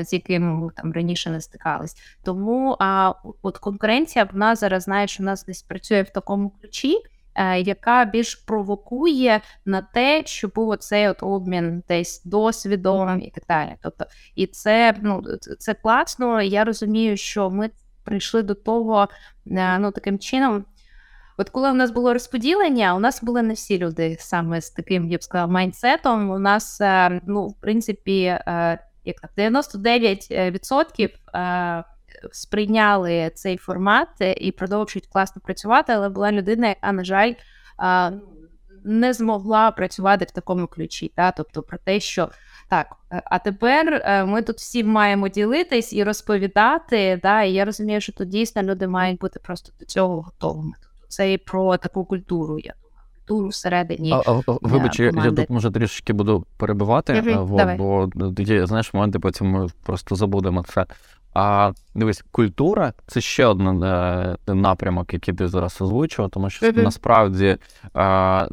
з 0.01 0.12
якими 0.12 0.55
ми 0.55 0.70
там 0.76 0.93
раніше 0.93 1.31
не 1.31 1.41
стикались. 1.41 1.97
Тому 2.24 2.76
а, 2.79 3.12
от 3.43 3.59
конкуренція 3.59 4.29
вона 4.33 4.57
зараз 4.57 4.83
знаєш, 4.83 5.20
у 5.20 5.22
нас 5.22 5.45
десь 5.45 5.62
працює 5.62 6.03
в 6.03 6.11
такому 6.11 6.51
ключі, 6.51 6.97
е, 7.35 7.61
яка 7.61 8.05
більш 8.05 8.35
провокує 8.35 9.41
на 9.64 9.83
те, 9.83 10.22
щоб 10.26 10.53
був 10.55 10.68
оцей 10.68 11.09
от 11.09 11.22
обмін 11.22 11.83
десь 11.89 12.22
досвідом 12.24 13.22
і 13.22 13.31
так 13.31 13.45
далі. 13.49 13.76
Тобто, 13.83 14.05
і 14.35 14.47
це 14.47 14.95
ну 15.03 15.22
це 15.59 15.74
класно. 15.74 16.43
Я 16.43 16.64
розумію, 16.64 17.16
що 17.16 17.51
ми 17.51 17.70
прийшли 18.09 18.42
до 18.42 18.54
того 18.54 19.09
е, 19.46 19.78
ну 19.78 19.90
таким 19.90 20.18
чином. 20.18 20.64
От 21.40 21.50
коли 21.50 21.70
у 21.70 21.74
нас 21.74 21.90
було 21.90 22.12
розподілення, 22.12 22.94
у 22.94 23.00
нас 23.00 23.22
були 23.22 23.42
не 23.42 23.54
всі 23.54 23.78
люди 23.78 24.16
саме 24.20 24.61
з 24.61 24.70
таким, 24.70 25.09
я 25.09 25.18
б 25.18 25.22
сказала, 25.22 25.52
майнсетом. 25.52 26.30
У 26.30 26.38
нас, 26.38 26.80
е, 26.80 27.20
ну, 27.26 27.46
в 27.46 27.61
принципі, 27.61 28.22
е, 28.22 28.78
як 29.04 29.20
так, 29.20 29.30
99% 29.36 31.11
е, 31.34 31.84
сприйняли 32.32 33.30
цей 33.34 33.56
формат 33.56 34.09
і 34.36 34.52
продовжують 34.52 35.06
класно 35.06 35.42
працювати, 35.44 35.92
але 35.92 36.09
була 36.09 36.32
людина, 36.32 36.68
яка, 36.68 36.92
на 36.92 37.04
жаль, 37.04 37.32
не 38.84 39.12
змогла 39.12 39.70
працювати 39.70 40.24
в 40.24 40.30
такому 40.30 40.66
ключі. 40.66 41.12
Та? 41.16 41.30
Тобто 41.30 41.62
про 41.62 41.78
те, 41.78 42.00
що 42.00 42.28
так, 42.68 42.96
е, 43.12 43.22
а 43.24 43.38
тепер 43.38 44.02
е, 44.04 44.24
ми 44.24 44.42
тут 44.42 44.56
всі 44.56 44.84
маємо 44.84 45.28
ділитись 45.28 45.92
і 45.92 46.04
розповідати. 46.04 47.20
Да? 47.22 47.42
І 47.42 47.52
я 47.52 47.64
розумію, 47.64 48.00
що 48.00 48.12
тут 48.12 48.28
дійсно 48.28 48.62
люди 48.62 48.86
мають 48.86 49.20
бути 49.20 49.40
просто 49.40 49.72
до 49.80 49.84
цього 49.84 50.20
готовими. 50.20 50.72
Це 51.08 51.32
і 51.32 51.38
про 51.38 51.76
таку 51.76 52.04
культуру, 52.04 52.58
я 52.58 52.74
культуру 53.28 53.48
всередині. 53.48 54.12
А, 54.12 54.16
а, 54.16 54.42
а, 54.46 54.56
вибач, 54.62 55.00
я, 55.00 55.06
я 55.06 55.32
тут 55.32 55.50
може 55.50 55.70
трішечки 55.70 56.12
буду 56.12 56.46
перебивати, 56.56 57.20
вот, 57.38 57.76
бо 57.76 58.08
тоді, 58.14 58.66
знаєш, 58.66 58.94
моменти 58.94 59.18
потім 59.18 59.46
ми 59.46 59.68
просто 59.82 60.14
забудемо 60.14 60.62
це. 60.62 60.86
А 61.41 61.72
дивись, 61.95 62.24
культура 62.30 62.93
це 63.07 63.20
ще 63.20 63.47
один 63.47 63.82
е, 63.82 64.36
напрямок, 64.47 65.12
який 65.12 65.34
ти 65.34 65.49
зараз 65.49 65.80
озвучував, 65.80 66.30
тому 66.30 66.51
що 66.51 66.72
насправді 66.72 67.57
е, 67.97 68.49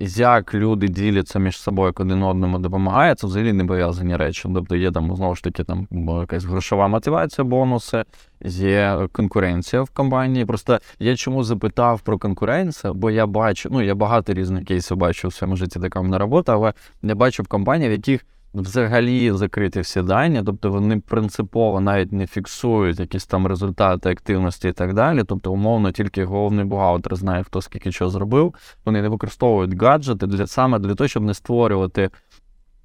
як 0.00 0.54
люди 0.54 0.88
діляться 0.88 1.38
між 1.38 1.58
собою, 1.58 1.86
як 1.86 2.00
один 2.00 2.22
одному 2.22 2.58
допомагає, 2.58 3.14
це 3.14 3.26
взагалі 3.26 3.52
не 3.52 3.64
пов'язані 3.64 4.16
речі. 4.16 4.48
Тобто 4.54 4.76
є 4.76 4.92
там 4.92 5.16
знову 5.16 5.34
ж 5.34 5.42
таки 5.42 5.64
там 5.64 5.88
якась 6.20 6.44
грошова 6.44 6.88
мотивація, 6.88 7.44
бонуси, 7.44 8.04
є 8.44 9.08
конкуренція 9.12 9.82
в 9.82 9.90
компанії. 9.90 10.44
Просто 10.44 10.78
я 10.98 11.16
чому 11.16 11.44
запитав 11.44 12.00
про 12.00 12.18
конкуренцію, 12.18 12.94
бо 12.94 13.10
я 13.10 13.26
бачу, 13.26 13.68
ну 13.72 13.82
я 13.82 13.94
багато 13.94 14.32
різних 14.32 14.64
кейсів 14.64 14.96
бачу 14.96 15.28
в 15.28 15.34
своєму 15.34 15.56
житті, 15.56 15.80
така 15.80 16.00
в 16.00 16.04
мене 16.04 16.18
робота, 16.18 16.52
але 16.52 16.72
я 17.02 17.14
бачу 17.14 17.42
в 17.42 17.48
компанії, 17.48 17.88
в 17.88 17.92
яких 17.92 18.24
взагалі 18.62 19.32
закриті 19.32 19.80
всі 19.80 20.02
дані, 20.02 20.42
тобто 20.46 20.70
вони 20.70 21.00
принципово 21.00 21.80
навіть 21.80 22.12
не 22.12 22.26
фіксують 22.26 23.00
якісь 23.00 23.26
там 23.26 23.46
результати 23.46 24.10
активності 24.10 24.68
і 24.68 24.72
так 24.72 24.94
далі. 24.94 25.24
Тобто, 25.24 25.52
умовно, 25.52 25.92
тільки 25.92 26.24
головний 26.24 26.64
бухгалтер 26.64 27.16
знає, 27.16 27.42
хто 27.42 27.62
скільки 27.62 27.92
чого 27.92 28.10
зробив. 28.10 28.54
Вони 28.84 29.02
не 29.02 29.08
використовують 29.08 29.82
гаджети 29.82 30.26
для 30.26 30.46
саме 30.46 30.78
для 30.78 30.94
того, 30.94 31.08
щоб 31.08 31.22
не 31.22 31.34
створювати 31.34 32.10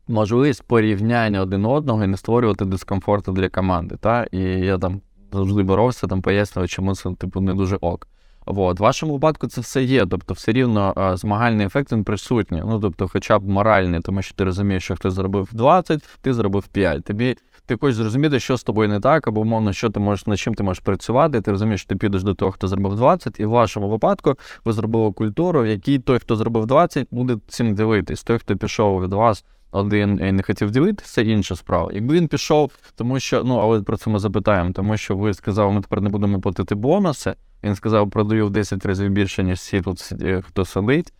можливість 0.07 0.63
порівняння 0.63 1.41
один 1.41 1.65
одного 1.65 2.03
і 2.03 2.07
не 2.07 2.17
створювати 2.17 2.65
дискомфорту 2.65 3.31
для 3.31 3.49
команди. 3.49 3.95
Та? 3.99 4.27
І 4.31 4.39
я 4.41 4.77
там 4.77 5.01
завжди 5.33 5.63
боровся, 5.63 6.07
там 6.07 6.21
пояснював, 6.21 6.69
чому 6.69 6.95
це 6.95 7.13
типу 7.13 7.41
не 7.41 7.53
дуже 7.53 7.75
ок. 7.75 8.07
От. 8.45 8.79
В 8.79 8.83
вашому 8.83 9.13
випадку 9.13 9.47
це 9.47 9.61
все 9.61 9.83
є, 9.83 10.05
тобто 10.05 10.33
все 10.33 10.51
рівно 10.51 10.93
а, 10.95 11.17
змагальний 11.17 11.65
ефект 11.65 11.91
він 11.91 12.03
присутній. 12.03 12.63
Ну, 12.65 12.79
тобто, 12.79 13.07
хоча 13.07 13.39
б 13.39 13.49
моральний, 13.49 13.99
тому 13.99 14.21
що 14.21 14.35
ти 14.35 14.43
розумієш, 14.43 14.83
що 14.83 14.95
хтось 14.95 15.13
зробив 15.13 15.49
20, 15.51 16.03
ти 16.21 16.33
зробив 16.33 16.67
5. 16.67 17.03
Тобі 17.03 17.37
ти 17.65 17.77
хочеш 17.77 17.95
зрозуміти, 17.95 18.39
що 18.39 18.57
з 18.57 18.63
тобою 18.63 18.89
не 18.89 18.99
так, 18.99 19.27
або 19.27 19.41
умовно, 19.41 19.73
що 19.73 19.89
ти 19.89 19.99
можеш 19.99 20.27
над 20.27 20.39
чим 20.39 20.53
ти 20.53 20.63
можеш 20.63 20.83
працювати. 20.83 21.41
Ти 21.41 21.51
розумієш, 21.51 21.81
що 21.81 21.89
ти 21.89 21.95
підеш 21.95 22.23
до 22.23 22.33
того, 22.33 22.51
хто 22.51 22.67
зробив 22.67 22.95
20, 22.95 23.39
і 23.39 23.45
в 23.45 23.49
вашому 23.49 23.89
випадку 23.89 24.35
ви 24.65 24.73
зробили 24.73 25.11
культуру, 25.11 25.61
в 25.61 25.67
якій 25.67 25.99
той, 25.99 26.19
хто 26.19 26.35
зробив 26.35 26.65
20, 26.65 27.07
буде 27.11 27.37
цим 27.47 27.75
дивитись. 27.75 28.23
Той, 28.23 28.39
хто 28.39 28.55
пішов 28.57 29.03
від 29.03 29.13
вас 29.13 29.45
один 29.73 30.19
і 30.23 30.31
не 30.31 30.43
хотів 30.43 30.71
ділитися, 30.71 31.21
інша 31.21 31.55
справа. 31.55 31.91
Якби 31.93 32.13
він 32.15 32.27
пішов, 32.27 32.71
тому 32.95 33.19
що 33.19 33.43
ну 33.43 33.57
але 33.57 33.81
про 33.81 33.97
це 33.97 34.09
ми 34.09 34.19
запитаємо, 34.19 34.71
тому 34.71 34.97
що 34.97 35.15
ви 35.15 35.33
сказали, 35.33 35.71
ми 35.71 35.81
тепер 35.81 36.01
не 36.01 36.09
будемо 36.09 36.41
платити 36.41 36.75
бонуси. 36.75 37.33
Він 37.63 37.75
сказав, 37.75 38.09
продаю 38.09 38.47
в 38.47 38.49
10 38.49 38.85
разів 38.85 39.11
більше, 39.11 39.43
ніж 39.43 39.57
всі 39.59 39.81
тут 39.81 40.13
хто 40.47 40.65
сидить. 40.65 41.13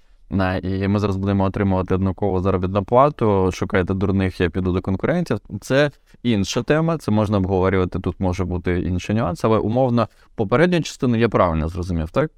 І 0.64 0.88
ми 0.88 1.00
зараз 1.00 1.18
будемо 1.18 1.44
отримувати 1.44 1.96
однакову 1.96 2.40
заробітну 2.40 2.84
плату. 2.84 3.50
Шукайте 3.54 3.94
дурних, 3.94 4.40
я 4.42 4.50
піду 4.50 4.72
до 4.72 4.82
конкурентів. 4.82 5.40
Це 5.62 5.92
інша 6.24 6.64
тема. 6.64 6.98
Це 6.98 7.12
можна 7.12 7.38
обговорювати. 7.38 8.00
Тут 8.00 8.20
може 8.20 8.46
бути 8.46 8.82
інший 8.82 9.16
нюанс, 9.16 9.44
але 9.44 9.58
умовно 9.58 10.08
попередню 10.36 10.82
частину 10.82 11.18
я 11.18 11.30
правильно 11.30 11.68
зрозумів, 11.68 12.10
так? 12.10 12.32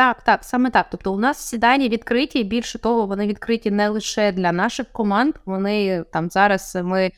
Так, 0.00 0.22
так, 0.22 0.44
саме 0.44 0.70
так. 0.70 0.86
Тобто, 0.90 1.12
у 1.12 1.18
нас 1.18 1.38
всі 1.38 1.58
дані 1.58 1.88
відкриті, 1.88 2.30
і 2.34 2.44
більше 2.44 2.78
того, 2.78 3.06
вони 3.06 3.26
відкриті 3.26 3.70
не 3.70 3.88
лише 3.88 4.32
для 4.32 4.52
наших 4.52 4.86
команд. 4.92 5.34
Вони 5.44 6.04
там 6.12 6.30
зараз 6.30 6.78
ми 6.82 7.12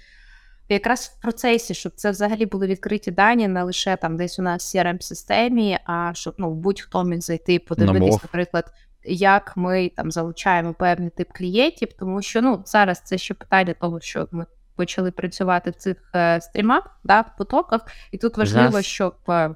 якраз 0.68 1.16
в 1.18 1.22
процесі, 1.22 1.74
щоб 1.74 1.92
це 1.94 2.10
взагалі 2.10 2.46
були 2.46 2.66
відкриті 2.66 3.10
дані, 3.10 3.48
не 3.48 3.62
лише 3.62 3.96
там 3.96 4.16
десь 4.16 4.38
у 4.38 4.42
нас 4.42 4.74
в 4.74 4.78
crm 4.78 5.00
системі 5.00 5.78
а 5.86 6.10
щоб 6.14 6.34
ну 6.38 6.54
будь-хто 6.54 7.04
міг 7.04 7.20
зайти, 7.20 7.58
подивитись, 7.58 8.22
наприклад. 8.22 8.72
Як 9.04 9.56
ми 9.56 9.90
там 9.96 10.10
залучаємо 10.10 10.74
певний 10.74 11.10
тип 11.10 11.28
клієнтів, 11.32 11.88
тому 11.98 12.22
що 12.22 12.42
ну 12.42 12.62
зараз 12.66 13.00
це 13.00 13.18
ще 13.18 13.34
питання 13.34 13.74
того, 13.80 14.00
що 14.00 14.28
ми 14.32 14.46
почали 14.76 15.10
працювати 15.10 15.70
в 15.70 15.74
цих 15.74 15.96
е, 16.14 16.40
стрімах, 16.40 17.00
да, 17.04 17.20
в 17.20 17.36
потоках, 17.38 17.86
і 18.12 18.18
тут 18.18 18.36
важливо, 18.36 18.82
щоб 18.82 19.14
е, 19.28 19.54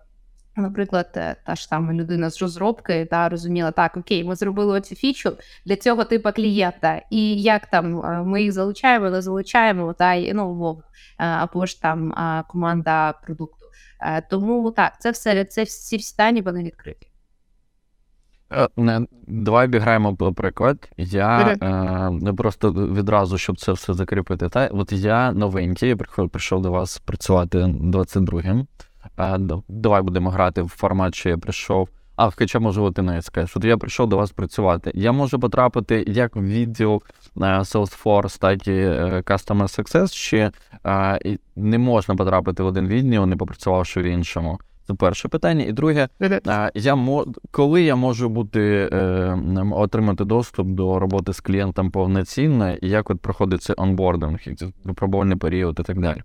Наприклад, 0.57 1.11
е, 1.17 1.37
та 1.47 1.55
ж 1.55 1.67
сама 1.67 1.93
людина 1.93 2.31
з 2.31 2.43
розробки 2.43 3.07
та 3.11 3.29
розуміла, 3.29 3.71
так, 3.71 3.97
окей, 3.97 4.25
ми 4.25 4.35
зробили 4.35 4.73
оцю 4.73 4.95
фічу 4.95 5.33
для 5.67 5.77
цього 5.77 6.05
типу 6.05 6.33
клієнта, 6.33 7.03
і 7.11 7.43
як 7.43 7.67
там 7.67 8.01
е, 8.01 8.23
ми 8.23 8.43
їх 8.43 8.53
залучаємо, 8.53 9.11
не 9.11 9.23
залучаємо, 9.23 9.93
та 9.93 10.15
й 10.15 10.33
ну 10.35 10.83
е, 11.19 11.25
або 11.25 11.67
ж 11.67 11.83
там 11.83 12.15
команда 12.49 13.13
продукту. 13.13 13.67
Тому 14.31 14.71
так, 14.71 15.01
це 15.01 15.11
все 15.11 15.45
це 15.45 15.63
всі 15.63 16.17
дані 16.19 16.43
вони 16.43 16.65
відкриті. 16.65 17.11
Давай 19.27 19.67
обіграємо 19.67 20.17
приклад. 20.17 20.91
Я 20.97 21.57
е, 22.27 22.33
просто 22.33 22.73
відразу, 22.73 23.39
щоб 23.39 23.57
це 23.61 23.73
все 23.73 23.95
закріпити. 23.95 24.49
Та 24.49 24.67
от 24.67 24.93
я 24.93 25.33
новенький, 25.33 25.89
я 25.89 25.97
прийшов 25.97 26.63
до 26.63 26.71
вас 26.71 26.99
працювати 26.99 27.59
22-м. 27.59 28.67
Е, 29.19 29.39
давай 29.69 30.03
будемо 30.03 30.31
грати 30.31 30.63
в 30.63 30.69
формат, 30.69 31.15
що 31.15 31.29
я 31.29 31.39
прийшов. 31.39 31.89
А, 32.17 32.31
хоча 32.31 32.59
можливо, 32.59 32.91
ти 32.91 33.03
не 33.03 33.23
скажеш. 33.23 33.57
От 33.57 33.65
я 33.65 33.77
прийшов 33.77 34.09
до 34.09 34.17
вас 34.17 34.31
працювати. 34.31 34.93
Я 34.95 35.13
можу 35.13 35.41
потрапити 35.41 36.05
як 36.07 36.37
в 36.37 36.41
відділ 36.41 37.03
е, 37.37 37.41
Salesforce, 37.41 38.41
так 38.41 38.69
і 38.69 38.73
е, 38.73 39.23
Customer 39.27 39.63
Success, 39.63 40.15
чи 40.15 40.51
е, 40.87 41.39
не 41.57 41.79
можна 41.79 42.17
потрапити 42.17 42.63
в 42.63 42.67
один 42.67 42.89
відділ, 42.89 43.27
не 43.27 43.37
попрацювавши 43.37 44.01
в 44.01 44.05
іншому. 44.05 44.61
Це 44.87 44.95
перше 44.95 45.29
питання. 45.29 45.65
І 45.65 45.73
друге, 45.73 46.09
Я. 46.75 47.25
Коли 47.51 47.83
я 47.83 47.97
можу 47.97 48.29
бути 48.29 48.87
отримати 49.73 50.25
доступ 50.25 50.69
до 50.69 50.99
роботи 50.99 51.33
з 51.33 51.41
клієнтом 51.41 51.91
повноцінно, 51.91 52.75
і 52.75 52.89
як 52.89 53.11
от 53.11 53.21
проходить 53.21 53.63
цей 53.63 53.77
онбординг, 53.79 54.39
випробувальний 54.85 55.37
період 55.37 55.81
і 55.81 55.83
так 55.83 56.01
далі? 56.01 56.23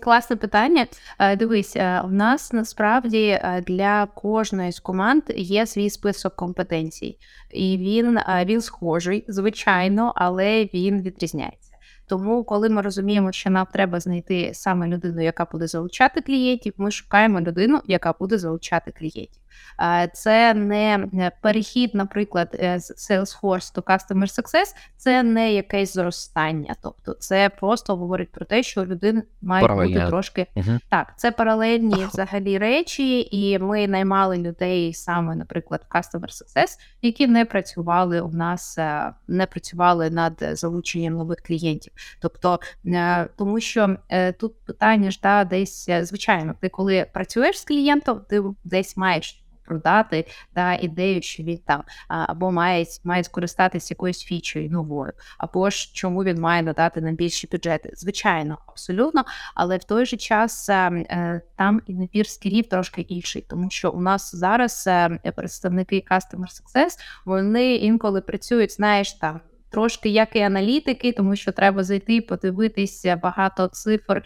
Класне 0.00 0.36
питання. 0.36 0.86
Е, 1.18 1.36
Дивись, 1.36 1.76
е, 1.76 2.02
в 2.04 2.12
нас 2.12 2.52
насправді 2.52 3.26
е, 3.26 3.64
для 3.66 4.06
кожної 4.06 4.72
з 4.72 4.80
команд 4.80 5.22
є 5.36 5.66
свій 5.66 5.90
список 5.90 6.36
компетенцій, 6.36 7.18
і 7.50 7.78
він, 7.78 8.18
він 8.44 8.60
схожий, 8.60 9.24
звичайно, 9.28 10.12
але 10.16 10.64
він 10.64 11.02
відрізняється. 11.02 11.70
Тому, 12.08 12.44
коли 12.44 12.68
ми 12.68 12.82
розуміємо, 12.82 13.32
що 13.32 13.50
нам 13.50 13.66
треба 13.72 14.00
знайти 14.00 14.50
саме 14.54 14.88
людину, 14.88 15.22
яка 15.22 15.44
буде 15.52 15.66
залучати 15.66 16.20
клієнтів, 16.20 16.74
ми 16.76 16.90
шукаємо 16.90 17.40
людину, 17.40 17.80
яка 17.86 18.14
буде 18.20 18.38
залучати 18.38 18.92
клієнтів. 18.92 19.43
Е, 19.80 20.10
Це 20.14 20.54
не 20.54 21.08
е, 21.14 21.30
перехід, 21.42 21.94
наприклад, 21.94 22.56
е, 22.60 22.80
з 22.80 23.10
Salesforce 23.10 23.74
до 23.74 23.80
Customer 23.80 24.40
Success, 24.40 24.74
це 24.96 25.22
не 25.22 25.52
якесь 25.52 25.94
зростання. 25.94 26.74
Тобто, 26.82 27.14
це 27.14 27.48
просто 27.48 27.96
говорить 27.96 28.32
про 28.32 28.44
те, 28.44 28.62
що 28.62 28.82
у 28.82 28.86
людини 28.86 29.22
має 29.42 29.68
бути 29.68 30.06
трошки 30.06 30.46
Угу. 30.56 30.78
так. 30.90 31.14
Це 31.16 31.30
паралельні 31.32 32.06
взагалі 32.12 32.58
речі, 32.58 33.28
і 33.30 33.58
ми 33.58 33.88
наймали 33.88 34.36
людей 34.36 34.94
саме, 34.94 35.36
наприклад, 35.36 35.86
в 35.90 35.96
Customer 35.96 36.28
Success, 36.28 36.78
які 37.02 37.26
не 37.26 37.44
працювали 37.44 38.20
у 38.20 38.32
нас, 38.32 38.78
е, 38.78 39.12
не 39.28 39.46
працювали 39.46 40.10
над 40.10 40.48
залученням 40.52 41.14
нових 41.14 41.38
клієнтів. 41.40 41.92
Тобто, 42.20 42.60
е, 42.86 43.28
тому 43.36 43.60
що 43.60 43.96
е, 44.08 44.32
тут 44.32 44.64
питання 44.64 45.10
ж 45.10 45.20
да, 45.22 45.44
десь 45.44 45.88
е, 45.88 46.04
звичайно, 46.04 46.54
ти 46.60 46.68
коли 46.68 47.06
працюєш 47.12 47.60
з 47.60 47.64
клієнтом, 47.64 48.20
ти 48.28 48.42
десь 48.64 48.96
маєш. 48.96 49.43
Продати 49.64 50.26
та 50.52 50.74
ідею, 50.74 51.22
що 51.22 51.42
він 51.42 51.58
там 51.58 51.82
або 52.08 52.52
має, 52.52 52.86
має 53.04 53.24
скористатися 53.24 53.94
якоюсь 53.94 54.24
фічою 54.24 54.70
новою, 54.70 55.12
або 55.38 55.70
ж 55.70 55.90
чому 55.94 56.24
він 56.24 56.40
має 56.40 56.62
надати 56.62 57.00
нам 57.00 57.14
більші 57.14 57.48
бюджети. 57.52 57.90
Звичайно, 57.94 58.58
абсолютно, 58.66 59.24
але 59.54 59.76
в 59.76 59.84
той 59.84 60.06
же 60.06 60.16
час 60.16 60.68
е, 60.68 60.74
е, 60.74 61.40
там 61.56 61.82
і 61.86 61.94
набір 61.94 62.26
скілів 62.26 62.68
трошки 62.68 63.00
інший, 63.00 63.44
тому 63.48 63.70
що 63.70 63.90
у 63.90 64.00
нас 64.00 64.34
зараз 64.34 64.84
е, 64.86 65.18
представники 65.36 66.04
Customer 66.10 66.46
Success, 66.46 66.98
вони 67.24 67.74
інколи 67.74 68.20
працюють, 68.20 68.72
знаєш, 68.72 69.12
там. 69.12 69.40
Трошки 69.74 70.08
як 70.08 70.36
і 70.36 70.40
аналітики, 70.40 71.12
тому 71.12 71.36
що 71.36 71.52
треба 71.52 71.84
зайти, 71.84 72.20
подивитися 72.20 73.16
багато 73.16 73.66
цифр, 73.66 74.22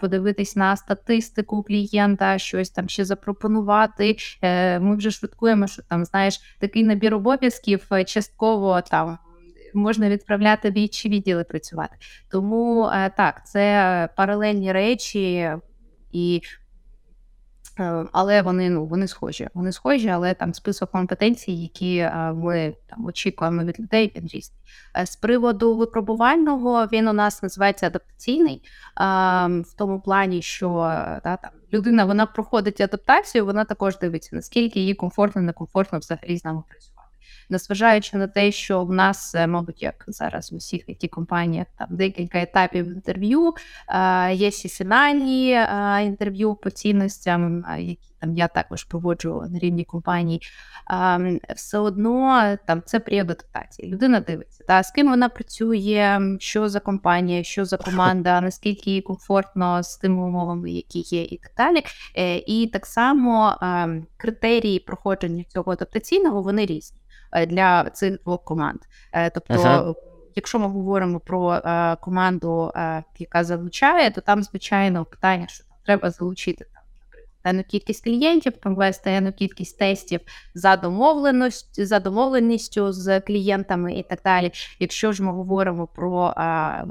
подивитись 0.00 0.56
на 0.56 0.76
статистику 0.76 1.62
клієнта, 1.62 2.38
щось 2.38 2.70
там 2.70 2.88
ще 2.88 3.04
запропонувати. 3.04 4.16
Е, 4.42 4.80
Ми 4.80 4.96
вже 4.96 5.10
швидкуємо, 5.10 5.66
що 5.66 5.82
там 5.82 6.04
знаєш 6.04 6.40
такий 6.58 6.84
набір 6.84 7.14
обов'язків 7.14 7.86
е, 7.92 8.04
частково 8.04 8.80
там 8.80 9.18
можна 9.74 10.08
відправляти 10.08 10.70
в 10.70 10.78
інші 10.78 11.08
відділи 11.08 11.44
працювати. 11.44 11.96
Тому 12.30 12.86
е, 12.86 13.10
так, 13.16 13.46
це 13.46 14.08
паралельні 14.16 14.72
речі, 14.72 15.52
і, 16.12 16.40
але 18.12 18.42
вони, 18.42 18.70
ну, 18.70 18.86
вони 18.86 19.08
схожі. 19.08 19.48
Вони 19.54 19.72
схожі, 19.72 20.08
але 20.08 20.34
там 20.34 20.54
список 20.54 20.90
компетенцій, 20.90 21.52
які 21.52 21.96
е, 21.96 22.32
ми 22.32 22.74
там, 22.86 23.06
очікуємо 23.06 23.64
від 23.64 23.80
людей, 23.80 24.12
він 24.16 24.22
різний. 24.22 24.58
Е, 24.96 25.06
З 25.06 25.16
приводу 25.16 25.76
випробувального 25.76 26.86
він 26.92 27.08
у 27.08 27.12
нас 27.12 27.42
називається 27.42 27.86
адаптаційний, 27.86 28.62
е, 28.62 29.02
в 29.46 29.74
тому 29.78 30.00
плані, 30.00 30.42
що 30.42 30.78
е, 30.78 31.20
да, 31.24 31.36
там, 31.36 31.50
людина 31.72 32.04
вона 32.04 32.26
проходить 32.26 32.80
адаптацію, 32.80 33.46
вона 33.46 33.64
також 33.64 33.98
дивиться, 33.98 34.36
наскільки 34.36 34.80
їй 34.80 34.94
комфортно, 34.94 35.42
некомфортно 35.42 35.98
взагалі 35.98 36.36
з 36.38 36.44
нами 36.44 36.62
працювати. 36.68 36.99
Незважаючи 37.50 38.16
на 38.16 38.26
те, 38.26 38.52
що 38.52 38.84
в 38.84 38.92
нас, 38.92 39.34
е, 39.34 39.46
мабуть, 39.46 39.82
як 39.82 40.04
зараз 40.08 40.52
в 40.52 40.54
усіх 40.54 40.88
it 40.88 41.08
компаніях 41.08 41.66
там 41.78 41.88
декілька 41.90 42.42
етапів 42.42 42.86
інтерв'ю, 42.86 43.54
е, 43.88 44.34
є 44.34 44.50
ще 44.50 44.68
фінальні 44.68 45.52
е, 45.52 46.02
інтерв'ю 46.04 46.54
по 46.54 46.70
цінностям, 46.70 47.64
які 47.78 48.10
там 48.20 48.36
я 48.36 48.48
також 48.48 48.84
проводжу 48.84 49.44
на 49.50 49.58
рівні 49.58 49.84
компаній. 49.84 50.40
е, 50.90 51.40
Все 51.56 51.78
одно 51.78 52.42
там 52.66 52.82
це 52.86 53.00
період. 53.00 53.44
Людина 53.84 54.20
дивиться, 54.20 54.64
та, 54.68 54.82
з 54.82 54.90
ким 54.90 55.08
вона 55.10 55.28
працює, 55.28 56.20
що 56.38 56.68
за 56.68 56.80
компанія, 56.80 57.42
що 57.42 57.64
за 57.64 57.76
команда, 57.76 58.40
наскільки 58.40 58.90
їй 58.90 59.00
комфортно 59.02 59.82
з 59.82 59.96
тими 59.96 60.22
умовами, 60.22 60.70
які 60.70 60.98
є, 60.98 61.22
і 61.22 61.38
так 61.38 61.52
далі. 61.56 61.82
І 62.46 62.66
так 62.72 62.86
само 62.86 63.58
е, 63.62 64.02
критерії 64.16 64.78
проходження 64.78 65.44
цього 65.44 65.72
адаптаційного 65.72 66.42
вони 66.42 66.66
різні 66.66 66.99
для 67.46 67.90
цих 67.90 68.22
двох 68.22 68.44
команд. 68.44 68.78
Е, 69.12 69.30
Тобто, 69.30 69.54
Ага. 69.54 69.94
якщо 70.36 70.58
ми 70.58 70.66
говоримо 70.66 71.20
про 71.20 71.54
е, 71.54 71.96
команду, 72.00 72.72
е, 72.76 73.04
яка 73.18 73.44
залучає, 73.44 74.10
то 74.10 74.20
там, 74.20 74.42
звичайно, 74.42 75.04
питання, 75.04 75.46
що 75.48 75.64
треба 75.84 76.10
залучити 76.10 76.64
там. 76.64 76.82
Певну 77.42 77.62
кількість 77.62 78.04
клієнтів, 78.04 78.52
провести 78.52 79.10
певну 79.10 79.32
кількість 79.32 79.78
тестів 79.78 80.20
за 80.54 80.76
домовленістю, 80.76 81.86
за 81.86 82.00
домовленістю 82.00 82.92
з 82.92 83.20
клієнтами 83.20 83.94
і 83.94 84.02
так 84.02 84.18
далі. 84.24 84.52
Якщо 84.78 85.12
ж 85.12 85.22
ми 85.22 85.32
говоримо 85.32 85.86
про 85.86 86.34
е, 86.36 86.84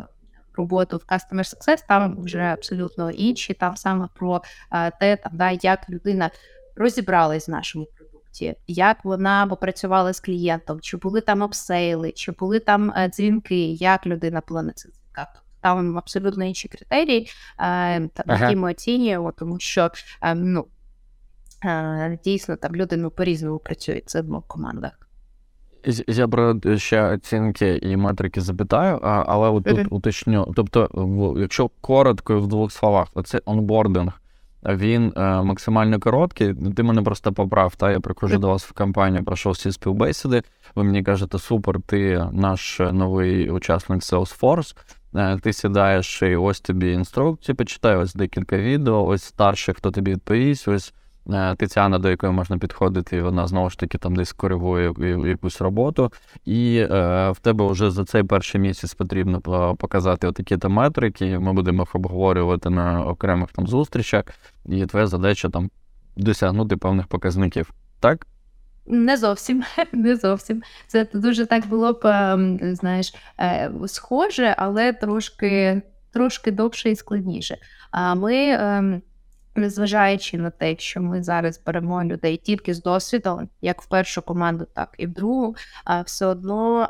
роботу 0.60 0.98
в 0.98 1.14
Customer 1.14 1.56
Success, 1.56 1.84
там 1.88 2.22
вже 2.22 2.40
абсолютно 2.40 3.12
інші, 3.12 3.54
там 3.54 3.78
саме 3.78 4.08
про 4.16 4.42
е, 4.72 4.92
те, 5.00 5.16
там, 5.16 5.32
да, 5.36 5.52
як 5.52 5.90
людина 5.90 6.30
розібралась 6.76 7.48
в 7.48 7.52
нашому 7.52 7.88
продукті, 8.30 8.56
як 8.68 9.06
вона 9.06 9.48
попрацювала 9.48 10.14
з 10.14 10.20
клієнтом, 10.20 10.80
чи 10.80 10.98
були 10.98 11.22
там 11.22 11.44
апсейли, 11.44 12.12
чи 12.12 12.32
були 12.32 12.60
там 12.60 12.92
е, 12.96 13.10
дзвінки, 13.10 13.72
як 13.72 14.06
людина 14.06 14.42
була 14.48 14.62
на 14.62 14.72
цих 14.72 14.92
дзвінках. 14.92 15.28
Тобто 15.34 15.50
там 15.62 15.98
абсолютно 15.98 16.46
інші 16.46 16.68
критерії, 16.68 17.22
е, 17.22 17.30
Ага. 17.58 18.10
які 18.28 18.56
ми 18.56 18.72
оцінюємо, 18.72 19.32
тому 19.32 19.60
що 19.60 19.92
е, 20.22 20.36
ну, 20.36 20.66
дійсно 22.24 22.56
там 22.56 22.76
люди 22.76 22.98
ну, 22.98 23.12
по-різному 23.12 23.60
працюють 23.60 24.10
це 24.10 24.22
в 24.22 24.26
двох 24.26 24.48
командах. 24.48 24.92
Я 26.08 26.28
про 26.28 26.60
ще 26.78 27.14
оцінки 27.14 27.80
і 27.82 27.98
метрики 27.98 28.42
запитаю, 28.42 28.98
але 29.04 29.50
от 29.50 29.64
тут 29.64 29.88
уточню. 29.90 30.54
Тобто, 30.56 30.90
якщо 31.38 31.70
коротко 31.82 32.34
і 32.34 32.38
в 32.38 32.48
двох 32.48 32.72
словах, 32.72 33.08
оце 33.14 33.42
онбординг, 33.46 34.19
він 34.66 35.14
е, 35.16 35.42
максимально 35.42 36.00
короткий. 36.00 36.54
Ти 36.76 36.84
мене 36.84 37.02
просто 37.02 37.34
поправ, 37.34 37.76
та 37.76 37.92
я 37.92 38.00
прикажу 38.00 38.38
до 38.38 38.48
вас 38.48 38.66
в 38.66 38.72
компанію, 38.72 39.24
пройшов 39.24 39.54
всі 39.54 39.72
співбесіди. 39.72 40.44
Ви 40.76 40.84
мені 40.84 41.04
кажете, 41.04 41.40
супер, 41.40 41.82
ти 41.86 42.28
наш 42.32 42.80
новий 42.80 43.50
учасник 43.50 44.02
Salesforce. 44.02 44.76
Е, 45.16 45.38
Ти 45.38 45.54
сідаєш 45.54 46.22
і 46.22 46.36
ось 46.36 46.62
тобі 46.62 46.92
інструкції, 46.92 47.56
почитай, 47.56 47.96
ось 47.96 48.14
декілька 48.14 48.58
відео, 48.58 49.06
ось 49.06 49.24
старший, 49.24 49.76
хто 49.76 49.92
тобі 49.92 50.12
відповість, 50.12 50.68
ось 50.68 50.90
е, 50.90 50.99
Тетяна, 51.58 52.00
до 52.00 52.10
якої 52.10 52.34
можна 52.34 52.58
підходити, 52.58 53.18
і 53.18 53.22
вона 53.22 53.48
знову 53.48 53.70
ж 53.70 53.80
таки 53.80 53.98
там 53.98 54.16
десь 54.16 54.34
коригує 54.34 54.94
якусь 55.26 55.62
роботу. 55.62 56.14
І 56.46 56.78
е, 56.78 57.32
в 57.32 57.40
тебе 57.40 57.68
вже 57.68 57.92
за 57.92 58.06
цей 58.06 58.24
перший 58.24 58.62
місяць 58.62 58.94
потрібно 58.94 59.42
показати 59.76 60.28
отакі 60.28 60.58
там 60.58 60.72
метрики. 60.72 61.40
Ми 61.40 61.54
будемо 61.54 61.82
їх 61.82 61.96
обговорювати 61.96 62.70
на 62.70 63.06
окремих 63.06 63.52
там 63.52 63.68
зустрічах, 63.68 64.24
і 64.66 64.86
твоя 64.86 65.08
задача 65.08 65.50
там 65.50 65.70
досягнути 66.16 66.78
певних 66.78 67.08
показників. 67.08 67.72
Так? 68.00 68.28
Не 68.86 69.18
зовсім, 69.18 69.64
не 69.92 70.16
зовсім. 70.16 70.64
Це 70.88 71.08
дуже 71.14 71.46
так 71.46 71.68
було 71.68 71.94
б, 71.94 72.00
ем, 72.04 72.60
знаєш, 72.76 73.14
е, 73.40 73.72
схоже, 73.88 74.56
але 74.58 74.94
трошки, 74.94 75.82
трошки 76.14 76.52
довше 76.52 76.90
і 76.90 76.96
складніше. 76.96 77.58
А 77.92 78.16
ми, 78.16 78.36
ем, 78.36 79.02
незважаючи 79.60 80.38
на 80.38 80.50
те, 80.50 80.76
що 80.78 81.02
ми 81.02 81.24
зараз 81.24 81.64
беремо 81.66 82.04
людей 82.04 82.38
тільки 82.38 82.74
з 82.74 82.82
досвідом, 82.82 83.50
як 83.62 83.82
в 83.82 83.90
першу 83.90 84.22
команду, 84.22 84.68
так 84.76 84.96
і 84.98 85.08
в 85.08 85.14
другу, 85.14 85.56
а 85.86 86.02
все 86.02 86.26
одно. 86.26 86.90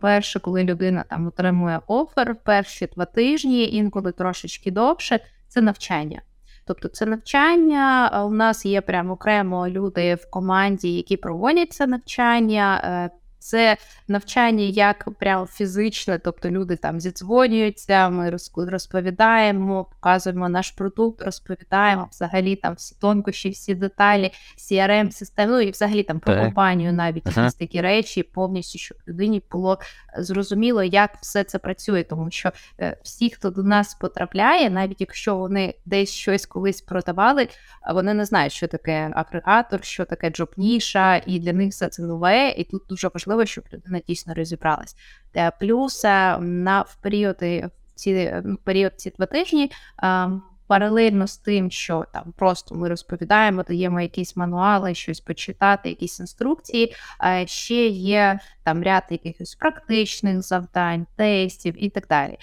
Перше, 0.00 0.40
коли 0.40 0.64
людина 0.64 1.04
там 1.10 1.26
отримує 1.26 1.80
офер, 1.86 2.36
перші 2.44 2.86
два 2.86 3.04
тижні, 3.04 3.72
інколи 3.72 4.12
трошечки 4.12 4.70
довше, 4.70 5.20
це 5.48 5.60
навчання. 5.60 6.22
Тобто 6.66 6.88
це 6.88 7.06
навчання. 7.06 8.10
У 8.26 8.30
нас 8.30 8.66
є 8.66 8.80
прямо 8.80 9.12
окремо 9.12 9.68
люди 9.68 10.14
в 10.14 10.30
команді, 10.30 10.96
які 10.96 11.16
проводять 11.16 11.72
це 11.72 11.86
навчання. 11.86 13.10
Це 13.40 13.76
навчання 14.08 14.64
як 14.64 15.08
прямо 15.18 15.46
фізичне, 15.46 16.18
тобто 16.18 16.50
люди 16.50 16.76
там 16.76 17.00
зідзвонюються, 17.00 18.08
ми 18.08 18.38
розповідаємо, 18.56 19.84
показуємо 19.84 20.48
наш 20.48 20.70
продукт, 20.70 21.22
розповідаємо 21.22 22.08
взагалі 22.10 22.56
там 22.56 22.74
всі 22.74 22.96
тонкощі, 23.00 23.50
всі 23.50 23.74
деталі, 23.74 24.32
crm 24.58 25.10
системи 25.10 25.50
ну 25.50 25.60
і 25.60 25.70
взагалі 25.70 26.02
там 26.02 26.20
про 26.20 26.34
Так. 26.34 26.44
компанію 26.44 26.92
навіть 26.92 27.26
Ага. 27.26 27.40
якісь 27.40 27.54
такі 27.54 27.80
речі, 27.80 28.22
повністю, 28.22 28.78
щоб 28.78 28.98
людині 29.08 29.42
було 29.50 29.78
зрозуміло, 30.18 30.82
як 30.82 31.16
все 31.20 31.44
це 31.44 31.58
працює, 31.58 32.02
тому 32.02 32.30
що 32.30 32.52
е, 32.80 32.96
всі, 33.02 33.30
хто 33.30 33.50
до 33.50 33.62
нас 33.62 33.94
потрапляє, 33.94 34.70
навіть 34.70 35.00
якщо 35.00 35.36
вони 35.36 35.74
десь 35.84 36.10
щось 36.10 36.46
колись 36.46 36.80
продавали, 36.80 37.48
вони 37.94 38.14
не 38.14 38.24
знають, 38.24 38.52
що 38.52 38.68
таке 38.68 39.10
агрегатор, 39.14 39.84
що 39.84 40.04
таке 40.04 40.30
джоб-ніша, 40.30 41.22
і 41.26 41.38
для 41.38 41.52
них 41.52 41.70
все 41.70 41.88
це 41.88 42.02
нове. 42.02 42.48
І 42.48 42.64
тут 42.64 42.82
дуже 42.88 43.08
важливо, 43.08 43.29
щоб 43.46 43.64
людина 43.72 44.00
дійсно 44.08 44.34
розібралась. 44.34 44.96
Е, 45.36 45.52
Плюс 45.60 46.04
е, 46.04 46.38
на 46.38 46.82
в 46.82 46.96
періоди 46.96 47.66
в 47.66 47.94
ці 47.94 48.10
е, 48.10 48.42
в 48.44 48.56
період 48.64 48.92
ці 48.96 49.10
два 49.10 49.26
тижні. 49.26 49.70
е, 50.02 50.30
Паралельно 50.66 51.26
з 51.26 51.36
тим, 51.38 51.70
що 51.70 52.04
там 52.12 52.34
просто 52.36 52.74
ми 52.74 52.88
розповідаємо, 52.88 53.62
даємо 53.62 54.00
якісь 54.00 54.36
мануали, 54.36 54.94
щось 54.94 55.20
почитати, 55.20 55.88
якісь 55.88 56.20
інструкції. 56.20 56.94
Ще 57.44 57.86
є 57.86 58.38
там 58.64 58.82
ряд 58.82 59.02
якихось 59.10 59.54
практичних 59.54 60.42
завдань, 60.42 61.06
тестів 61.16 61.84
і 61.84 61.90
так 61.90 62.06
далі. 62.08 62.38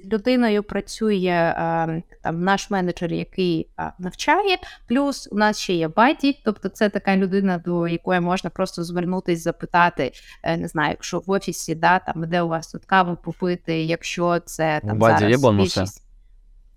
Е, 0.00 0.08
людиною 0.12 0.62
працює 0.62 1.54
а, 1.56 1.86
там 2.22 2.44
наш 2.44 2.70
менеджер, 2.70 3.12
який 3.12 3.68
а, 3.76 3.90
навчає. 3.98 4.58
Плюс 4.88 5.28
у 5.32 5.36
нас 5.36 5.58
ще 5.58 5.74
є 5.74 5.88
buddy, 5.88 6.40
тобто 6.44 6.68
це 6.68 6.88
така 6.88 7.16
людина, 7.16 7.58
до 7.58 7.88
якої 7.88 8.20
можна 8.20 8.50
просто 8.50 8.84
звернутись, 8.84 9.42
запитати, 9.42 10.12
е, 10.42 10.56
не 10.56 10.68
знаю, 10.68 10.90
якщо 10.90 11.18
в 11.18 11.30
офісі, 11.30 11.74
да, 11.74 11.98
там 11.98 12.28
де 12.28 12.42
у 12.42 12.48
вас 12.48 12.72
тут 12.72 12.84
каву 12.84 13.16
попити, 13.16 13.84
якщо 13.84 14.40
це 14.40 14.80
У 14.84 14.86
там 14.86 14.98
buddy 14.98 15.18
зараз 15.18 15.30
є 15.30 15.38
бонуси? 15.38 15.84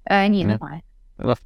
Е, 0.06 0.30
ні, 0.30 0.46
немає. 0.46 0.82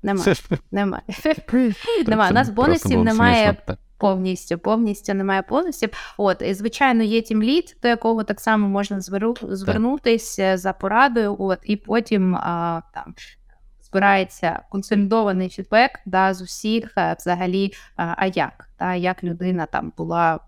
Немає. 0.04 0.36
Немає. 0.72 1.04
Немає. 2.08 2.32
У 2.32 2.34
нас 2.34 2.50
бонусів 2.50 3.04
немає. 3.04 3.58
Повністю, 3.98 4.58
повністю 4.58 5.14
немає 5.14 5.44
бонусів. 5.50 5.90
От, 6.18 6.42
і 6.42 6.54
звичайно, 6.54 7.04
є 7.04 7.22
тімліт, 7.22 7.78
до 7.82 7.88
якого 7.88 8.24
так 8.24 8.40
само 8.42 8.68
можна 8.68 9.00
зверу- 9.00 9.54
звернутися 9.56 10.58
за 10.58 10.74
порадою. 10.74 11.36
От, 11.40 11.60
і 11.64 11.76
потім 11.76 12.36
а, 12.36 12.82
там 12.94 13.16
збирається 13.82 14.64
консолідований 14.70 15.50
фідбек 15.50 16.00
да, 16.06 16.34
з 16.34 16.42
усіх, 16.42 16.94
е, 16.98 17.16
взагалі, 17.20 17.74
а, 17.96 18.26
як, 18.26 18.70
та, 18.78 18.96
як 18.96 19.24
людина 19.24 19.66
там 19.66 19.94
була. 19.98 20.40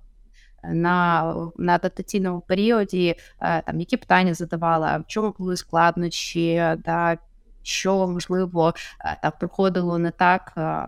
На, 0.64 1.34
на 1.58 1.76
адаптаційному 1.76 2.42
періоді, 2.42 3.16
е, 3.42 3.62
там 3.62 3.80
які 3.80 3.98
питання 3.98 4.34
задавала, 4.34 4.98
в 4.98 5.04
чому 5.08 5.36
були 5.40 5.58
складнощі, 5.58 6.76
да, 6.86 7.18
що 7.64 8.08
можливо 8.08 8.74
е, 9.06 9.18
там 9.22 9.32
проходило 9.40 9.98
не 9.98 10.12
так 10.12 10.54
е, 10.58 10.88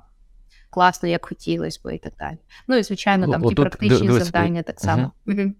класно, 0.70 1.10
як 1.10 1.26
хотілося 1.26 1.80
би, 1.84 1.96
і 1.96 1.98
так 1.98 2.14
далі. 2.20 2.38
Ну 2.68 2.78
і 2.78 2.84
звичайно, 2.84 3.28
там 3.28 3.44
О, 3.44 3.50
ті 3.50 3.56
тут 3.56 3.66
практичні 3.66 4.08
дивись, 4.08 4.24
завдання 4.24 4.64
так 4.64 4.80
само. 4.80 5.12
Мгм. 5.26 5.56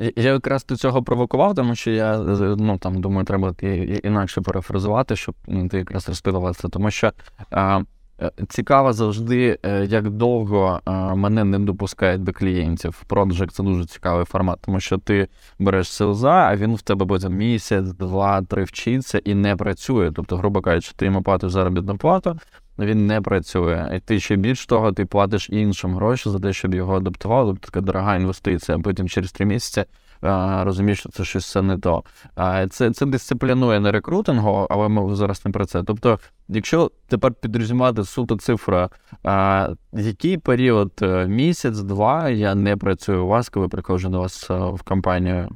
Я- 0.00 0.12
якраз 0.16 0.66
до 0.66 0.76
цього 0.76 1.02
провокував, 1.02 1.54
тому 1.54 1.74
що 1.74 1.90
я 1.90 2.18
ну 2.58 2.78
там 2.78 3.00
думаю, 3.00 3.24
треба 3.24 3.54
інакше 4.02 4.40
перефразувати, 4.40 5.16
щоб 5.16 5.34
ну, 5.46 5.68
ти 5.68 5.78
якраз 5.78 6.08
розпитував 6.08 6.56
це. 6.56 6.68
Тому 6.68 6.90
що 6.90 7.12
а, 7.50 7.82
е, 8.20 8.30
цікаво 8.48 8.92
завжди, 8.92 9.58
е, 9.62 9.86
як 9.86 10.10
довго 10.10 10.80
мене 11.16 11.44
не 11.44 11.58
допускають 11.58 12.22
до 12.22 12.32
клієнтів. 12.32 13.02
Проджект 13.06 13.54
це 13.54 13.62
дуже 13.62 13.86
цікавий 13.86 14.24
формат, 14.24 14.58
тому 14.60 14.80
що 14.80 14.98
ти 14.98 15.28
береш 15.58 15.88
селза, 15.88 16.32
а 16.32 16.56
він 16.56 16.74
в 16.74 16.82
тебе 16.82 17.06
потім 17.06 17.32
місяць, 17.32 17.86
два, 17.86 18.42
три 18.42 18.64
вчиться 18.64 19.18
і 19.24 19.34
не 19.34 19.56
працює. 19.56 20.12
Тобто, 20.12 20.36
грубо 20.36 20.60
кажучи, 20.60 20.92
ти 20.96 21.04
йому 21.04 21.22
платиш 21.22 21.52
заробітну 21.52 21.96
плату. 21.96 22.38
Він 22.80 23.06
не 23.06 23.20
працює. 23.20 23.92
І 23.96 24.00
ти 24.00 24.20
ще 24.20 24.36
більш 24.36 24.66
того, 24.66 24.92
ти 24.92 25.06
платиш 25.06 25.50
іншим 25.50 25.94
гроші 25.94 26.30
за 26.30 26.38
те, 26.38 26.52
щоб 26.52 26.74
його 26.74 26.96
адаптували. 26.96 27.52
Тобто 27.52 27.66
така 27.66 27.80
дорога 27.80 28.16
інвестиція. 28.16 28.78
А 28.78 28.80
потім 28.80 29.08
через 29.08 29.32
три 29.32 29.46
місяці 29.46 29.84
а, 30.22 30.64
розумієш, 30.64 30.98
що 30.98 31.08
це 31.08 31.24
щось 31.24 31.44
все 31.44 31.62
не 31.62 31.78
то. 31.78 32.04
А, 32.34 32.66
це, 32.68 32.90
це 32.90 33.06
дисциплінує 33.06 33.80
на 33.80 33.92
рекрутингу, 33.92 34.66
але 34.70 34.88
ми 34.88 35.16
зараз 35.16 35.44
не 35.44 35.52
про 35.52 35.66
це. 35.66 35.82
Тобто, 35.82 36.18
якщо 36.48 36.90
тепер 37.08 37.32
підрозуміти 37.32 38.04
суто 38.04 38.36
цифра, 38.36 38.90
а, 39.24 39.68
який 39.92 40.38
період 40.38 40.92
е, 41.02 41.26
місяць-два 41.26 42.28
я 42.28 42.54
не 42.54 42.76
працюю 42.76 43.24
у 43.24 43.28
вас, 43.28 43.48
коли 43.48 43.68
приходжу 43.68 44.08
до 44.08 44.20
вас 44.20 44.50
е, 44.50 44.54
в 44.54 44.82
компанію? 44.82 45.48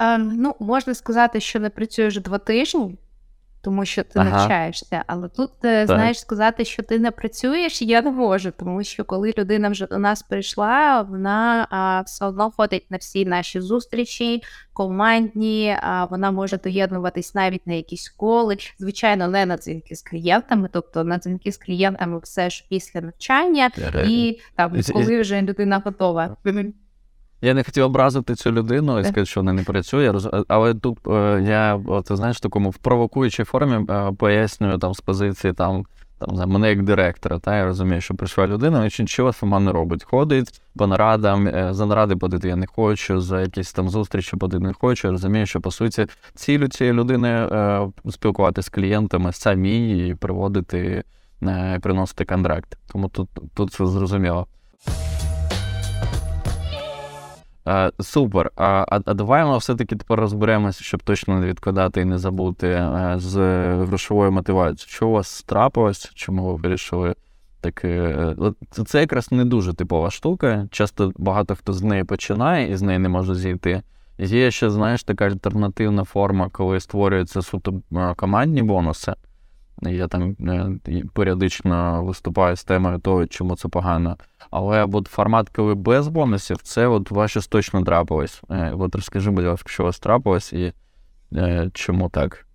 Е, 0.00 0.18
ну, 0.18 0.54
можна 0.60 0.94
сказати, 0.94 1.40
що 1.40 1.60
не 1.60 1.70
працює 1.70 2.08
вже 2.08 2.20
два 2.20 2.38
тижні, 2.38 2.96
тому 3.64 3.84
що 3.84 4.02
ти 4.02 4.18
Ага. 4.18 4.30
навчаєшся. 4.30 5.04
Але 5.06 5.28
тут, 5.28 5.50
е, 5.64 5.86
знаєш, 5.86 6.20
сказати, 6.20 6.64
що 6.64 6.82
ти 6.82 6.98
не 6.98 7.10
працюєш, 7.10 7.82
я 7.82 8.02
не 8.02 8.10
можу, 8.10 8.50
тому 8.50 8.84
що 8.84 9.04
коли 9.04 9.34
людина 9.38 9.68
вже 9.68 9.86
до 9.86 9.98
нас 9.98 10.22
прийшла, 10.22 11.02
вона 11.02 11.66
а, 11.70 12.00
все 12.00 12.24
одно 12.24 12.50
ходить 12.50 12.86
на 12.90 12.96
всі 12.96 13.24
наші 13.26 13.60
зустрічі, 13.60 14.42
командні, 14.72 15.76
а, 15.82 16.04
вона 16.04 16.30
може 16.30 16.58
доєднуватись 16.58 17.34
навіть 17.34 17.66
на 17.66 17.74
якісь 17.74 18.08
коли. 18.08 18.56
Звичайно, 18.78 19.28
не 19.28 19.46
на 19.46 19.56
дзвінки 19.56 19.96
з 19.96 20.02
клієнтами, 20.02 20.68
тобто 20.72 21.04
на 21.04 21.18
дзвінки 21.18 21.52
з 21.52 21.56
клієнтами 21.56 22.18
все 22.18 22.50
ж 22.50 22.66
після 22.70 23.00
навчання, 23.00 23.70
і 24.08 24.40
там, 24.56 24.72
коли 24.92 25.20
вже 25.20 25.42
людина 25.42 25.82
готова. 25.84 26.36
Я 27.44 27.54
не 27.54 27.64
хотів 27.64 27.84
образити 27.84 28.34
цю 28.34 28.52
людину 28.52 28.98
і 28.98 29.02
сказати, 29.02 29.26
що 29.26 29.40
вона 29.40 29.52
не 29.52 29.62
працює, 29.62 30.14
але 30.48 30.74
тут 30.74 30.98
е, 31.08 31.42
я 31.48 31.80
от, 31.86 32.06
знаєш, 32.12 32.36
в 32.36 32.40
такому 32.40 32.70
в 32.70 32.76
провокуючій 32.76 33.44
формі 33.44 33.86
е, 33.90 34.12
пояснюю 34.18 34.78
там 34.78 34.94
з 34.94 35.00
позиції 35.00 35.52
там. 35.52 35.84
Там 36.18 36.34
не 36.34 36.46
мене 36.46 36.68
як 36.68 36.82
директора, 36.82 37.38
та 37.38 37.56
я 37.56 37.64
розумію, 37.64 38.00
що 38.00 38.14
прийшла 38.14 38.46
людина, 38.46 38.86
і 38.86 39.02
нічого 39.02 39.32
сама 39.32 39.60
не 39.60 39.72
робить. 39.72 40.04
Ходить 40.04 40.60
по 40.76 40.86
нарадам, 40.86 41.48
е, 41.48 41.68
за 41.74 41.86
наради 41.86 42.16
платити 42.16 42.48
я 42.48 42.56
не 42.56 42.66
хочу, 42.66 43.20
за 43.20 43.40
якісь 43.40 43.72
там 43.72 43.88
зустрічі 43.88 44.36
платити 44.36 44.64
не 44.64 44.72
хочу. 44.72 45.08
Я 45.08 45.12
розумію, 45.12 45.46
що 45.46 45.60
по 45.60 45.70
суті 45.70 46.06
цілю 46.34 46.68
цієї 46.68 46.96
людини 46.96 47.28
е, 47.28 47.88
спілкуватися 48.10 48.66
з 48.66 48.68
клієнтами 48.68 49.32
самі 49.32 50.08
і 50.08 50.14
приводити, 50.14 51.04
е, 51.42 51.78
приносити 51.82 52.24
контракт. 52.24 52.78
Тому 52.92 53.08
тут, 53.08 53.28
тут 53.54 53.72
це 53.72 53.86
зрозуміло. 53.86 54.46
Е, 57.68 57.92
Супер. 58.00 58.50
А, 58.56 58.84
а, 58.90 59.00
а 59.04 59.14
давай 59.14 59.44
ми 59.44 59.58
все-таки 59.58 59.96
тепер 59.96 60.20
розберемося, 60.20 60.84
щоб 60.84 61.02
точно 61.02 61.40
не 61.40 61.46
відкладати 61.46 62.00
і 62.00 62.04
не 62.04 62.18
забути 62.18 62.68
е, 62.68 63.14
з 63.16 63.36
грошовою 63.76 64.32
мотивацією. 64.32 64.88
Що 64.88 65.08
у 65.08 65.12
вас 65.12 65.42
трапилось? 65.42 66.10
Чому 66.14 66.46
ви 66.46 66.54
вирішили 66.54 67.14
так? 67.60 67.84
е, 67.84 68.34
Це, 68.86 69.00
якраз 69.00 69.32
не 69.32 69.44
дуже 69.44 69.72
типова 69.74 70.10
штука. 70.10 70.68
Часто 70.70 71.12
багато 71.18 71.54
хто 71.56 71.72
з 71.72 71.82
неї 71.82 72.04
починає 72.04 72.72
і 72.72 72.76
з 72.76 72.82
неї 72.82 72.98
не 72.98 73.08
може 73.08 73.34
зійти. 73.34 73.82
Є 74.18 74.50
ще, 74.50 74.70
знаєш, 74.70 75.04
така 75.04 75.24
альтернативна 75.26 76.04
форма, 76.04 76.48
коли 76.52 76.80
створюються 76.80 77.42
суто 77.42 77.80
е, 77.92 78.14
командні 78.16 78.62
бонуси. 78.62 79.12
Я 79.82 80.08
там 80.08 80.36
періодично 81.12 82.04
виступаю 82.04 82.56
з 82.56 82.64
темою 82.64 82.98
того, 82.98 83.26
чому 83.26 83.56
це 83.56 83.68
погано. 83.68 84.16
Але 84.56 84.84
от 84.92 85.06
формат, 85.08 85.48
коли 85.48 85.74
без 85.74 86.08
бонусів, 86.08 86.56
це 86.62 86.86
от 86.86 87.12
у 87.12 87.14
вас 87.14 87.30
щось 87.30 87.46
точно 87.46 87.82
трапилось. 87.82 88.42
Е, 88.50 88.72
От 88.78 88.94
розкажи, 88.94 89.30
будь 89.30 89.44
ласка, 89.44 89.68
що 89.68 89.82
у 89.82 89.86
вас 89.86 89.98
трапилось 89.98 90.52
і 90.52 90.72
е, 91.36 91.70
чому 91.74 92.08
так? 92.08 92.46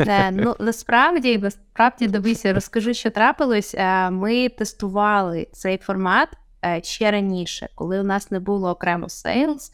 Е, 0.00 0.30
ну, 0.30 0.56
насправді, 0.58 1.38
насправді, 1.38 2.06
дивися, 2.06 2.52
розкажу, 2.52 2.94
що 2.94 3.10
трапилось. 3.10 3.74
Е, 3.74 4.10
Ми 4.10 4.48
тестували 4.48 5.46
цей 5.52 5.78
формат 5.78 6.28
ще 6.82 7.10
раніше, 7.10 7.68
коли 7.74 8.00
у 8.00 8.02
нас 8.02 8.30
не 8.30 8.40
було 8.40 8.70
окремо 8.70 9.08
сейлс, 9.08 9.72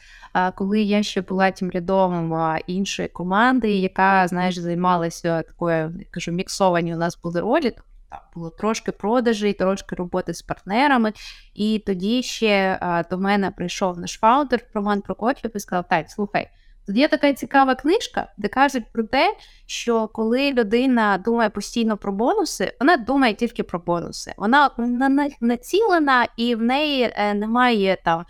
коли 0.54 0.80
я 0.80 1.02
ще 1.02 1.22
була 1.22 1.50
тим 1.50 1.70
рядовим 1.70 2.56
іншої 2.66 3.08
команди, 3.08 3.70
яка, 3.70 4.28
знаєш, 4.28 4.58
займалася 4.58 5.42
такою, 5.42 5.76
я 5.76 6.06
кажу, 6.10 6.32
міксовані 6.32 6.94
у 6.94 6.98
нас 6.98 7.20
були 7.22 7.40
ролі. 7.40 7.72
Там 8.10 8.20
було 8.34 8.50
трошки 8.50 8.92
продажі, 8.92 9.52
трошки 9.52 9.96
роботи 9.96 10.34
з 10.34 10.42
партнерами. 10.42 11.12
І 11.54 11.82
тоді 11.86 12.22
ще 12.22 12.78
а, 12.80 13.02
до 13.10 13.18
мене 13.18 13.50
прийшов 13.50 13.98
наш 13.98 14.18
фаундер 14.18 14.60
Роман 14.74 15.00
Прокоф'єв 15.00 15.56
і 15.56 15.60
сказав: 15.60 15.84
Так, 15.88 16.10
слухай, 16.10 16.48
тут 16.86 16.96
є 16.96 17.08
така 17.08 17.32
цікава 17.32 17.74
книжка, 17.74 18.32
де 18.36 18.48
кажуть 18.48 18.84
про 18.92 19.02
те, 19.04 19.34
що 19.66 20.08
коли 20.08 20.52
людина 20.52 21.18
думає 21.18 21.50
постійно 21.50 21.96
про 21.96 22.12
бонуси, 22.12 22.72
вона 22.80 22.96
думає 22.96 23.34
тільки 23.34 23.62
про 23.62 23.78
бонуси. 23.78 24.34
Вона 24.36 24.70
на- 24.78 25.08
на- 25.08 25.30
націлена 25.40 26.26
і 26.36 26.54
в 26.54 26.62
неї 26.62 27.12
е, 27.16 27.34
немає 27.34 27.98
там 28.04 28.24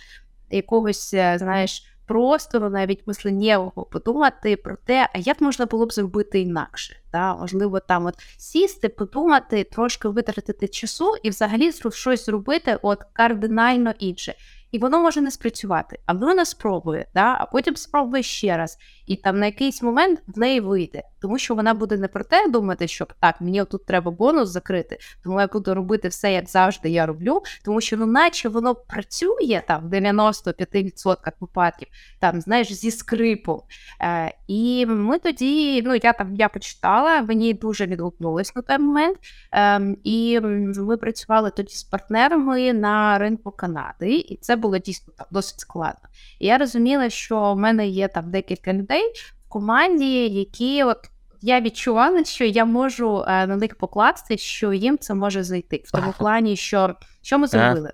якогось, 0.50 1.14
е, 1.14 1.38
знаєш, 1.38 1.84
простору, 2.08 2.70
навіть 2.70 3.06
мисленнєвого, 3.06 3.84
подумати 3.84 4.56
про 4.56 4.76
те, 4.76 5.08
а 5.14 5.18
як 5.18 5.40
можна 5.40 5.66
було 5.66 5.86
б 5.86 5.92
зробити 5.92 6.40
інакше. 6.40 6.96
Да? 7.12 7.34
Можливо, 7.36 7.80
там 7.80 8.06
от 8.06 8.14
сісти, 8.36 8.88
подумати, 8.88 9.64
трошки 9.64 10.08
витратити 10.08 10.68
часу 10.68 11.14
і 11.22 11.30
взагалі 11.30 11.72
щось 11.90 12.26
зробити 12.26 12.78
от 12.82 13.04
кардинально 13.12 13.94
інше. 13.98 14.34
І 14.72 14.78
воно 14.78 15.02
може 15.02 15.20
не 15.20 15.30
спрацювати, 15.30 15.98
а 16.06 16.12
вона 16.12 16.44
спробує, 16.44 17.06
да? 17.14 17.36
а 17.40 17.46
потім 17.46 17.76
спробує 17.76 18.22
ще 18.22 18.56
раз. 18.56 18.78
І 19.08 19.16
там 19.16 19.38
на 19.38 19.46
якийсь 19.46 19.82
момент 19.82 20.20
в 20.26 20.38
неї 20.38 20.60
вийде, 20.60 21.02
тому 21.20 21.38
що 21.38 21.54
вона 21.54 21.74
буде 21.74 21.96
не 21.96 22.08
про 22.08 22.24
те 22.24 22.48
думати, 22.48 22.88
що 22.88 23.06
так, 23.20 23.40
мені 23.40 23.64
тут 23.64 23.86
треба 23.86 24.10
бонус 24.10 24.48
закрити, 24.48 24.98
тому 25.24 25.40
я 25.40 25.46
буду 25.46 25.74
робити 25.74 26.08
все, 26.08 26.32
як 26.32 26.48
завжди 26.48 26.90
я 26.90 27.06
роблю, 27.06 27.42
тому 27.64 27.80
що 27.80 27.96
ну, 27.96 28.06
наче 28.06 28.48
воно 28.48 28.74
працює 28.74 29.62
там 29.68 29.88
в 29.88 29.92
95% 29.92 31.16
випадків, 31.40 31.88
там 32.20 32.40
знаєш, 32.40 32.72
зі 32.72 32.90
скрипом. 32.90 33.60
Е, 34.00 34.34
і 34.48 34.86
ми 34.86 35.18
тоді, 35.18 35.82
ну 35.82 35.94
я 35.94 36.12
там 36.12 36.34
я 36.34 36.48
почитала, 36.48 37.22
мені 37.22 37.54
дуже 37.54 37.86
відгукнулось 37.86 38.56
на 38.56 38.62
той 38.62 38.78
момент. 38.78 39.18
Е, 39.52 39.80
і 40.04 40.40
ми 40.40 40.96
працювали 40.96 41.50
тоді 41.50 41.74
з 41.74 41.82
партнерами 41.82 42.72
на 42.72 43.18
ринку 43.18 43.50
Канади, 43.50 44.14
і 44.14 44.36
це 44.36 44.56
було 44.56 44.78
дійсно 44.78 45.14
там 45.18 45.26
досить 45.30 45.60
складно. 45.60 46.08
І 46.38 46.46
я 46.46 46.58
розуміла, 46.58 47.10
що 47.10 47.52
в 47.52 47.58
мене 47.58 47.88
є 47.88 48.08
там 48.08 48.30
декілька 48.30 48.72
людей 48.72 48.97
в 49.46 49.48
команді, 49.48 50.28
які 50.28 50.84
от. 50.84 50.98
Я 51.40 51.60
відчувала, 51.60 52.24
що 52.24 52.44
я 52.44 52.64
можу 52.64 53.24
е, 53.28 53.46
на 53.46 53.56
них 53.56 53.78
покласти, 53.78 54.38
що 54.38 54.72
їм 54.72 54.98
це 54.98 55.14
може 55.14 55.42
зайти. 55.42 55.82
В 55.84 55.92
тому 55.92 56.14
плані, 56.18 56.56
що, 56.56 56.94
що 57.22 57.38
ми 57.38 57.46
зробили. 57.46 57.92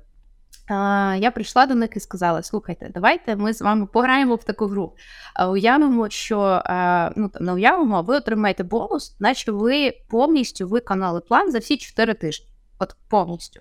А, 0.69 1.17
я 1.21 1.31
прийшла 1.31 1.67
до 1.67 1.75
них 1.75 1.91
і 1.97 2.01
сказала: 2.01 2.43
слухайте, 2.43 2.91
давайте 2.95 3.37
ми 3.37 3.53
з 3.53 3.63
вами 3.63 3.87
пограємо 3.87 4.35
в 4.35 4.45
таку 4.45 4.67
гру. 4.67 4.97
А, 5.35 5.51
уявимо, 5.51 6.11
що 6.11 6.63
е, 6.67 7.13
ну 7.17 7.29
там 7.29 7.45
не 7.45 7.53
уявимо, 7.53 7.97
а 7.97 8.01
ви 8.01 8.17
отримаєте 8.17 8.63
бонус, 8.63 9.17
наче 9.21 9.53
ви 9.53 9.93
повністю 10.09 10.69
виконали 10.69 11.21
план 11.21 11.51
за 11.51 11.59
всі 11.59 11.77
4 11.77 12.15
тижні. 12.15 12.47
От 12.79 12.97
повністю. 13.09 13.61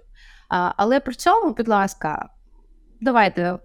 Але 0.49 0.99
при 0.99 1.13
цьому, 1.13 1.53
будь 1.53 1.67
ласка, 1.67 2.29
давайте 3.01 3.59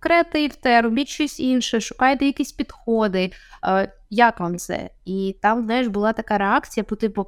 креативте, 0.00 0.82
робіть 0.82 1.08
щось 1.08 1.40
інше, 1.40 1.80
шукайте 1.80 2.26
якісь 2.26 2.52
підходи. 2.52 3.32
Е, 3.64 3.92
як 4.10 4.40
вам 4.40 4.58
це? 4.58 4.90
І 5.04 5.36
там, 5.42 5.64
знаєш, 5.64 5.86
була 5.86 6.12
така 6.12 6.38
реакція 6.38 6.84
по 6.84 6.96
типу: 6.96 7.26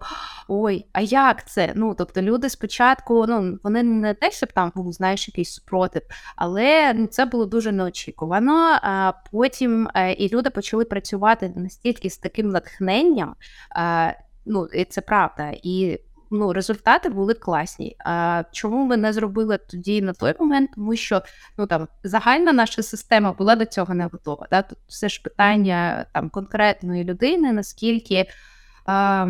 ой, 0.49 0.87
а 0.93 1.01
як 1.01 1.49
це? 1.49 1.73
Ну, 1.75 1.95
тобто, 1.99 2.23
люди 2.23 2.49
спочатку, 2.49 3.27
ну, 3.29 3.59
вони 3.63 3.83
не 3.83 4.15
те, 4.15 4.31
щоб 4.31 4.53
там 4.53 4.73
був, 4.75 4.93
знаєш, 4.93 5.29
якийсь 5.29 5.53
супротив, 5.53 6.03
але 6.37 6.93
ну, 6.95 7.07
це 7.07 7.25
було 7.25 7.47
дуже 7.47 7.73
неочікувано. 7.73 8.79
А 8.83 9.13
потім 9.33 9.89
е, 9.95 10.13
і 10.13 10.29
люди 10.29 10.51
почали 10.51 10.85
працювати 10.85 11.53
настільки 11.57 12.11
з 12.11 12.19
таким 12.19 12.49
натхненням. 12.49 13.35
Е, 13.77 14.21
ну, 14.47 14.67
і 14.67 14.85
це 14.85 15.01
правда. 15.01 15.53
І 15.63 15.99
ну, 16.31 16.53
результати 16.53 17.09
були 17.09 17.35
класні. 17.35 17.97
А 18.05 18.43
чому 18.53 18.85
ми 18.85 18.97
не 18.97 19.13
зробили 19.13 19.59
тоді 19.59 20.03
на 20.03 20.13
той 20.13 20.35
момент? 20.41 20.71
Тому 20.75 20.97
що 20.97 21.23
ну 21.59 21.67
там 21.67 21.89
загальна 22.05 22.53
наша 22.53 22.83
система 22.83 23.33
була 23.33 23.57
до 23.57 23.65
цього 23.65 23.95
не 23.95 24.07
готова. 24.07 24.47
Да? 24.51 24.63
Тут 24.63 24.79
все 24.89 25.09
ж 25.09 25.23
питання 25.23 26.07
там 26.13 26.31
конкретної 26.31 27.05
людини, 27.05 27.53
наскільки. 27.53 28.27
А, 28.87 29.27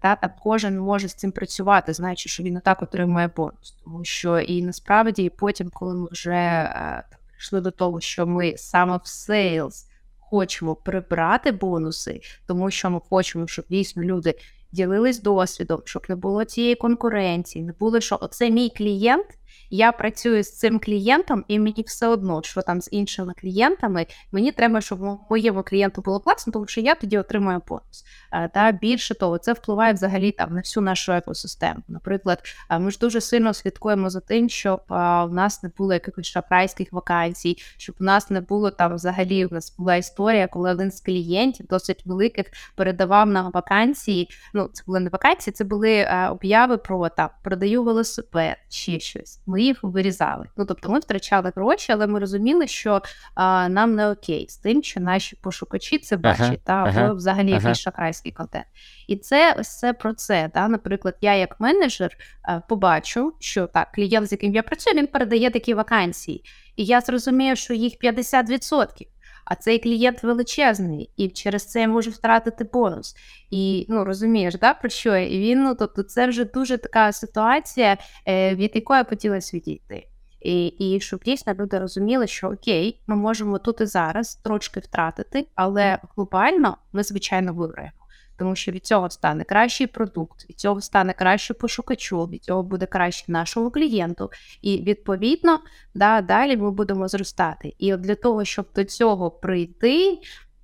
та, 0.00 0.16
там 0.16 0.30
кожен 0.42 0.78
може 0.78 1.08
з 1.08 1.14
цим 1.14 1.32
працювати, 1.32 1.92
знаючи, 1.92 2.28
що 2.28 2.42
він 2.42 2.56
і 2.56 2.60
так 2.60 2.82
отримує 2.82 3.30
бонус. 3.36 3.76
Тому 3.84 4.04
що 4.04 4.38
і 4.38 4.62
насправді 4.62 5.30
потім, 5.30 5.70
коли 5.70 5.94
ми 5.94 6.08
вже 6.12 6.34
е, 6.34 7.04
там, 7.50 7.62
до 7.62 7.70
того, 7.70 8.00
що 8.00 8.26
ми 8.26 8.54
саме 8.56 8.96
в 8.96 9.06
сейлс 9.06 9.86
хочемо 10.18 10.74
прибрати 10.74 11.52
бонуси, 11.52 12.20
тому 12.46 12.70
що 12.70 12.90
ми 12.90 13.00
хочемо, 13.10 13.46
щоб 13.46 13.64
дійсно 13.68 14.02
люди 14.02 14.34
ділились 14.72 15.22
досвідом, 15.22 15.82
щоб 15.84 16.02
не 16.08 16.16
було 16.16 16.44
цієї 16.44 16.74
конкуренції, 16.74 17.64
не 17.64 17.72
було, 17.72 18.00
що 18.00 18.18
оце 18.20 18.50
мій 18.50 18.70
клієнт. 18.76 19.26
Я 19.70 19.92
працюю 19.92 20.42
з 20.42 20.58
цим 20.58 20.78
клієнтом, 20.78 21.44
і 21.48 21.58
мені 21.58 21.84
все 21.86 22.08
одно, 22.08 22.42
що 22.42 22.62
там 22.62 22.80
з 22.80 22.88
іншими 22.92 23.32
клієнтами, 23.40 24.06
мені 24.32 24.52
треба, 24.52 24.80
щоб 24.80 25.18
моєму 25.30 25.62
клієнту 25.62 26.02
було 26.02 26.20
класно, 26.20 26.52
тому 26.52 26.66
що 26.66 26.80
я 26.80 26.94
тоді 26.94 27.18
отримую 27.18 27.62
бонус. 27.68 28.04
Е, 28.32 28.50
Та 28.54 28.72
більше 28.72 29.14
того, 29.14 29.38
це 29.38 29.52
впливає 29.52 29.92
взагалі 29.92 30.32
там 30.32 30.54
на 30.54 30.60
всю 30.60 30.84
нашу 30.84 31.12
екосистему. 31.12 31.82
Наприклад, 31.88 32.42
е, 32.70 32.78
ми 32.78 32.90
ж 32.90 32.98
дуже 32.98 33.20
сильно 33.20 33.54
слідкуємо 33.54 34.10
за 34.10 34.20
тим, 34.20 34.48
щоб 34.48 34.80
е, 34.90 34.94
у 35.22 35.28
нас 35.28 35.62
не 35.62 35.70
було 35.78 35.92
якихось 35.92 36.26
шапрайських 36.26 36.92
вакансій, 36.92 37.56
щоб 37.76 37.96
у 38.00 38.04
нас 38.04 38.30
не 38.30 38.40
було 38.40 38.70
там 38.70 38.94
взагалі. 38.94 39.46
У 39.46 39.54
нас 39.54 39.76
була 39.78 39.96
історія, 39.96 40.46
коли 40.46 40.70
один 40.70 40.90
з 40.90 41.00
клієнтів 41.00 41.66
досить 41.66 42.06
великих 42.06 42.46
передавав 42.76 43.26
нам 43.26 43.50
вакансії. 43.50 44.28
Ну, 44.54 44.70
це 44.72 44.82
були 44.86 45.00
не 45.00 45.10
вакансії, 45.10 45.52
це 45.52 45.64
були 45.64 45.92
е, 45.92 46.28
обяви 46.28 46.76
про 46.76 47.08
там 47.08 47.28
продаю 47.42 47.82
велосипед 47.82 48.56
чи 48.68 49.00
щось. 49.00 49.40
Ми 49.48 49.62
їх 49.62 49.78
вирізали. 49.82 50.46
Ну 50.56 50.64
тобто 50.64 50.88
ми 50.88 50.98
втрачали 50.98 51.52
гроші, 51.56 51.92
але 51.92 52.06
ми 52.06 52.20
розуміли, 52.20 52.66
що 52.66 53.02
а, 53.34 53.68
нам 53.68 53.94
не 53.94 54.10
окей 54.10 54.46
з 54.48 54.56
тим, 54.56 54.82
що 54.82 55.00
наші 55.00 55.36
пошукачі 55.36 55.98
це 55.98 56.16
бачать, 56.16 56.40
Ага, 56.40 56.56
та 56.64 56.72
або 56.72 56.88
ага, 56.88 57.12
взагалі 57.12 57.52
ага. 57.52 57.60
якийсь 57.60 57.78
шахрайський 57.78 58.32
контент. 58.32 58.66
І 59.06 59.16
це 59.16 59.56
ось 59.58 59.78
це 59.78 59.92
про 59.92 60.14
це. 60.14 60.50
Та, 60.54 60.68
Наприклад, 60.68 61.16
я 61.20 61.34
як 61.34 61.60
менеджер 61.60 62.10
а, 62.42 62.60
побачу, 62.60 63.32
що 63.40 63.66
так, 63.66 63.92
клієнт, 63.92 64.28
з 64.28 64.32
яким 64.32 64.54
я 64.54 64.62
працюю, 64.62 64.96
він 64.96 65.06
передає 65.06 65.50
такі 65.50 65.74
вакансії. 65.74 66.44
І 66.76 66.84
я 66.84 67.00
зрозумію, 67.00 67.56
що 67.56 67.74
їх 67.74 67.92
50%. 68.04 69.06
А 69.48 69.54
цей 69.54 69.78
клієнт 69.78 70.22
величезний, 70.22 71.10
і 71.16 71.28
через 71.28 71.66
це 71.66 71.80
я 71.80 71.88
можу 71.88 72.10
втратити 72.10 72.64
бонус. 72.64 73.16
І 73.50 73.86
ну 73.88 74.04
розумієш, 74.04 74.54
да, 74.54 74.74
про 74.74 74.88
що 74.88 75.16
я? 75.16 75.26
І 75.26 75.38
він, 75.38 75.62
ну 75.62 75.74
тобто, 75.74 76.02
це 76.02 76.26
вже 76.26 76.44
дуже 76.44 76.78
така 76.78 77.12
ситуація, 77.12 77.96
е, 78.26 78.54
від 78.54 78.70
якої 78.74 79.04
хотілося 79.04 79.56
відійти. 79.56 80.06
І, 80.40 80.66
і 80.66 81.00
щоб 81.00 81.20
дійсно 81.24 81.54
люди 81.54 81.78
розуміли, 81.78 82.26
що 82.26 82.48
окей, 82.48 83.00
ми 83.06 83.16
можемо 83.16 83.58
тут 83.58 83.80
і 83.80 83.86
зараз 83.86 84.34
трошки 84.34 84.80
втратити, 84.80 85.46
але 85.54 85.98
глобально 86.16 86.76
ми 86.92 87.02
звичайно 87.02 87.54
виграємо. 87.54 87.97
Тому 88.38 88.56
що 88.56 88.72
від 88.72 88.86
цього 88.86 89.10
стане 89.10 89.44
кращий 89.44 89.86
продукт, 89.86 90.50
від 90.50 90.60
цього 90.60 90.80
стане 90.80 91.12
краще 91.12 91.54
пошукачу, 91.54 92.24
від 92.24 92.44
цього 92.44 92.62
буде 92.62 92.86
краще 92.86 93.32
нашому 93.32 93.70
клієнту. 93.70 94.30
І 94.62 94.82
відповідно, 94.82 95.60
да, 95.94 96.20
далі 96.20 96.56
ми 96.56 96.70
будемо 96.70 97.08
зростати. 97.08 97.74
І 97.78 97.94
от 97.94 98.00
для 98.00 98.14
того, 98.14 98.44
щоб 98.44 98.66
до 98.74 98.84
цього 98.84 99.30
прийти, 99.30 100.18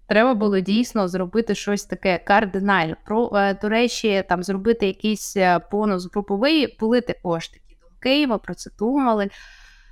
треба 0.06 0.34
було 0.34 0.60
дійсно 0.60 1.08
зробити 1.08 1.54
щось 1.54 1.84
таке 1.84 2.18
кардинальне. 2.18 2.96
Про 3.04 3.30
е, 3.34 3.54
до 3.62 3.68
речі, 3.68 4.24
там 4.28 4.42
зробити 4.42 4.86
якийсь 4.86 5.36
е, 5.36 5.60
бонус 5.72 6.10
груповий, 6.12 6.76
були 6.80 7.00
також 7.00 7.48
такі 7.48 7.76
думки, 7.82 8.26
ми 8.26 8.38
про 8.38 8.54
це 8.54 8.70
думали. 8.78 9.30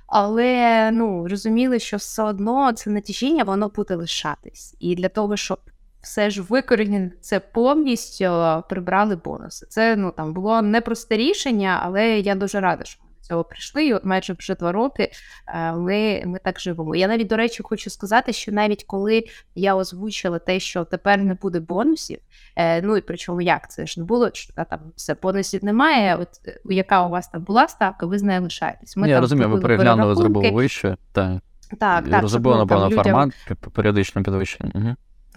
Але 0.07 0.91
ну 0.93 1.27
розуміли, 1.27 1.79
що 1.79 1.97
все 1.97 2.23
одно 2.23 2.71
це 2.71 2.89
натяжіння 2.89 3.43
воно 3.43 3.69
буде 3.69 3.95
лишатись. 3.95 4.75
І 4.79 4.95
для 4.95 5.09
того, 5.09 5.37
щоб 5.37 5.59
все 6.03 6.29
ж 6.29 6.41
викорінити 6.41 7.15
це 7.21 7.39
повністю 7.39 8.63
прибрали 8.69 9.15
бонуси. 9.15 9.65
Це 9.69 9.95
ну 9.95 10.11
там 10.17 10.33
було 10.33 10.61
непросте 10.61 11.17
рішення, 11.17 11.79
але 11.83 12.19
я 12.19 12.35
дуже 12.35 12.59
рада, 12.59 12.83
що 12.83 12.99
ми 13.03 13.09
до 13.21 13.27
цього 13.27 13.43
прийшли. 13.43 13.85
І 13.85 13.93
от 13.93 14.05
майже 14.05 14.33
вже 14.39 14.55
два 14.55 14.71
роки 14.71 15.11
е, 15.47 15.71
ми, 15.71 16.23
ми 16.25 16.39
так 16.43 16.59
живемо. 16.59 16.95
Я 16.95 17.07
навіть, 17.07 17.27
до 17.27 17.35
речі, 17.37 17.63
хочу 17.63 17.89
сказати, 17.89 18.33
що 18.33 18.51
навіть 18.51 18.83
коли 18.83 19.23
я 19.55 19.75
озвучила 19.75 20.39
те, 20.39 20.59
що 20.59 20.85
тепер 20.85 21.19
не 21.23 21.33
буде 21.33 21.59
бонусів, 21.59 22.19
е, 22.55 22.81
ну 22.81 22.97
і 22.97 23.01
причому 23.01 23.41
як 23.41 23.71
це 23.71 23.85
ж 23.85 23.99
не 23.99 24.05
було, 24.05 24.29
що 24.33 24.53
там 24.53 24.79
все 24.95 25.15
бонусів 25.21 25.65
немає. 25.65 26.15
От 26.15 26.29
е, 26.47 26.59
яка 26.65 27.05
у 27.05 27.09
вас 27.09 27.27
там 27.27 27.41
була 27.43 27.67
ставка, 27.67 28.05
ви 28.05 28.17
з 28.17 28.23
нею 28.23 28.41
лишаєтесь. 28.41 28.97
Ми 28.97 29.09
я 29.09 29.15
там 29.15 29.21
розумію, 29.21 29.49
ви 29.49 29.59
переглянули, 29.59 30.15
зробили 30.15 30.51
вище. 30.51 30.97
Так, 31.11 31.39
Так, 31.79 32.09
так, 32.09 32.21
розробили, 32.21 32.57
напевно, 32.57 32.89
формат 32.89 33.33
п- 33.47 33.69
періодично 33.69 34.23
підвищення. 34.23 34.71
Угу. 34.75 34.95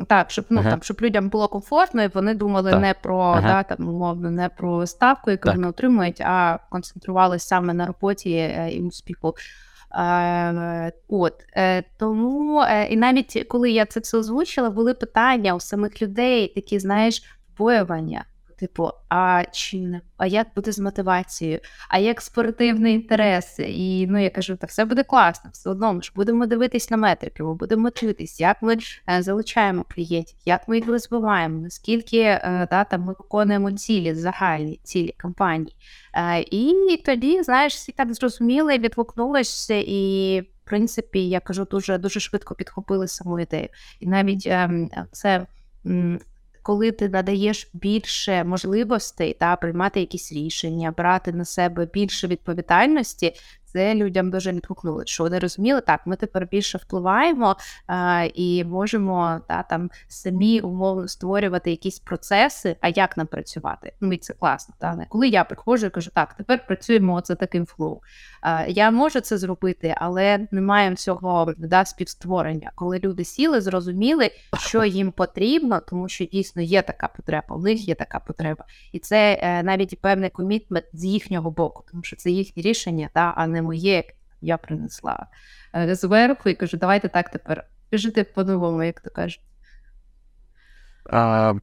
Так, 0.08 0.30
щоб 0.30 0.44
ну 0.50 0.60
Ага. 0.60 0.70
там, 0.70 0.82
щоб 0.82 0.96
людям 1.00 1.28
було 1.28 1.48
комфортно, 1.48 2.02
і 2.02 2.08
вони 2.08 2.34
думали 2.34 2.70
Так. 2.70 2.80
не 2.80 2.94
про 2.94 3.18
Ага. 3.18 3.48
да, 3.48 3.62
там, 3.62 3.88
умовно, 3.88 4.30
не 4.30 4.48
про 4.48 4.86
ставку, 4.86 5.30
яку 5.30 5.44
Так. 5.44 5.54
вони 5.54 5.68
отримують, 5.68 6.20
а 6.20 6.58
концентрувалися 6.70 7.46
саме 7.46 7.74
на 7.74 7.86
роботі 7.86 8.32
е, 8.32 8.70
і 8.72 8.82
успіху. 8.82 9.34
Е, 9.98 10.92
от 11.08 11.34
е, 11.56 11.82
тому 11.98 12.60
е, 12.62 12.86
і 12.86 12.96
навіть 12.96 13.44
коли 13.48 13.70
я 13.70 13.86
це 13.86 14.00
все 14.00 14.18
озвучила, 14.18 14.70
були 14.70 14.94
питання 14.94 15.54
у 15.54 15.60
самих 15.60 16.02
людей, 16.02 16.48
такі, 16.48 16.78
знаєш, 16.78 17.22
побоювання. 17.56 18.24
Типу, 18.58 18.90
а 19.08 19.44
чи 19.52 20.00
а 20.16 20.26
як 20.26 20.46
буде 20.56 20.72
з 20.72 20.78
мотивацією? 20.78 21.60
А 21.88 21.98
як 21.98 22.20
спортивні 22.20 22.92
інтереси? 22.92 23.62
І 23.68 24.06
ну 24.06 24.22
я 24.22 24.30
кажу, 24.30 24.56
та 24.56 24.66
все 24.66 24.84
буде 24.84 25.02
класно, 25.02 25.50
все 25.52 25.70
одно 25.70 25.92
ми 25.92 26.02
ж 26.02 26.12
будемо 26.14 26.46
дивитись 26.46 26.90
на 26.90 26.96
метрики, 26.96 27.42
ми 27.42 27.54
будемо 27.54 27.90
дивитись, 27.90 28.40
як 28.40 28.62
ми 28.62 28.76
е, 29.10 29.22
залучаємо 29.22 29.84
клієнтів, 29.94 30.38
як 30.44 30.68
ми 30.68 30.76
їх 30.76 30.86
розвиваємо, 30.88 31.60
наскільки 31.60 32.18
е, 32.18 32.68
да, 32.70 32.84
там 32.84 33.00
ми 33.00 33.14
виконуємо 33.18 33.72
цілі, 33.72 34.14
загальні 34.14 34.80
цілі 34.82 35.14
компанії. 35.22 35.76
Е, 36.14 36.40
і 36.40 37.02
тоді, 37.06 37.42
знаєш, 37.42 37.74
всі 37.74 37.92
так 37.92 38.14
зрозуміли, 38.14 38.78
відгукнулися, 38.78 39.74
і 39.86 40.40
в 40.40 40.68
принципі, 40.68 41.28
я 41.28 41.40
кажу, 41.40 41.64
дуже 41.70 41.98
дуже 41.98 42.20
швидко 42.20 42.54
підхопили 42.54 43.08
саму 43.08 43.40
ідею. 43.40 43.68
І 44.00 44.06
навіть 44.06 44.46
ем, 44.46 44.90
це. 45.12 45.46
м, 45.86 46.20
Коли 46.66 46.92
ти 46.92 47.08
надаєш 47.08 47.70
більше 47.72 48.44
можливостей 48.44 49.32
та 49.34 49.56
приймати 49.56 50.00
якісь 50.00 50.32
рішення, 50.32 50.94
брати 50.96 51.32
на 51.32 51.44
себе 51.44 51.86
більше 51.92 52.26
відповідальності, 52.26 53.32
це 53.76 53.94
людям 53.94 54.30
дуже 54.30 54.52
відгукнуло, 54.52 55.02
що 55.06 55.24
вони 55.24 55.38
розуміли, 55.38 55.80
так, 55.80 56.00
ми 56.06 56.16
тепер 56.16 56.48
більше 56.50 56.78
впливаємо 56.78 57.56
а, 57.86 58.26
і 58.34 58.64
можемо 58.64 59.40
та, 59.48 59.62
там 59.62 59.90
самі 60.08 60.60
умовно 60.60 61.08
створювати 61.08 61.70
якісь 61.70 61.98
процеси, 61.98 62.76
а 62.80 62.88
як 62.88 63.16
нам 63.16 63.26
працювати. 63.26 63.92
Ну 64.00 64.12
і 64.12 64.16
це 64.16 64.34
класно. 64.34 64.74
Та? 64.78 64.94
Не 64.94 65.06
Коли 65.06 65.28
я 65.28 65.44
приходжу 65.44 65.86
і 65.86 65.90
кажу, 65.90 66.10
так, 66.14 66.34
тепер 66.34 66.66
працюємо 66.66 67.22
за 67.24 67.34
таким 67.34 67.66
flow. 67.66 68.00
А, 68.40 68.64
я 68.66 68.90
можу 68.90 69.20
це 69.20 69.38
зробити, 69.38 69.94
але 69.96 70.46
не 70.50 70.60
маємо 70.60 70.96
цього 70.96 71.54
да, 71.58 71.84
співстворення. 71.84 72.72
Коли 72.74 72.98
люди 72.98 73.24
сіли, 73.24 73.60
зрозуміли, 73.60 74.30
що 74.58 74.84
їм 74.84 75.12
потрібно, 75.12 75.80
тому 75.80 76.08
що 76.08 76.24
дійсно 76.24 76.62
є 76.62 76.82
така 76.82 77.08
потреба, 77.08 77.56
у 77.56 77.58
них 77.58 77.88
є 77.88 77.94
така 77.94 78.20
потреба. 78.20 78.64
І 78.92 78.98
це 78.98 79.38
е, 79.42 79.62
навіть 79.62 80.00
певний 80.00 80.30
комітмент 80.30 80.86
з 80.92 81.04
їхнього 81.04 81.50
боку, 81.50 81.84
тому 81.90 82.02
що 82.02 82.16
це 82.16 82.30
їхнє 82.30 82.62
рішення, 82.62 83.08
та, 83.12 83.32
а 83.36 83.46
не 83.46 83.62
моє, 83.66 84.04
я 84.40 84.56
принесла 84.56 85.26
е, 85.74 85.94
зверху 85.94 86.48
і 86.48 86.54
кажу, 86.54 86.76
давайте 86.76 87.08
так 87.08 87.30
тепер. 87.30 87.64
Жити 87.92 88.24
по-новому, 88.24 88.82
як 88.82 89.00
то 89.00 89.10
кажуть. 89.10 89.40
А, 91.10 91.54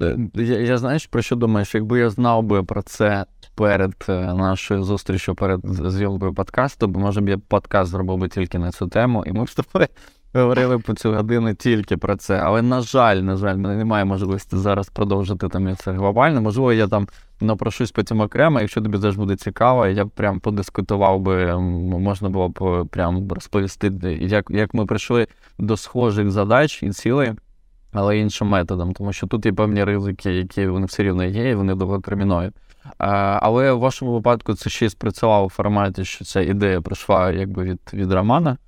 е, 0.00 0.16
я, 0.34 0.60
я 0.60 0.78
знаєш, 0.78 1.06
про 1.06 1.22
що 1.22 1.36
думаєш? 1.36 1.74
Якби 1.74 1.98
я 1.98 2.10
знав 2.10 2.42
би 2.42 2.62
про 2.62 2.82
це 2.82 3.26
перед 3.54 3.94
е, 4.08 4.12
нашою 4.34 4.82
зустрічю, 4.82 5.34
перед 5.34 5.60
зйомкою 5.90 6.34
подкасту, 6.34 6.88
бо 6.88 7.00
може 7.00 7.20
б 7.20 7.28
я 7.28 7.38
подкаст 7.38 7.90
зробив 7.90 8.18
би 8.18 8.28
тільки 8.28 8.58
на 8.58 8.72
цю 8.72 8.88
тему, 8.88 9.24
і 9.26 9.32
ми 9.32 9.44
б 9.44 9.50
з 9.50 9.54
тобою 9.54 9.88
говорили 10.34 10.78
по 10.78 10.94
цю 10.94 11.12
годину 11.12 11.54
тільки 11.54 11.96
про 11.96 12.16
це. 12.16 12.38
Але, 12.38 12.62
на 12.62 12.80
жаль, 12.80 13.16
на 13.16 13.36
жаль, 13.36 13.56
мене 13.56 13.76
немає 13.76 14.04
можливості 14.04 14.56
зараз 14.56 14.88
продовжити 14.88 15.48
там 15.48 15.76
це 15.76 15.92
глобально. 15.92 16.40
Можливо, 16.40 16.72
я 16.72 16.88
там 16.88 17.08
напрошусь 17.40 17.92
потім 17.92 18.20
окремо, 18.20 18.60
якщо 18.60 18.80
тобі 18.80 18.98
теж 18.98 19.16
буде 19.16 19.36
цікаво, 19.36 19.86
я 19.86 20.04
б 20.04 20.10
прям 20.10 20.40
подискутував 20.40 21.20
би, 21.20 21.58
можна 21.58 22.28
було 22.28 22.48
б 22.48 22.58
е, 22.62 22.84
прям 22.84 23.28
розповісти, 23.32 24.18
як, 24.20 24.50
як 24.50 24.74
ми 24.74 24.86
прийшли 24.86 25.26
до 25.58 25.76
схожих 25.76 26.30
задач 26.30 26.82
і 26.82 26.90
цілей 26.90 27.32
але 27.92 28.18
іншим 28.18 28.48
методом, 28.48 28.92
тому 28.92 29.12
що 29.12 29.26
тут 29.26 29.46
є 29.46 29.52
певні 29.52 29.84
ризики, 29.84 30.30
які 30.30 30.66
вони 30.66 30.86
все 30.86 31.02
рівно 31.02 31.24
є, 31.24 31.50
і 31.50 31.54
вони 31.54 31.74
довготермінові. 31.74 32.50
Але 32.98 33.72
в 33.72 33.78
вашому 33.78 34.12
випадку 34.12 34.54
це 34.54 34.70
ще 34.70 34.86
й 34.86 34.90
спрацювало 34.90 35.46
в 35.46 35.50
форматі, 35.50 36.04
що 36.04 36.24
ця 36.24 36.40
ідея 36.40 36.80
прийшла 36.80 37.30
якби 37.30 37.62
від, 37.62 37.80
від 37.92 38.12
Романа. 38.12 38.58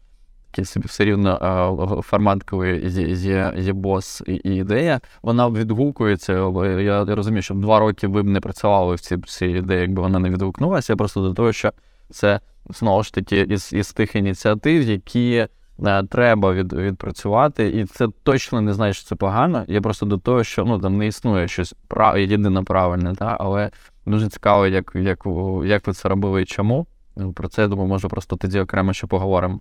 Собі 0.63 0.87
все 0.87 1.05
рівно 1.05 1.39
а, 1.41 2.03
формат, 2.03 2.43
коли 2.43 2.77
є, 2.77 3.73
бос 3.73 4.23
і, 4.27 4.35
ідея, 4.35 5.01
вона 5.23 5.49
відгукується. 5.49 6.33
Я, 6.81 7.05
розумію, 7.05 7.43
що 7.43 7.55
два 7.55 7.79
роки 7.79 8.07
ви 8.07 8.23
б 8.23 8.27
не 8.27 8.41
працювали 8.41 8.95
в 8.95 9.01
цій, 9.01 9.19
цій 9.19 9.47
ідеї, 9.47 9.81
якби 9.81 10.03
вона 10.03 10.19
не 10.19 10.31
відгукнулася. 10.31 10.93
Я 10.93 10.97
просто 10.97 11.21
до 11.21 11.35
того, 11.35 11.53
що 11.53 11.73
це 12.11 12.41
знову 12.71 13.03
ж 13.03 13.15
таки 13.15 13.41
із, 13.41 13.73
із 13.73 13.93
тих 13.93 14.17
ініціатив, 14.17 14.83
які 14.83 15.47
е, 15.85 16.03
треба 16.03 16.53
від, 16.53 16.73
відпрацювати, 16.73 17.69
і 17.69 17.85
це 17.85 18.09
точно 18.23 18.61
не 18.61 18.73
значить, 18.73 18.97
що 18.97 19.09
це 19.09 19.15
погано. 19.15 19.65
Я 19.69 19.81
просто 19.81 20.07
до 20.07 20.19
того, 20.19 20.45
що 20.45 20.65
ну 20.65 20.79
там 20.79 20.99
не 20.99 21.07
існує 21.07 21.49
щось 21.49 21.75
прав... 21.89 22.19
єдине 22.19 22.63
правильне, 22.63 23.15
та? 23.15 23.37
але 23.41 23.71
дуже 24.07 24.29
цікаво, 24.29 24.67
як, 24.67 24.93
як, 24.95 25.27
як 25.65 25.87
ви 25.87 25.93
це 25.93 26.09
робили 26.09 26.43
і 26.43 26.45
чому. 26.45 26.87
Про 27.35 27.49
це 27.49 27.63
я 27.63 27.69
думаю, 27.69 27.89
може 27.89 28.09
просто 28.09 28.37
тоді 28.37 28.61
окремо 28.61 28.93
ще 28.93 29.07
поговоримо. 29.07 29.61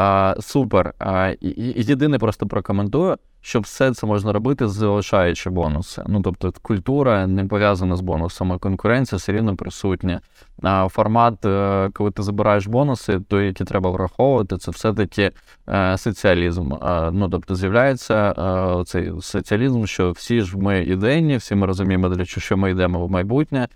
А, 0.00 0.34
супер. 0.40 0.94
А, 0.98 1.34
єдине 1.76 2.18
просто 2.18 2.46
прокоментую, 2.46 3.16
що 3.40 3.60
все 3.60 3.94
це 3.94 4.06
можна 4.06 4.32
робити, 4.32 4.68
залишаючи 4.68 5.50
бонуси. 5.50 6.02
Ну 6.06 6.22
тобто, 6.22 6.52
культура 6.62 7.26
не 7.26 7.44
пов'язана 7.44 7.96
з 7.96 8.00
бонусами, 8.00 8.58
конкуренція 8.58 9.16
все 9.16 9.32
рівно 9.32 9.56
присутня. 9.56 10.20
А 10.62 10.88
формат, 10.88 11.44
е, 11.44 11.90
коли 11.94 12.10
ти 12.10 12.22
забираєш 12.22 12.66
бонуси, 12.66 13.20
то 13.28 13.40
які 13.40 13.64
треба 13.64 13.90
враховувати, 13.90 14.56
це 14.56 14.70
все-таки 14.70 15.30
е, 15.68 15.98
соціалізм. 15.98 16.72
Ну 17.12 17.28
тобто 17.28 17.54
з'являється 17.54 18.34
е, 18.80 18.84
цей 18.84 19.12
соціалізм, 19.20 19.84
що 19.84 20.10
всі 20.10 20.40
ж 20.40 20.58
ми 20.58 20.82
ідейні, 20.82 21.36
всі 21.36 21.54
ми 21.54 21.66
розуміємо, 21.66 22.08
для 22.08 22.24
чого 22.24 22.60
ми 22.60 22.70
йдемо 22.70 23.06
в 23.06 23.10
майбутнє 23.10 23.68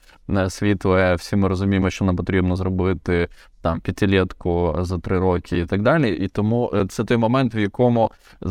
світле, 0.49 1.15
всі 1.15 1.37
ми 1.37 1.49
розуміємо, 1.49 1.91
що 1.91 2.05
нам 2.05 2.17
потрібно 2.17 2.57
зробити 2.57 3.29
там 3.63 3.81
п'ятилітку 3.81 4.75
за 4.81 4.99
три 4.99 5.19
роки 5.19 5.59
і 5.59 5.67
так 5.67 5.83
далі. 5.83 6.11
І 6.11 6.29
тому 6.29 6.71
е, 6.75 6.87
це 6.87 7.05
той 7.05 7.17
момент, 7.17 7.55
в 7.55 7.57
якому 7.59 8.11
е, 8.43 8.49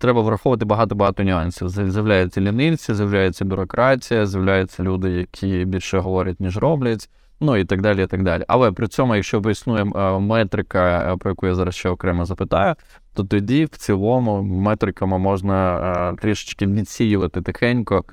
треба 0.00 0.22
враховувати 0.22 0.64
багато-багато 0.64 1.24
нюансів. 1.24 1.68
З'я- 1.68 1.90
З'являються 1.90 2.40
лінивці, 2.40 2.94
з'являється 2.94 3.44
бюрократія, 3.44 4.26
з'являються 4.26 4.82
люди, 4.82 5.10
які 5.10 5.64
більше 5.64 5.98
говорять, 5.98 6.40
ніж 6.40 6.56
роблять. 6.56 7.10
Ну 7.40 7.56
і 7.56 7.64
так 7.64 7.82
далі, 7.82 8.02
і 8.02 8.06
так 8.06 8.22
далі. 8.22 8.44
Але 8.48 8.72
при 8.72 8.88
цьому, 8.88 9.14
якщо 9.14 9.38
існує 9.50 9.82
е, 9.96 10.18
метрика, 10.18 11.16
про 11.20 11.30
яку 11.30 11.46
я 11.46 11.54
зараз 11.54 11.74
ще 11.74 11.88
окремо 11.88 12.24
запитаю, 12.24 12.74
то 13.14 13.24
тоді 13.24 13.64
в 13.64 13.68
цілому 13.68 14.42
метриками 14.42 15.18
можна 15.18 16.16
трішечки 16.22 16.66
відсіювати 16.66 17.42
тихенько 17.42 18.04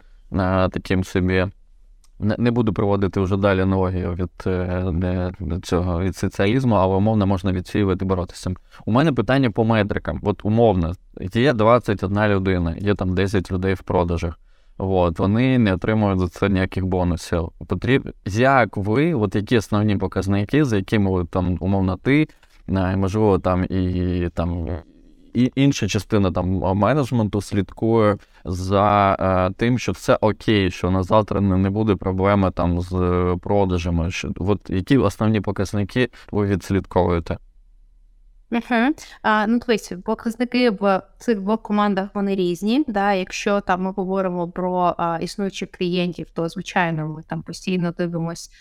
таким 0.71 1.03
собі. 1.03 1.45
Не, 2.19 2.51
буду 2.51 2.73
проводити 2.73 3.19
вже 3.19 3.37
далі 3.37 3.61
аналогію 3.61 4.13
від 4.13 4.29
е, 4.47 5.31
цього 5.63 6.01
від 6.01 6.15
соціалізму, 6.15 6.75
але 6.75 6.95
умовно 6.95 7.27
можна 7.27 7.51
відсіювати 7.51 8.05
боротися. 8.05 8.51
У 8.85 8.91
мене 8.91 9.13
питання 9.13 9.51
по 9.51 9.63
метрикам. 9.65 10.19
От 10.23 10.45
умовно, 10.45 10.93
є 11.33 11.53
21 11.53 12.27
людина, 12.27 12.75
є 12.77 12.95
там 12.95 13.15
10 13.15 13.51
людей 13.51 13.73
в 13.73 13.81
продажах. 13.81 14.39
От, 14.77 15.19
вони 15.19 15.59
не 15.59 15.73
отримують 15.73 16.19
за 16.19 16.27
це 16.27 16.49
ніяких 16.49 16.85
бонусів. 16.85 17.49
Потрібно, 17.67 18.11
як 18.25 18.77
ви, 18.77 19.13
от 19.13 19.35
які 19.35 19.57
основні 19.57 19.97
показники, 19.97 20.65
за 20.65 20.75
якими 20.75 21.11
ви 21.11 21.25
там, 21.25 21.57
умовно, 21.59 21.97
ти, 21.97 22.27
е, 22.69 22.97
можливо, 22.97 23.39
там 23.39 23.63
і 23.63 24.29
там 24.33 24.67
і 25.35 25.51
інша 25.55 25.87
частина 25.87 26.31
там 26.31 26.47
менеджменту 26.77 27.41
слідкує 27.41 28.17
за 28.45 29.17
е, 29.19 29.53
тим, 29.57 29.79
що 29.79 29.91
все 29.91 30.17
окей, 30.21 30.71
що 30.71 30.91
на 30.91 31.03
завтра 31.03 31.41
не, 31.41 31.69
буде 31.69 31.95
проблеми 31.95 32.51
там 32.51 32.81
з 32.81 32.93
е, 32.93 33.37
продажами. 33.41 34.11
Що, 34.11 34.31
от 34.37 34.69
які 34.69 34.97
основні 34.97 35.41
показники 35.41 36.09
ви 36.31 36.47
відслідковуєте? 36.47 37.37
Ну, 39.47 39.59
дивись, 39.59 39.93
показники 40.05 40.69
в 40.69 41.01
цих 41.19 41.39
двох 41.39 41.61
командах 41.61 42.09
вони 42.13 42.35
різні. 42.35 42.85
Да? 42.87 43.13
Якщо 43.13 43.61
там 43.61 43.81
ми 43.81 43.91
говоримо 43.91 44.47
про 44.47 44.95
а, 44.97 45.19
існуючих 45.21 45.71
клієнтів, 45.71 46.29
то 46.29 46.49
звичайно 46.49 47.07
ми 47.07 47.23
там 47.23 47.41
постійно 47.41 47.91
дивимось, 47.91 48.51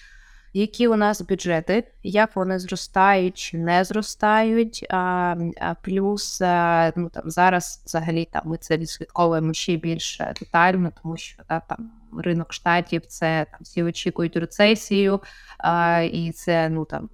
які 0.55 0.89
у 0.89 0.97
нас 0.97 1.23
бюджети, 1.23 1.85
як 2.03 2.37
вони 2.37 2.59
зростають 2.59 3.39
чи 3.39 3.59
не 3.59 3.85
зростають. 3.85 4.87
А, 4.91 5.35
а 5.61 5.75
плюс 5.75 6.41
а, 6.41 6.93
ну 6.97 7.09
там 7.09 7.31
зараз 7.31 7.83
взагалі 7.87 8.29
там 8.33 8.43
ми 8.45 8.57
це 8.57 8.77
відслідковуємо 8.77 9.53
ще 9.53 9.77
більш 9.77 10.21
е, 10.21 10.35
детально, 10.41 10.93
тому 11.03 11.17
що 11.17 11.43
та, 11.49 11.61
там 11.61 11.91
ринок 12.19 12.53
штатів 12.53 13.07
це 13.07 13.47
там 13.51 13.61
всі 13.63 13.83
очікують 13.83 14.37
рецесію, 14.37 15.21
а, 15.59 16.01
і 16.13 16.33
це 16.33 16.69
ну 16.69 16.85
там. 16.85 17.09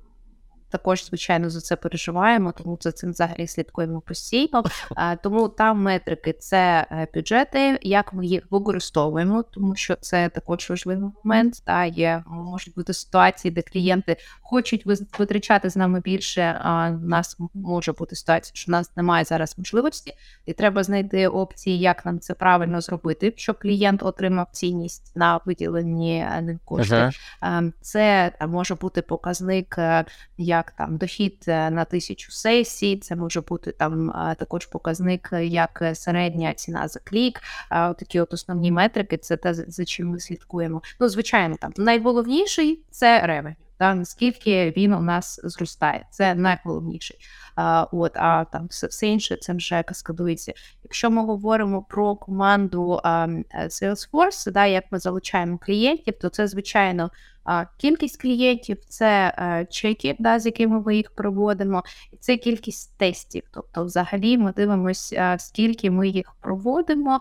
Також, 0.70 1.06
звичайно, 1.06 1.50
за 1.50 1.60
це 1.60 1.76
переживаємо, 1.76 2.52
тому 2.52 2.78
за 2.80 2.92
цим 2.92 3.10
взагалі 3.10 3.46
слідкуємо 3.46 4.00
постійно. 4.00 4.64
Тому 5.22 5.48
там 5.48 5.82
метрики 5.82 6.32
це 6.32 6.86
е, 6.90 7.06
бюджети, 7.14 7.78
як 7.82 8.12
ми 8.12 8.26
їх 8.26 8.42
використовуємо, 8.50 9.42
тому 9.42 9.76
що 9.76 9.96
це 9.96 10.28
також 10.28 10.70
важливий 10.70 11.10
момент. 11.24 11.62
Та 11.64 11.84
є 11.84 12.24
можуть 12.26 12.74
бути 12.74 12.92
ситуації, 12.92 13.52
де 13.52 13.62
клієнти 13.62 14.16
хочуть 14.42 14.86
витрачати 15.18 15.70
з 15.70 15.76
нами 15.76 16.00
більше. 16.00 16.60
А 16.62 16.90
в 16.90 17.04
нас 17.04 17.36
може 17.54 17.92
бути 17.92 18.16
ситуація, 18.16 18.52
що 18.54 18.70
в 18.70 18.72
нас 18.72 18.96
немає 18.96 19.24
зараз 19.24 19.58
можливості, 19.58 20.12
і 20.46 20.52
треба 20.52 20.82
знайти 20.82 21.28
опції, 21.28 21.78
як 21.78 22.06
нам 22.06 22.20
це 22.20 22.34
правильно 22.34 22.80
зробити, 22.80 23.32
щоб 23.36 23.58
клієнт 23.58 24.02
отримав 24.02 24.46
цінність 24.52 25.16
на 25.16 25.40
виділені 25.46 26.18
е, 26.18 26.58
кошти. 26.64 26.94
Ага. 27.40 27.58
Ем, 27.58 27.72
Це 27.80 28.32
е, 28.40 28.46
може 28.46 28.74
бути 28.74 29.02
показник, 29.02 29.74
е, 29.78 30.04
як 30.60 30.70
там 30.70 30.96
дохід 30.96 31.44
е, 31.48 31.70
на 31.70 31.84
тисячу 31.84 32.32
сесій. 32.32 32.96
Це 32.96 33.16
може 33.16 33.40
бути 33.40 33.72
там 33.72 34.10
е, 34.10 34.34
також 34.38 34.66
показник, 34.66 35.30
е, 35.32 35.46
як 35.46 35.82
середня 35.94 36.54
ціна 36.54 36.88
за 36.88 37.00
клік. 37.00 37.40
Такі 37.70 38.20
от 38.20 38.34
основні 38.34 38.72
метрики, 38.72 39.16
це 39.16 39.36
те, 39.36 39.54
за 39.54 39.84
чим 39.84 40.08
ми 40.08 40.20
слідкуємо. 40.20 40.82
Ну, 41.00 41.08
звичайно, 41.08 41.56
там 41.60 41.72
найголовніший 41.76 42.82
це 42.90 43.26
ревень. 43.26 43.56
Та 43.78 43.94
наскільки 43.94 44.72
він 44.76 44.92
у 44.92 45.00
нас 45.00 45.40
зростає, 45.44 46.06
це 46.10 46.34
найголовніший. 46.34 47.16
А, 47.56 47.86
от, 47.92 48.16
а 48.16 48.44
там 48.44 48.66
все, 48.66 48.86
все 48.86 49.06
інше 49.06 49.36
це 49.36 49.52
вже 49.52 49.82
каскадується. 49.82 50.52
Якщо 50.82 51.10
ми 51.10 51.26
говоримо 51.26 51.82
про 51.82 52.16
команду 52.16 53.00
а, 53.04 53.26
Salesforce, 53.54 54.52
да, 54.52 54.66
як 54.66 54.84
ми 54.90 54.98
залучаємо 54.98 55.58
клієнтів, 55.58 56.14
то 56.20 56.28
це 56.28 56.46
звичайно 56.46 57.10
кількість 57.76 58.22
клієнтів, 58.22 58.84
це 58.88 59.34
е, 59.38 59.66
чеки, 59.70 60.16
да, 60.18 60.38
з 60.38 60.46
якими 60.46 60.80
ми 60.80 60.96
їх 60.96 61.10
проводимо, 61.10 61.82
і 62.12 62.16
це 62.16 62.36
кількість 62.36 62.98
тестів. 62.98 63.42
Тобто, 63.50 63.84
взагалі, 63.84 64.38
ми 64.38 64.52
дивимося, 64.52 65.36
скільки 65.38 65.90
ми 65.90 66.08
їх 66.08 66.34
проводимо. 66.40 67.20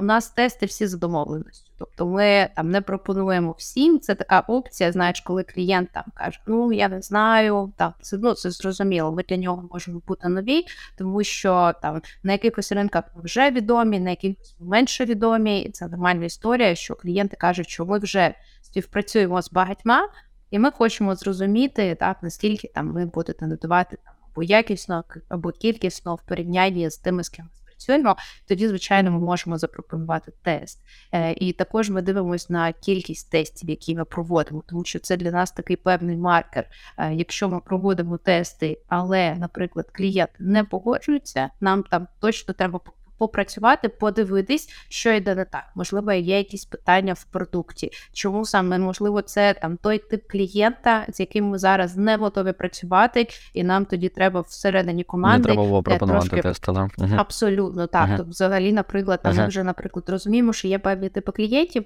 У 0.00 0.04
нас 0.04 0.30
тести 0.30 0.66
всі 0.66 0.86
за 0.86 0.98
домовленістю. 0.98 1.67
Тобто 1.78 2.06
ми 2.06 2.48
там 2.56 2.70
не 2.70 2.80
пропонуємо 2.80 3.54
всім. 3.58 4.00
Це 4.00 4.14
така 4.14 4.40
опція, 4.40 4.92
знаєш, 4.92 5.20
коли 5.20 5.42
клієнт 5.42 5.90
там 5.92 6.04
каже: 6.14 6.40
Ну 6.46 6.72
я 6.72 6.88
не 6.88 7.02
знаю, 7.02 7.72
там 7.76 7.94
це 8.00 8.18
ну 8.18 8.34
це 8.34 8.50
зрозуміло. 8.50 9.12
Ми 9.12 9.22
для 9.22 9.36
нього 9.36 9.68
можемо 9.72 10.02
бути 10.06 10.28
нові, 10.28 10.64
тому 10.98 11.24
що 11.24 11.72
там 11.82 12.02
на 12.22 12.32
якихось 12.32 12.72
ринках 12.72 13.04
ми 13.16 13.22
вже 13.22 13.50
відомі, 13.50 14.00
на 14.00 14.10
якихось 14.10 14.56
менше 14.60 15.04
відомі, 15.04 15.60
і 15.60 15.70
це 15.70 15.88
нормальна 15.88 16.24
історія, 16.24 16.74
що 16.74 16.94
клієнти 16.94 17.36
кажуть, 17.36 17.68
що 17.68 17.86
ми 17.86 17.98
вже 17.98 18.34
співпрацюємо 18.62 19.42
з 19.42 19.52
багатьма, 19.52 20.08
і 20.50 20.58
ми 20.58 20.70
хочемо 20.70 21.14
зрозуміти, 21.14 21.94
так 22.00 22.16
наскільки 22.22 22.68
там 22.68 22.92
ви 22.92 23.06
будете 23.06 23.46
надавати 23.46 23.98
там 24.04 24.14
або 24.32 24.42
якісно, 24.42 25.04
або 25.28 25.50
кількісно 25.50 26.14
в 26.14 26.22
порівнянні 26.22 26.90
з 26.90 26.96
тими, 26.96 27.24
з 27.24 27.28
ким 27.28 27.48
ми 27.78 27.82
спрацюємо. 27.82 28.16
Тоді, 28.48 28.68
звичайно, 28.68 29.10
ми 29.10 29.18
можемо 29.18 29.58
запропонувати 29.58 30.32
тест. 30.42 30.80
Е, 31.12 31.32
І 31.32 31.52
також 31.52 31.90
ми 31.90 32.02
дивимося 32.02 32.46
на 32.48 32.72
кількість 32.72 33.30
тестів, 33.30 33.70
які 33.70 33.96
ми 33.96 34.04
проводимо, 34.04 34.62
тому 34.68 34.84
що 34.84 34.98
це 34.98 35.16
для 35.16 35.30
нас 35.30 35.52
такий 35.52 35.76
певний 35.76 36.16
маркер. 36.16 36.66
Е, 36.98 37.14
Якщо 37.14 37.48
ми 37.48 37.60
проводимо 37.60 38.18
тести, 38.18 38.78
але, 38.88 39.34
наприклад, 39.34 39.86
клієнт 39.92 40.30
не 40.38 40.64
погоджується, 40.64 41.50
нам 41.60 41.82
там 41.82 42.08
точно 42.20 42.54
треба 42.54 42.80
попрацювати, 43.18 43.88
подивитись, 43.88 44.68
що 44.88 45.12
йде 45.12 45.34
не 45.34 45.44
так. 45.44 45.64
Можливо, 45.74 46.12
є 46.12 46.38
якісь 46.38 46.64
питання 46.64 47.12
в 47.12 47.24
продукті. 47.24 47.90
Чому 48.12 48.44
саме 48.44 48.78
можливо 48.78 49.22
це 49.22 49.54
там 49.54 49.76
той 49.76 49.98
тип 49.98 50.30
клієнта, 50.30 51.06
з 51.08 51.20
яким 51.20 51.44
ми 51.44 51.58
зараз 51.58 51.96
не 51.96 52.16
готові 52.16 52.52
працювати, 52.52 53.28
і 53.54 53.64
нам 53.64 53.84
тоді 53.84 54.08
треба 54.08 54.40
всередині 54.40 54.98
Не 54.98 55.04
команди 55.04 55.44
треба 55.44 55.62
було 55.62 55.78
е, 55.78 55.82
пропонувати 55.82 56.28
трошки 56.28 56.42
тести, 56.42 56.72
да? 56.72 56.88
Абсолютно 57.16 57.86
так. 57.86 58.02
Ага. 58.04 58.16
Тобто, 58.16 58.30
взагалі, 58.30 58.72
наприклад, 58.72 59.20
там, 59.22 59.36
ми 59.36 59.46
вже, 59.46 59.64
наприклад, 59.64 60.08
розуміємо, 60.08 60.52
що 60.52 60.68
є 60.68 60.78
певні 60.78 61.08
типи 61.08 61.32
клієнтів. 61.32 61.84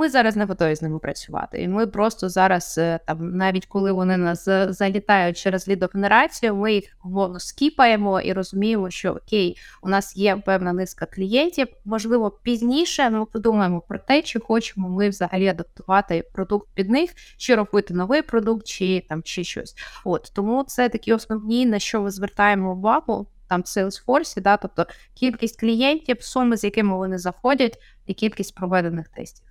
Ми 0.00 0.08
зараз 0.08 0.36
не 0.36 0.44
готові 0.44 0.74
з 0.74 0.82
ними 0.82 0.98
працювати. 0.98 1.62
І 1.62 1.68
ми 1.68 1.86
просто 1.86 2.28
зараз, 2.28 2.78
е, 2.78 3.00
там, 3.06 3.36
навіть 3.36 3.66
коли 3.66 3.92
вони 3.92 4.16
нас 4.16 4.44
залітають 4.68 5.38
через 5.38 5.68
лідогенерацію, 5.68 6.56
ми 6.56 6.74
їх 6.74 6.84
умовно 7.04 7.40
скіпаємо 7.40 8.20
і 8.20 8.32
розуміємо, 8.32 8.90
що 8.90 9.10
окей, 9.10 9.56
у 9.82 9.88
нас 9.88 10.16
є 10.16 10.36
певна 10.36 10.72
низка 10.72 11.06
клієнтів. 11.06 11.66
Можливо, 11.84 12.30
пізніше 12.30 13.10
ми 13.10 13.24
подумаємо 13.24 13.80
про 13.80 13.98
те, 13.98 14.22
чи 14.22 14.40
хочемо 14.40 14.88
ми 14.88 15.08
взагалі 15.08 15.48
адаптувати 15.48 16.24
продукт 16.32 16.68
під 16.74 16.90
них, 16.90 17.10
чи 17.36 17.54
робити 17.54 17.94
новий 17.94 18.22
продукт, 18.22 18.66
чи 18.66 19.04
там 19.08 19.22
чи 19.22 19.44
щось. 19.44 19.74
От 20.04 20.32
тому 20.34 20.64
це 20.64 20.88
такі 20.88 21.12
основні, 21.12 21.66
на 21.66 21.78
що 21.78 22.00
ми 22.00 22.10
звертаємо 22.10 22.72
увагу. 22.72 23.26
Там 23.48 23.62
Salesforce, 23.62 24.40
да, 24.40 24.56
тобто 24.56 24.86
кількість 25.14 25.60
клієнтів, 25.60 26.22
суми, 26.22 26.56
з 26.56 26.64
якими 26.64 26.96
вони 26.96 27.18
заходять, 27.18 27.78
і 28.06 28.14
кількість 28.14 28.54
проведених 28.54 29.08
тестів. 29.08 29.49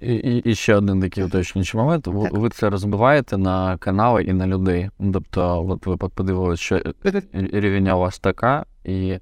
І, 0.00 0.42
і, 0.44 0.54
ще 0.54 0.74
один 0.74 1.00
такий 1.00 1.24
уточнюючий 1.24 1.80
момент. 1.80 2.06
Ви, 2.06 2.22
Так. 2.22 2.32
ви 2.32 2.48
це 2.48 2.70
розбиваєте 2.70 3.38
на 3.38 3.76
канали 3.76 4.22
і 4.22 4.32
на 4.32 4.46
людей. 4.46 4.90
Ну, 4.98 5.12
Тобто, 5.12 5.66
от 5.68 5.86
ви 5.86 5.96
подивилися, 5.96 6.62
що 6.62 6.82
рівня 7.32 7.96
у 7.96 8.00
вас 8.00 8.18
така, 8.18 8.64
і 8.84 9.18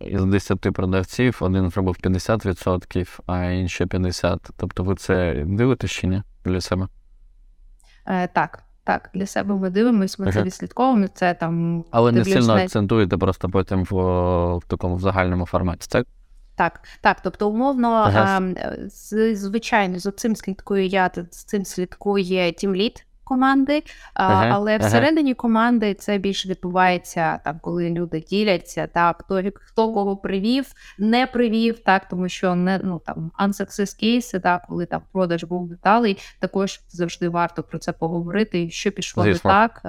із 0.00 0.24
10 0.24 0.60
продавців 0.60 1.38
один 1.40 1.70
зробив 1.70 1.96
50%, 2.02 3.20
а 3.26 3.44
інші 3.44 3.84
50%. 3.84 4.50
Тобто 4.56 4.84
ви 4.84 4.94
це 4.94 5.44
дивитесь 5.46 5.90
чи 5.90 6.06
ні 6.06 6.22
для 6.44 6.60
себе? 6.60 6.88
Е, 8.06 8.28
так, 8.28 8.62
так, 8.84 9.10
для 9.14 9.26
себе 9.26 9.54
ми 9.54 9.70
дивимося, 9.70 10.22
ми 10.22 10.32
це 10.32 10.42
відслідковуємо. 10.42 11.08
Це 11.14 11.34
там 11.34 11.84
Але 11.90 12.12
не 12.12 12.24
сильно 12.24 12.54
акцентуєте 12.54 13.16
просто 13.16 13.48
потім 13.48 13.84
в, 13.84 13.94
в 14.56 14.64
такому 14.66 14.96
в 14.96 15.00
загальному 15.00 15.46
форматі. 15.46 15.88
Так? 15.90 16.06
Так, 16.58 16.80
так, 17.00 17.20
тобто, 17.22 17.48
умовно, 17.50 17.88
Ага. 17.88 18.36
ем, 18.36 18.54
е, 18.58 18.76
з- 18.88 19.34
звичайно, 19.36 19.98
за 19.98 20.10
цим 20.10 20.36
слідкую 20.36 20.86
я, 20.86 21.10
з 21.30 21.44
цим 21.44 21.64
слідкує 21.64 22.52
тімліт 22.52 23.04
команди, 23.24 23.82
а, 24.14 24.24
Ага, 24.24 24.48
але 24.52 24.76
ага. 24.76 24.86
всередині 24.88 25.34
команди 25.34 25.94
це 25.94 26.18
більше 26.18 26.48
відбувається 26.48 27.38
там, 27.44 27.58
коли 27.62 27.90
люди 27.90 28.24
діляться, 28.30 28.86
так, 28.86 29.22
хто, 29.24 29.42
хто 29.54 29.92
кого 29.94 30.16
привів, 30.16 30.72
не 30.98 31.26
привів, 31.26 31.78
так, 31.78 32.08
тому 32.08 32.28
що 32.28 32.54
не 32.54 32.80
ну 32.84 33.00
там 33.06 33.30
unsuccess 33.40 34.00
кейси, 34.00 34.40
так, 34.40 34.62
коли 34.68 34.86
там 34.86 35.02
продаж 35.12 35.44
був 35.44 35.68
деталей, 35.68 36.18
також 36.40 36.80
завжди 36.88 37.28
варто 37.28 37.62
про 37.62 37.78
це 37.78 37.92
поговорити, 37.92 38.70
що 38.70 38.90
пішло 38.92 39.22
Звісно. 39.24 39.50
не 39.50 39.54
так. 39.68 39.82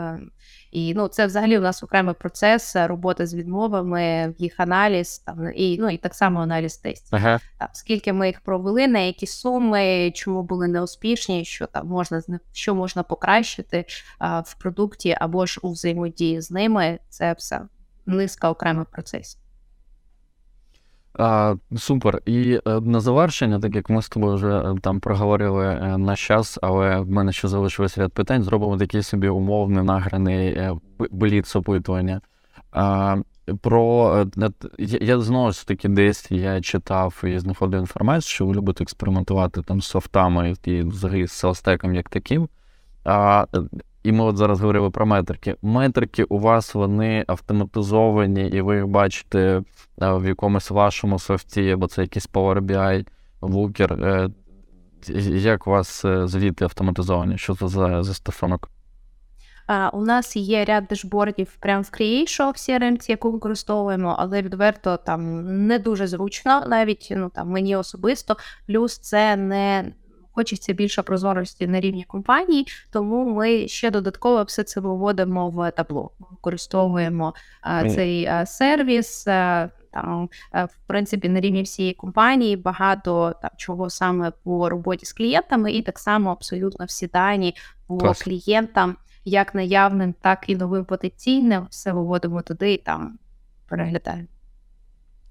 І 0.71 0.93
ну, 0.93 1.07
це 1.07 1.25
взагалі 1.25 1.57
у 1.57 1.61
нас 1.61 1.83
окремий 1.83 2.15
процес 2.15 2.75
е, 2.75 2.87
роботи 2.87 3.27
з 3.27 3.33
відмовами, 3.33 4.33
їх 4.37 4.53
аналіз 4.57 5.19
там 5.19 5.51
і 5.55 5.77
ну 5.77 5.89
і 5.89 5.97
так 5.97 6.15
само 6.15 6.39
аналіз 6.39 6.77
тестів. 6.77 7.09
Ага. 7.11 7.39
Там, 7.57 7.67
скільки 7.73 8.13
ми 8.13 8.27
їх 8.27 8.41
провели, 8.41 8.87
на 8.87 8.99
які 8.99 9.27
суми, 9.27 10.11
чому 10.15 10.43
були 10.43 10.67
неуспішні, 10.67 11.45
що 11.45 11.67
там 11.67 11.87
можна 11.87 12.21
що 12.53 12.75
можна 12.75 13.03
покращити 13.03 13.85
а, 14.19 14.39
в 14.39 14.53
продукті 14.53 15.15
або 15.19 15.45
ж 15.45 15.59
у 15.63 15.71
взаємодії 15.71 16.41
з 16.41 16.51
ними. 16.51 16.99
Це 17.09 17.33
все 17.33 17.61
низка 18.05 18.49
окремих 18.49 18.85
процесів. 18.85 19.41
А, 21.13 21.55
супер. 21.77 22.21
І 22.25 22.59
е, 22.67 22.79
на 22.81 22.99
завершення, 22.99 23.59
так 23.59 23.75
як 23.75 23.89
ми 23.89 24.01
з 24.01 24.09
тобою 24.09 24.35
вже 24.35 24.59
е, 24.59 24.75
там 24.81 24.99
проговорили 24.99 25.65
е, 25.65 25.97
наш 25.97 26.27
час, 26.27 26.59
але 26.61 26.99
в 26.99 27.09
мене 27.09 27.31
ще 27.31 27.47
залишилось 27.47 27.97
ряд 27.97 28.13
питань, 28.13 28.43
зробимо 28.43 28.77
такий 28.77 29.03
собі 29.03 29.29
умовний 29.29 29.83
награний 29.83 30.59
бліц 31.11 31.55
опитування. 31.55 32.21
А, 32.71 33.17
про 33.61 34.25
я, 34.77 34.99
я 35.01 35.19
знову 35.19 35.51
ж 35.51 35.67
таки 35.67 35.89
десь 35.89 36.31
я 36.31 36.61
читав 36.61 37.21
і 37.23 37.39
знаходив 37.39 37.79
інформацію, 37.79 38.29
що 38.29 38.45
ви 38.45 38.53
любите 38.53 38.83
експериментувати 38.83 39.61
там 39.61 39.81
з 39.81 39.87
софтами 39.87 40.53
і 40.63 40.81
взагалі 40.81 41.27
з 41.27 41.31
селстеком 41.31 41.95
як 41.95 42.09
таким. 42.09 42.49
А, 43.03 43.45
і 44.09 44.11
ми 44.11 44.23
от 44.23 44.37
зараз 44.37 44.59
говорили 44.59 44.89
про 44.89 45.05
метрики. 45.05 45.55
Метрики 45.61 46.23
у 46.23 46.39
вас 46.39 46.75
вони 46.75 47.25
автоматизовані, 47.27 48.47
і 48.47 48.61
ви 48.61 48.75
їх 48.75 48.87
бачите 48.87 49.39
е, 49.39 49.61
в 50.13 50.27
якомусь 50.27 50.71
вашому 50.71 51.19
софті, 51.19 51.71
або 51.71 51.87
це 51.87 52.01
якийсь 52.01 52.29
Power 52.29 52.61
BI, 52.61 53.07
Looker. 53.41 54.05
Е, 54.05 54.29
Як 55.39 55.67
у 55.67 55.71
вас 55.71 56.05
е, 56.05 56.27
звіти 56.27 56.63
автоматизовані? 56.63 57.37
Що 57.37 57.55
це 57.55 57.67
за 57.67 58.03
застосунок? 58.03 58.69
У 59.93 60.01
нас 60.01 60.35
є 60.35 60.65
ряд 60.65 60.85
дешбордів 60.87 61.57
прямо 61.59 61.81
в 61.81 61.85
Creation 61.85 62.51
в 62.51 62.55
CRM, 62.55 63.09
яку 63.09 63.31
використовуємо, 63.31 64.15
але 64.19 64.41
відверто 64.41 64.97
там 64.97 65.43
не 65.67 65.79
дуже 65.79 66.07
зручно, 66.07 66.63
навіть 66.67 67.13
ну 67.15 67.29
там 67.29 67.49
мені 67.49 67.75
особисто. 67.75 68.37
Плюс 68.67 68.97
це 68.99 69.35
не 69.35 69.91
хочеться 70.39 70.73
більше 70.73 71.01
прозорості 71.01 71.67
на 71.67 71.79
рівні 71.79 72.03
компаній, 72.03 72.67
тому 72.91 73.25
ми 73.25 73.67
ще 73.67 73.91
додатково 73.91 74.43
все 74.43 74.63
це 74.63 74.79
виводимо 74.79 75.49
в 75.49 75.71
табло. 75.71 76.11
Ми 76.19 76.27
використовуємо 76.31 77.33
е, 77.65 77.89
цей 77.89 78.23
е, 78.23 78.45
сервіс. 78.45 79.27
е, 79.27 79.69
Там, 79.91 80.29
в 80.53 80.87
принципі, 80.87 81.29
на 81.29 81.39
рівні 81.39 81.61
всієї 81.63 81.93
компанії 81.93 82.55
багато 82.55 83.35
там 83.41 83.51
чого 83.57 83.89
саме 83.89 84.31
по 84.43 84.69
роботі 84.69 85.05
з 85.05 85.13
клієнтами, 85.13 85.71
і 85.71 85.81
так 85.81 85.99
само 85.99 86.31
абсолютно 86.31 86.85
всі 86.85 87.07
дані 87.07 87.55
по 87.87 87.97
Клас. 87.97 88.21
клієнтам, 88.23 88.95
як 89.25 89.55
наявним, 89.55 90.13
так 90.21 90.43
і 90.47 90.55
новим 90.55 90.85
потенційним. 90.85 91.67
Все 91.69 91.91
виводимо 91.91 92.41
туди 92.41 92.73
і 92.73 92.77
там 92.77 93.19
переглядаємо. 93.69 94.27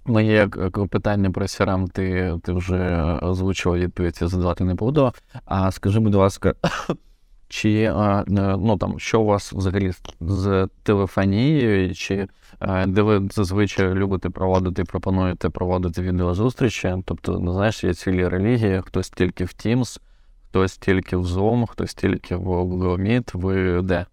Моє 0.08 0.48
е, 0.58 0.86
питання 0.86 1.30
про 1.30 1.44
CRM 1.44 1.88
ти, 1.90 2.34
ти 2.42 2.52
вже 2.52 3.12
озвучила 3.22 3.78
відповідь, 3.78 4.18
я 4.20 4.28
задавати 4.28 4.64
не 4.64 4.74
буду. 4.74 5.12
А 5.44 5.70
скажи, 5.70 6.00
будь 6.00 6.14
ласка, 6.14 6.54
чи 7.48 7.70
е, 7.80 7.92
е, 7.92 8.24
ну 8.58 8.76
там 8.76 8.98
що 8.98 9.20
у 9.20 9.24
вас 9.24 9.52
взагалі 9.52 9.92
з- 10.20 10.68
телефонією, 10.82 11.94
чи 11.94 12.28
е, 12.60 12.86
де 12.86 13.02
ви 13.02 13.28
зазвичай 13.30 13.94
любите 13.94 14.30
проводити, 14.30 14.84
пропонуєте 14.84 15.50
проводити 15.50 16.02
відеозустрічі? 16.02 16.94
Тобто, 17.04 17.38
ну, 17.38 17.52
знаєш, 17.52 17.84
є 17.84 17.94
цілі 17.94 18.28
релігії, 18.28 18.82
хтось 18.86 19.10
тільки 19.10 19.44
в 19.44 19.48
Teams, 19.48 20.00
хтось 20.48 20.78
тільки 20.78 21.16
в 21.16 21.24
Zoom, 21.26 21.66
хтось 21.66 21.94
тільки 21.94 22.36
в 22.36 22.48
Google 22.48 23.00
Meet. 23.00 23.30
Ви 23.38 23.82
де? 23.82 24.06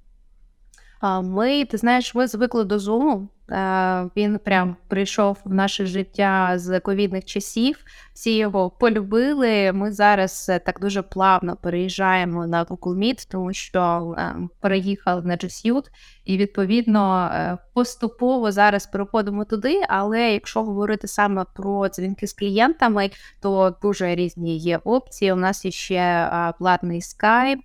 Ми, 1.23 1.65
ти 1.65 1.77
знаєш, 1.77 2.15
ми 2.15 2.27
звикли 2.27 2.63
до 2.63 2.77
Zoom. 2.77 3.27
Е, 3.51 4.09
Він 4.17 4.39
прям 4.39 4.75
прийшов 4.87 5.37
в 5.45 5.53
наше 5.53 5.85
життя 5.85 6.51
з 6.55 6.79
ковідних 6.79 7.25
часів. 7.25 7.77
Всі 8.13 8.37
його 8.37 8.69
полюбили. 8.69 9.71
Ми 9.71 9.91
зараз 9.91 10.47
е, 10.49 10.59
так 10.59 10.79
дуже 10.79 11.01
плавно 11.01 11.55
переїжджаємо 11.55 12.47
на 12.47 12.65
Meet, 12.95 13.27
тому 13.31 13.53
що 13.53 14.15
е, 14.17 14.35
переїхали 14.59 15.21
на 15.21 15.37
Suite, 15.47 15.85
і 16.25 16.37
відповідно 16.37 17.31
поступово 17.73 18.51
зараз 18.51 18.85
переходимо 18.85 19.45
туди. 19.45 19.81
Але 19.89 20.33
якщо 20.33 20.63
говорити 20.63 21.07
саме 21.07 21.45
про 21.55 21.87
дзвінки 21.89 22.27
з 22.27 22.33
клієнтами, 22.33 23.09
то 23.41 23.75
дуже 23.81 24.15
різні 24.15 24.57
є 24.57 24.79
опції. 24.83 25.33
У 25.33 25.35
нас 25.35 25.65
є 25.65 25.71
ще 25.71 26.29
платний 26.59 27.01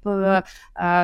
е, 0.07 0.43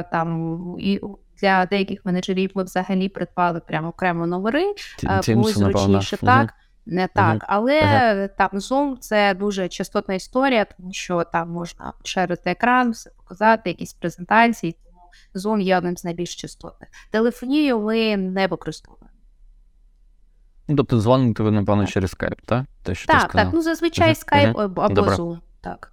там 0.03 0.57
і 0.79 1.01
для 1.41 1.67
деяких 1.67 2.05
менеджерів 2.05 2.51
ми 2.55 2.63
взагалі 2.65 3.09
придбали 3.09 3.61
прямо 3.61 3.89
окремо 3.89 4.27
номери, 4.27 4.75
е, 5.05 5.21
комусь 5.27 5.57
напевно. 5.57 5.79
зручніше 5.79 6.17
так. 6.17 6.55
Не 6.89 7.09
так, 7.15 7.35
Мгм. 7.35 7.41
але 7.49 7.81
Ага. 7.83 8.29
там 8.29 8.49
Zoom 8.53 8.97
це 8.99 9.35
дуже 9.35 9.69
частотна 9.69 10.15
історія, 10.15 10.65
тому 10.65 10.93
що 10.93 11.25
там 11.25 11.51
можна 11.51 11.93
шерити 12.05 12.51
екран, 12.51 12.91
все 12.91 13.11
показати, 13.11 13.71
якісь 13.71 13.93
презентації. 13.93 14.77
Тому 14.85 15.01
Zoom 15.35 15.61
є 15.61 15.79
одним 15.79 15.97
з 15.97 16.05
найбільш 16.05 16.37
частотних. 16.37 16.89
Телефонію 17.11 17.81
ми 17.81 18.17
не 18.17 18.47
використовуємо. 18.47 19.07
Ну, 20.69 20.77
Тобто 20.77 21.01
дзвоните 21.01 21.43
ви, 21.43 21.51
напевно, 21.51 21.87
через 21.87 22.15
Skype, 22.15 22.39
так? 22.47 22.65
Те, 22.83 22.95
що 22.95 23.07
Так, 23.13 23.33
так, 23.33 23.49
ну 23.53 23.63
зазвичай 23.63 24.13
Skype 24.13 24.61
або, 24.61 24.81
або 24.83 24.95
Добре. 24.95 25.15
Zoom. 25.15 25.39
Так. 25.61 25.93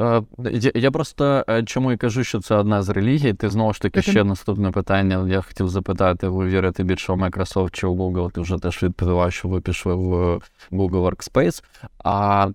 Е, 0.00 0.22
Я, 0.38 0.70
я 0.74 0.90
просто 0.90 1.44
е, 1.48 1.62
чому 1.62 1.92
і 1.92 1.96
кажу, 1.96 2.24
що 2.24 2.40
це 2.40 2.54
одна 2.54 2.82
з 2.82 2.88
релігій. 2.88 3.32
Ти 3.34 3.50
знову 3.50 3.72
ж 3.72 3.80
таки 3.80 4.02
ще 4.02 4.24
наступне 4.24 4.70
питання. 4.70 5.26
Я 5.28 5.40
хотів 5.40 5.68
запитати, 5.68 6.28
ви 6.28 6.46
вірите 6.46 6.82
більше 6.82 7.12
в 7.12 7.16
Microsoft 7.16 7.70
чи 7.72 7.86
в 7.86 8.00
Google? 8.00 8.32
Ти 8.32 8.40
вже 8.40 8.58
теж 8.58 8.82
відповіла, 8.82 9.30
що 9.30 9.48
ви 9.48 9.60
пішли 9.60 9.94
в 9.94 10.14
е, 10.14 10.38
Google 10.72 11.10
Workspace. 11.10 11.64
А 12.04 12.48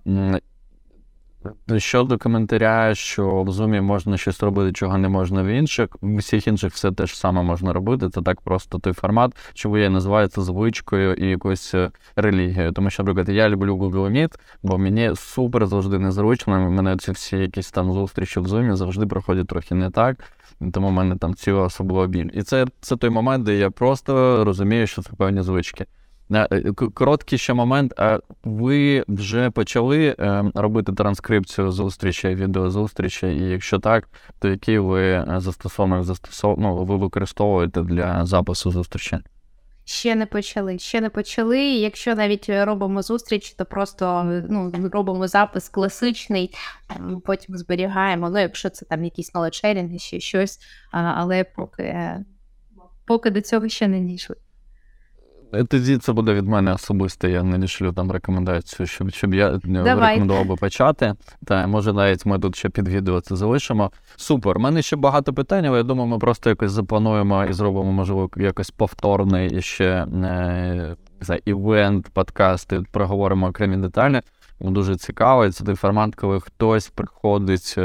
щодо 1.76 2.18
коментаря, 2.18 2.94
що 2.94 3.42
в 3.42 3.48
Zoom 3.48 3.80
можна 3.80 4.16
щось 4.16 4.42
робити, 4.42 4.72
чого 4.72 4.98
не 4.98 5.08
можна 5.08 5.42
в 5.42 5.46
інших, 5.46 5.88
в 6.00 6.14
усіх 6.14 6.46
інших 6.46 6.72
все 6.72 6.92
те 6.92 7.06
ж 7.06 7.18
саме 7.18 7.42
можна 7.42 7.72
робити. 7.72 8.08
Це 8.10 8.22
так 8.22 8.40
просто 8.40 8.78
той 8.78 8.92
формат, 8.92 9.36
чого 9.54 9.78
я 9.78 9.90
називаю 9.90 10.28
це 10.28 10.42
звичкою 10.42 11.14
і 11.14 11.26
якоюсь 11.26 11.74
е, 11.74 11.90
релігією. 12.16 12.72
Тому 12.72 12.90
що, 12.90 13.02
наприклад, 13.02 13.36
я 13.36 13.48
люблю 13.48 13.76
Google 13.76 14.10
Meet, 14.10 14.34
бо 14.62 14.78
мені 14.78 15.12
супер 15.16 15.66
завжди 15.66 15.98
незручно. 15.98 16.66
У 16.66 16.70
мене 16.70 16.96
ці 16.96 17.12
всі 17.12 17.36
якісь 17.36 17.70
там 17.70 17.92
зустрічі 17.92 18.40
в 18.40 18.46
Zoom 18.46 18.76
завжди 18.76 19.06
проходять 19.06 19.46
трохи 19.46 19.74
не 19.74 19.90
так. 19.90 20.16
Тому 20.72 20.88
в 20.88 20.92
мене 20.92 21.16
там 21.16 21.34
ціла 21.34 21.62
особлива 21.62 22.06
біль. 22.06 22.30
І 22.34 22.42
це, 22.42 22.66
це 22.80 22.96
той 22.96 23.10
момент, 23.10 23.44
де 23.44 23.54
я 23.54 23.70
просто 23.70 24.44
розумію, 24.44 24.86
що 24.86 25.02
це 25.02 25.10
певні 25.18 25.42
звички. 25.42 25.86
Е, 26.32 26.48
е, 26.52 26.72
Короткий 26.72 27.38
ще 27.38 27.52
момент. 27.54 27.92
А 27.96 28.18
Ви 28.44 29.04
вже 29.08 29.50
почали 29.50 30.16
е, 30.18 30.44
робити 30.54 30.92
транскрипцію 30.92 31.70
зустрічей, 31.70 32.34
відеозустрічей, 32.34 33.38
і 33.38 33.42
якщо 33.42 33.78
так, 33.78 34.08
то 34.38 34.48
який 34.48 34.78
ви 34.78 35.02
е, 35.02 35.26
застосунок 35.36 36.04
застосов... 36.04 36.60
ну, 36.60 36.84
ви 36.84 36.96
використовуєте 36.96 37.82
для 37.82 38.26
запису 38.26 38.70
зустрічі? 38.70 39.18
Ще 39.84 40.14
не 40.14 40.26
почали. 40.26 40.78
Ще 40.78 41.00
не 41.00 41.10
почали. 41.10 41.60
Якщо 41.60 42.14
навіть 42.14 42.48
робимо 42.48 43.02
зустріч, 43.02 43.54
то 43.54 43.64
просто 43.64 44.22
ну, 44.48 44.72
робимо 44.92 45.28
запис 45.28 45.68
класичний, 45.68 46.54
ем, 46.96 47.22
потім 47.26 47.56
зберігаємо. 47.56 48.30
Ну, 48.30 48.38
якщо 48.38 48.70
це 48.70 48.86
там 48.86 49.04
якісь 49.04 49.32
sharing, 49.32 49.98
ще 49.98 50.20
щось, 50.20 50.58
але 50.90 51.44
поки, 51.44 51.82
е, 51.82 52.24
поки 53.04 53.30
до 53.30 53.40
цього 53.40 53.68
ще 53.68 53.88
не 53.88 54.00
дійшли. 54.00 54.36
Е, 55.52 55.64
Тоді 55.64 55.98
це 55.98 56.12
буде 56.12 56.34
від 56.34 56.46
мене 56.46 56.72
особисто. 56.72 57.28
Я 57.28 57.42
надішлю 57.42 57.92
там 57.92 58.10
рекомендацію, 58.10 58.86
щоб, 58.86 59.10
щоб 59.10 59.34
я 59.34 59.48
е, 59.48 59.60
Давай. 59.64 60.08
рекомендував 60.08 60.46
би 60.46 60.56
почати. 60.56 61.14
Та 61.44 61.66
може 61.66 61.92
навіть 61.92 62.26
ми 62.26 62.38
тут 62.38 62.56
ще 62.56 62.68
під 62.68 62.88
відео 62.88 63.20
це 63.20 63.36
залишимо. 63.36 63.90
Супер. 64.16 64.56
У 64.56 64.60
мене 64.60 64.82
ще 64.82 64.96
багато 64.96 65.32
питань, 65.32 65.66
але 65.66 65.78
я 65.78 65.84
думаю, 65.84 66.08
ми 66.08 66.18
просто 66.18 66.50
якось 66.50 66.72
заплануємо 66.72 67.44
і 67.44 67.52
зробимо, 67.52 67.92
можливо, 67.92 68.30
якось 68.36 68.70
повторний 68.70 69.62
ще 69.62 69.86
е, 69.86 70.06
не 71.20 71.26
знаю, 71.26 71.40
івент, 71.44 72.08
подкасти, 72.08 72.82
проговоримо 72.92 73.46
окремі 73.48 73.76
деталі. 73.76 74.20
Дуже 74.60 74.96
цікаво. 74.96 75.50
Це 75.50 75.64
той 75.64 75.74
формат, 75.74 76.14
коли 76.14 76.40
хтось 76.40 76.88
приходить. 76.88 77.76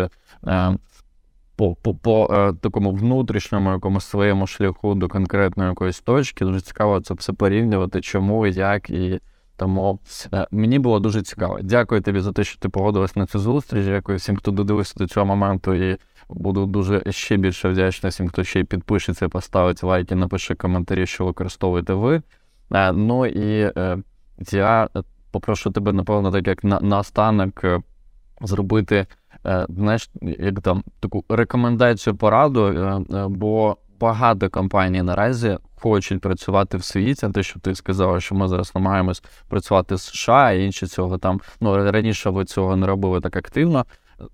По, 1.55 1.75
по, 1.75 1.95
по 1.95 2.27
е, 2.31 2.53
такому 2.53 2.91
внутрішньому 2.91 3.71
якомусь 3.71 4.05
своєму 4.05 4.47
шляху 4.47 4.95
до 4.95 5.07
конкретної 5.07 5.69
якоїсь 5.69 5.99
точки. 5.99 6.45
Дуже 6.45 6.61
цікаво 6.61 7.01
це 7.01 7.13
все 7.13 7.33
порівнювати, 7.33 8.01
чому, 8.01 8.47
як 8.47 8.89
і 8.89 9.19
тому 9.57 9.99
е, 10.33 10.47
мені 10.51 10.79
було 10.79 10.99
дуже 10.99 11.21
цікаво. 11.21 11.59
Дякую 11.63 12.01
тобі 12.01 12.19
за 12.19 12.31
те, 12.31 12.43
що 12.43 12.59
ти 12.59 12.69
погодилась 12.69 13.15
на 13.15 13.25
цю 13.25 13.39
зустріч. 13.39 13.85
Дякую 13.85 14.17
всім, 14.17 14.35
хто 14.35 14.51
додивився 14.51 14.93
до 14.97 15.07
цього 15.07 15.25
моменту. 15.25 15.73
І 15.73 15.97
буду 16.29 16.65
дуже 16.65 17.03
ще 17.09 17.37
більше 17.37 17.69
вдячний 17.69 18.09
всім, 18.09 18.29
хто 18.29 18.43
ще 18.43 18.59
й 18.59 18.63
підпишеться, 18.63 19.29
поставить 19.29 19.83
лайки, 19.83 20.15
напише 20.15 20.55
коментарі, 20.55 21.05
що 21.05 21.25
використовуєте 21.25 21.93
ви. 21.93 22.21
Е, 22.73 22.91
ну 22.91 23.25
і 23.25 23.71
е, 23.77 23.97
я 24.51 24.89
попрошу 25.31 25.71
тебе, 25.71 25.93
напевно, 25.93 26.31
так 26.31 26.47
як 26.47 26.63
на, 26.63 26.79
наостанок 26.79 27.63
е, 27.63 27.81
зробити 28.41 29.05
знаєш, 29.69 30.09
як 30.21 30.61
там 30.61 30.83
таку 30.99 31.23
рекомендацію 31.29 32.15
пораду, 32.15 32.65
е, 32.65 33.01
е, 33.17 33.27
бо 33.29 33.77
багато 33.99 34.49
компаній 34.49 35.01
наразі 35.01 35.57
хочуть 35.75 36.21
працювати 36.21 36.77
в 36.77 36.83
світі. 36.83 37.29
Те, 37.33 37.43
що 37.43 37.59
ти 37.59 37.75
сказала, 37.75 38.19
що 38.19 38.35
ми 38.35 38.47
зараз 38.47 38.71
намагаємось 38.75 39.23
працювати 39.47 39.97
з 39.97 40.01
США, 40.01 40.51
і 40.51 40.65
інші 40.65 40.87
цього 40.87 41.17
там 41.17 41.41
ну 41.61 41.91
раніше 41.91 42.29
ви 42.29 42.45
цього 42.45 42.75
не 42.75 42.87
робили 42.87 43.21
так 43.21 43.35
активно. 43.35 43.85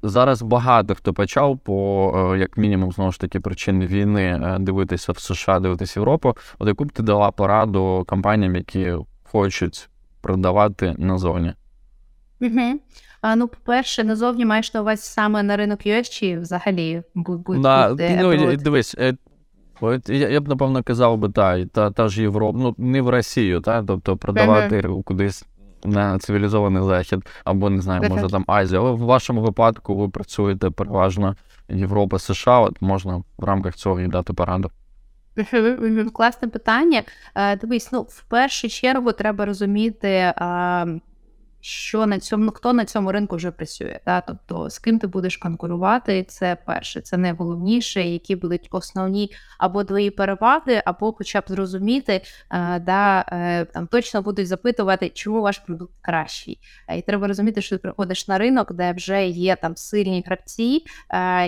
Зараз 0.04 0.42
багато 0.42 0.96
хто 0.96 1.14
почав 1.14 1.60
по 1.60 2.32
е, 2.34 2.40
як 2.40 2.58
мінімум 2.58 2.92
знову 2.92 3.12
ж 3.12 3.20
таки 3.20 3.40
причини 3.40 3.86
війни 3.86 4.24
е, 4.24 4.58
дивитися 4.60 5.12
в 5.12 5.20
США, 5.20 5.60
дивитися 5.60 6.00
Європу. 6.00 6.38
От 6.60 6.68
яку 6.68 6.86
б 6.86 6.92
ти 6.92 7.04
дала 7.04 7.32
пораду 7.32 8.06
компаніям, 8.08 8.56
які 8.56 8.96
хочуть 9.24 9.90
продавати 10.22 10.96
назовні? 10.98 11.54
Угу. 12.42 12.80
А, 13.22 13.36
ну, 13.36 13.48
по-перше, 13.48 14.04
назовні 14.04 14.46
маєш 14.46 14.74
на 14.74 14.82
увазі 14.82 15.02
саме 15.02 15.44
на 15.44 15.58
ринок 15.58 15.80
US 15.86 16.10
чи 16.10 16.40
взагалі 16.40 17.04
ну, 18.40 18.56
дивись, 18.58 18.96
е, 19.00 19.14
я, 20.08 20.30
я 20.30 20.42
б 20.42 20.48
напевно 20.48 20.84
казав 20.84 21.18
би 21.18 21.30
та, 21.30 21.66
та, 21.66 21.92
та 21.92 22.08
ж 22.08 22.22
Європа, 22.22 22.60
ну 22.60 22.76
не 22.78 23.02
в 23.02 23.10
Росію, 23.10 23.62
та, 23.62 23.84
тобто 23.84 24.18
продавати 24.18 24.84
кудись 25.06 25.46
на 25.84 26.20
цивілізований 26.20 26.84
захід, 26.84 27.20
або 27.44 27.70
не 27.70 27.82
знаю, 27.82 28.10
може 28.10 28.28
там 28.28 28.44
Азія. 28.48 28.82
Але 28.82 28.92
в 28.92 29.00
вашому 29.00 29.42
випадку 29.42 29.96
ви 29.96 30.10
працюєте 30.10 30.70
переважно 30.70 31.36
Європа, 31.70 32.20
США, 32.20 32.60
от 32.60 32.82
можна 32.82 33.24
в 33.38 33.44
рамках 33.44 33.76
цього 33.76 34.00
і 34.00 34.08
дати 34.08 34.34
пораду. 34.34 34.72
Класне 36.14 36.48
питання. 36.48 37.04
Е, 37.36 37.56
Дивись, 37.56 37.92
ну 37.92 38.02
в 38.02 38.24
першу 38.24 38.70
чергу 38.70 39.12
треба 39.12 39.46
розуміти, 39.46 40.34
що 41.62 42.06
на 42.06 42.20
цьому, 42.20 42.46
ну, 42.46 42.52
хто 42.52 42.74
на 42.74 42.86
цьому 42.86 43.12
ринку 43.12 43.36
вже 43.36 43.52
працює. 43.52 44.00
Та? 44.06 44.22
Тобто 44.22 44.70
з 44.70 44.80
ким 44.80 45.00
ти 45.00 45.08
будеш 45.08 45.38
конкурувати, 45.38 46.24
це 46.24 46.58
перше, 46.66 47.02
це 47.02 47.18
найголовніше, 47.18 48.02
які 48.04 48.36
будуть 48.36 48.68
основні 48.72 49.32
або 49.60 49.84
твої 49.84 50.12
переваги, 50.12 50.82
або 50.86 51.14
хоча 51.14 51.42
б 51.42 51.44
зрозуміти, 51.48 52.22
е, 52.52 52.80
да, 52.80 53.26
е, 53.32 53.66
там 53.66 53.88
точно 53.88 54.22
будуть 54.22 54.48
запитувати, 54.48 55.10
чому 55.10 55.42
ваш 55.42 55.58
продукт 55.58 55.94
кращий. 56.02 56.60
Е, 56.88 56.98
І 56.98 57.02
треба 57.02 57.28
розуміти, 57.28 57.62
що 57.62 57.76
ти 57.76 57.82
приходиш 57.82 58.28
на 58.28 58.38
ринок, 58.38 58.74
де 58.74 58.92
вже 58.92 59.28
є 59.28 59.56
там 59.56 59.76
сильні 59.76 60.24
гравці, 60.26 60.86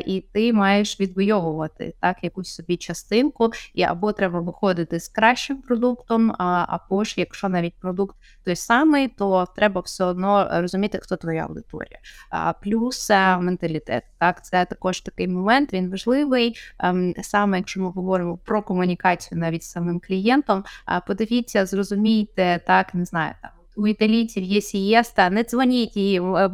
і 0.06 0.24
ти 0.34 0.54
маєш 0.54 1.00
відвоювати 1.00 1.94
так 2.00 2.24
якусь 2.24 2.56
собі 2.56 2.78
частинку, 2.78 3.52
і 3.74 3.84
або 3.84 4.12
треба 4.12 4.40
виходити 4.40 5.00
з 5.00 5.08
кращим 5.08 5.62
продуктом, 5.62 6.36
або 6.68 7.04
ж 7.04 7.14
якщо 7.18 7.50
навіть 7.50 7.74
продукт 7.80 8.16
той 8.46 8.56
самий, 8.56 9.08
то 9.08 9.48
треба 9.56 9.82
все 9.82 10.03
одно 10.06 10.50
розуміти, 10.52 11.00
хто 11.02 11.16
твоя 11.16 11.46
аудиторія. 11.46 12.00
А, 12.30 12.54
плюс 12.54 13.10
е, 13.10 13.38
менталітет. 13.38 14.04
Так, 14.20 14.46
це 14.46 14.66
також 14.66 15.02
такий 15.02 15.28
момент, 15.28 15.74
він 15.74 15.90
важливий. 15.90 16.56
Ем, 16.80 17.14
Саме 17.22 17.58
якщо 17.58 17.82
ми 17.82 17.90
говоримо 17.90 18.38
про 18.38 18.62
комунікацію 18.62 19.40
навіть 19.40 19.64
з 19.64 19.72
самим 19.72 20.00
клієнтом, 20.08 20.64
а, 20.86 21.00
подивіться, 21.00 21.66
зрозумійте, 21.66 22.62
так, 22.68 22.94
не 22.94 23.06
знаю, 23.06 23.34
там 23.42 23.52
у 23.76 23.88
італійців 23.88 24.44
є 24.44 24.62
сієста, 24.62 25.30
не 25.30 25.44
дзвоніть 25.44 25.98
їм 25.98 26.36
е, 26.36 26.48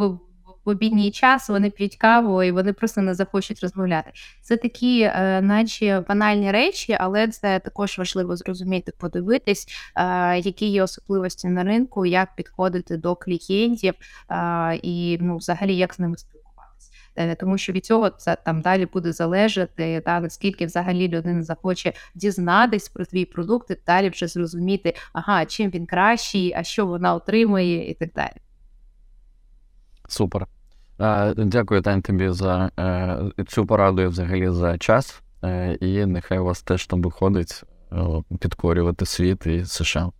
в 0.65 0.69
обідній 0.69 1.11
час, 1.11 1.49
вони 1.49 1.69
п'ють 1.69 1.95
каву 1.95 2.43
і 2.43 2.51
вони 2.51 2.73
просто 2.73 3.01
не 3.01 3.13
захочуть 3.13 3.61
розмовляти. 3.61 4.11
Це 4.41 4.57
такі, 4.57 5.01
е, 5.01 5.41
наче 5.41 6.03
банальні 6.07 6.51
речі, 6.51 6.97
але 6.99 7.27
це 7.27 7.59
також 7.59 7.97
важливо 7.97 8.35
зрозуміти, 8.35 8.93
подивитись, 8.97 9.67
е, 9.95 10.39
які 10.39 10.65
є 10.65 10.83
особливості 10.83 11.47
на 11.47 11.63
ринку, 11.63 12.05
як 12.05 12.35
підходити 12.35 12.97
до 12.97 13.15
клієнтів 13.15 13.93
е, 14.31 14.75
і 14.83 15.17
ну, 15.21 15.37
взагалі 15.37 15.75
як 15.75 15.93
з 15.93 15.99
ними 15.99 16.17
спілкуватися. 16.17 16.91
Е, 17.15 17.35
Тому 17.35 17.57
що 17.57 17.73
від 17.73 17.85
цього 17.85 18.09
це 18.09 18.37
там 18.45 18.61
далі 18.61 18.85
буде 18.85 19.11
залежати, 19.11 20.01
та 20.05 20.19
наскільки 20.19 20.65
взагалі 20.65 21.07
людина 21.07 21.43
захоче 21.43 21.93
дізнатись 22.15 22.89
про 22.89 23.05
твій 23.05 23.25
продукт, 23.25 23.71
і 23.71 23.77
далі 23.87 24.09
вже 24.09 24.27
зрозуміти, 24.27 24.93
ага, 25.13 25.45
чим 25.45 25.69
він 25.71 25.85
кращий, 25.85 26.53
а 26.57 26.63
що 26.63 26.85
вона 26.85 27.13
отримує, 27.13 27.89
і 27.89 27.93
так 27.93 28.09
далі. 28.15 28.48
Супер. 30.09 30.47
Е, 30.99 31.33
Дякую, 31.37 31.81
Тань, 31.81 32.01
тобі 32.01 32.29
за 32.29 32.71
е, 32.79 33.43
цю 33.47 33.65
пораду 33.65 34.01
і 34.01 34.07
взагалі 34.07 34.49
за 34.49 34.77
час. 34.77 35.21
Е, 35.43 35.73
І 35.81 36.05
нехай 36.05 36.39
у 36.39 36.43
вас 36.43 36.61
теж 36.61 36.87
там 36.87 37.01
виходить 37.01 37.63
підкорювати 38.39 39.05
світ 39.05 39.45
і 39.45 39.65
США. 39.65 40.11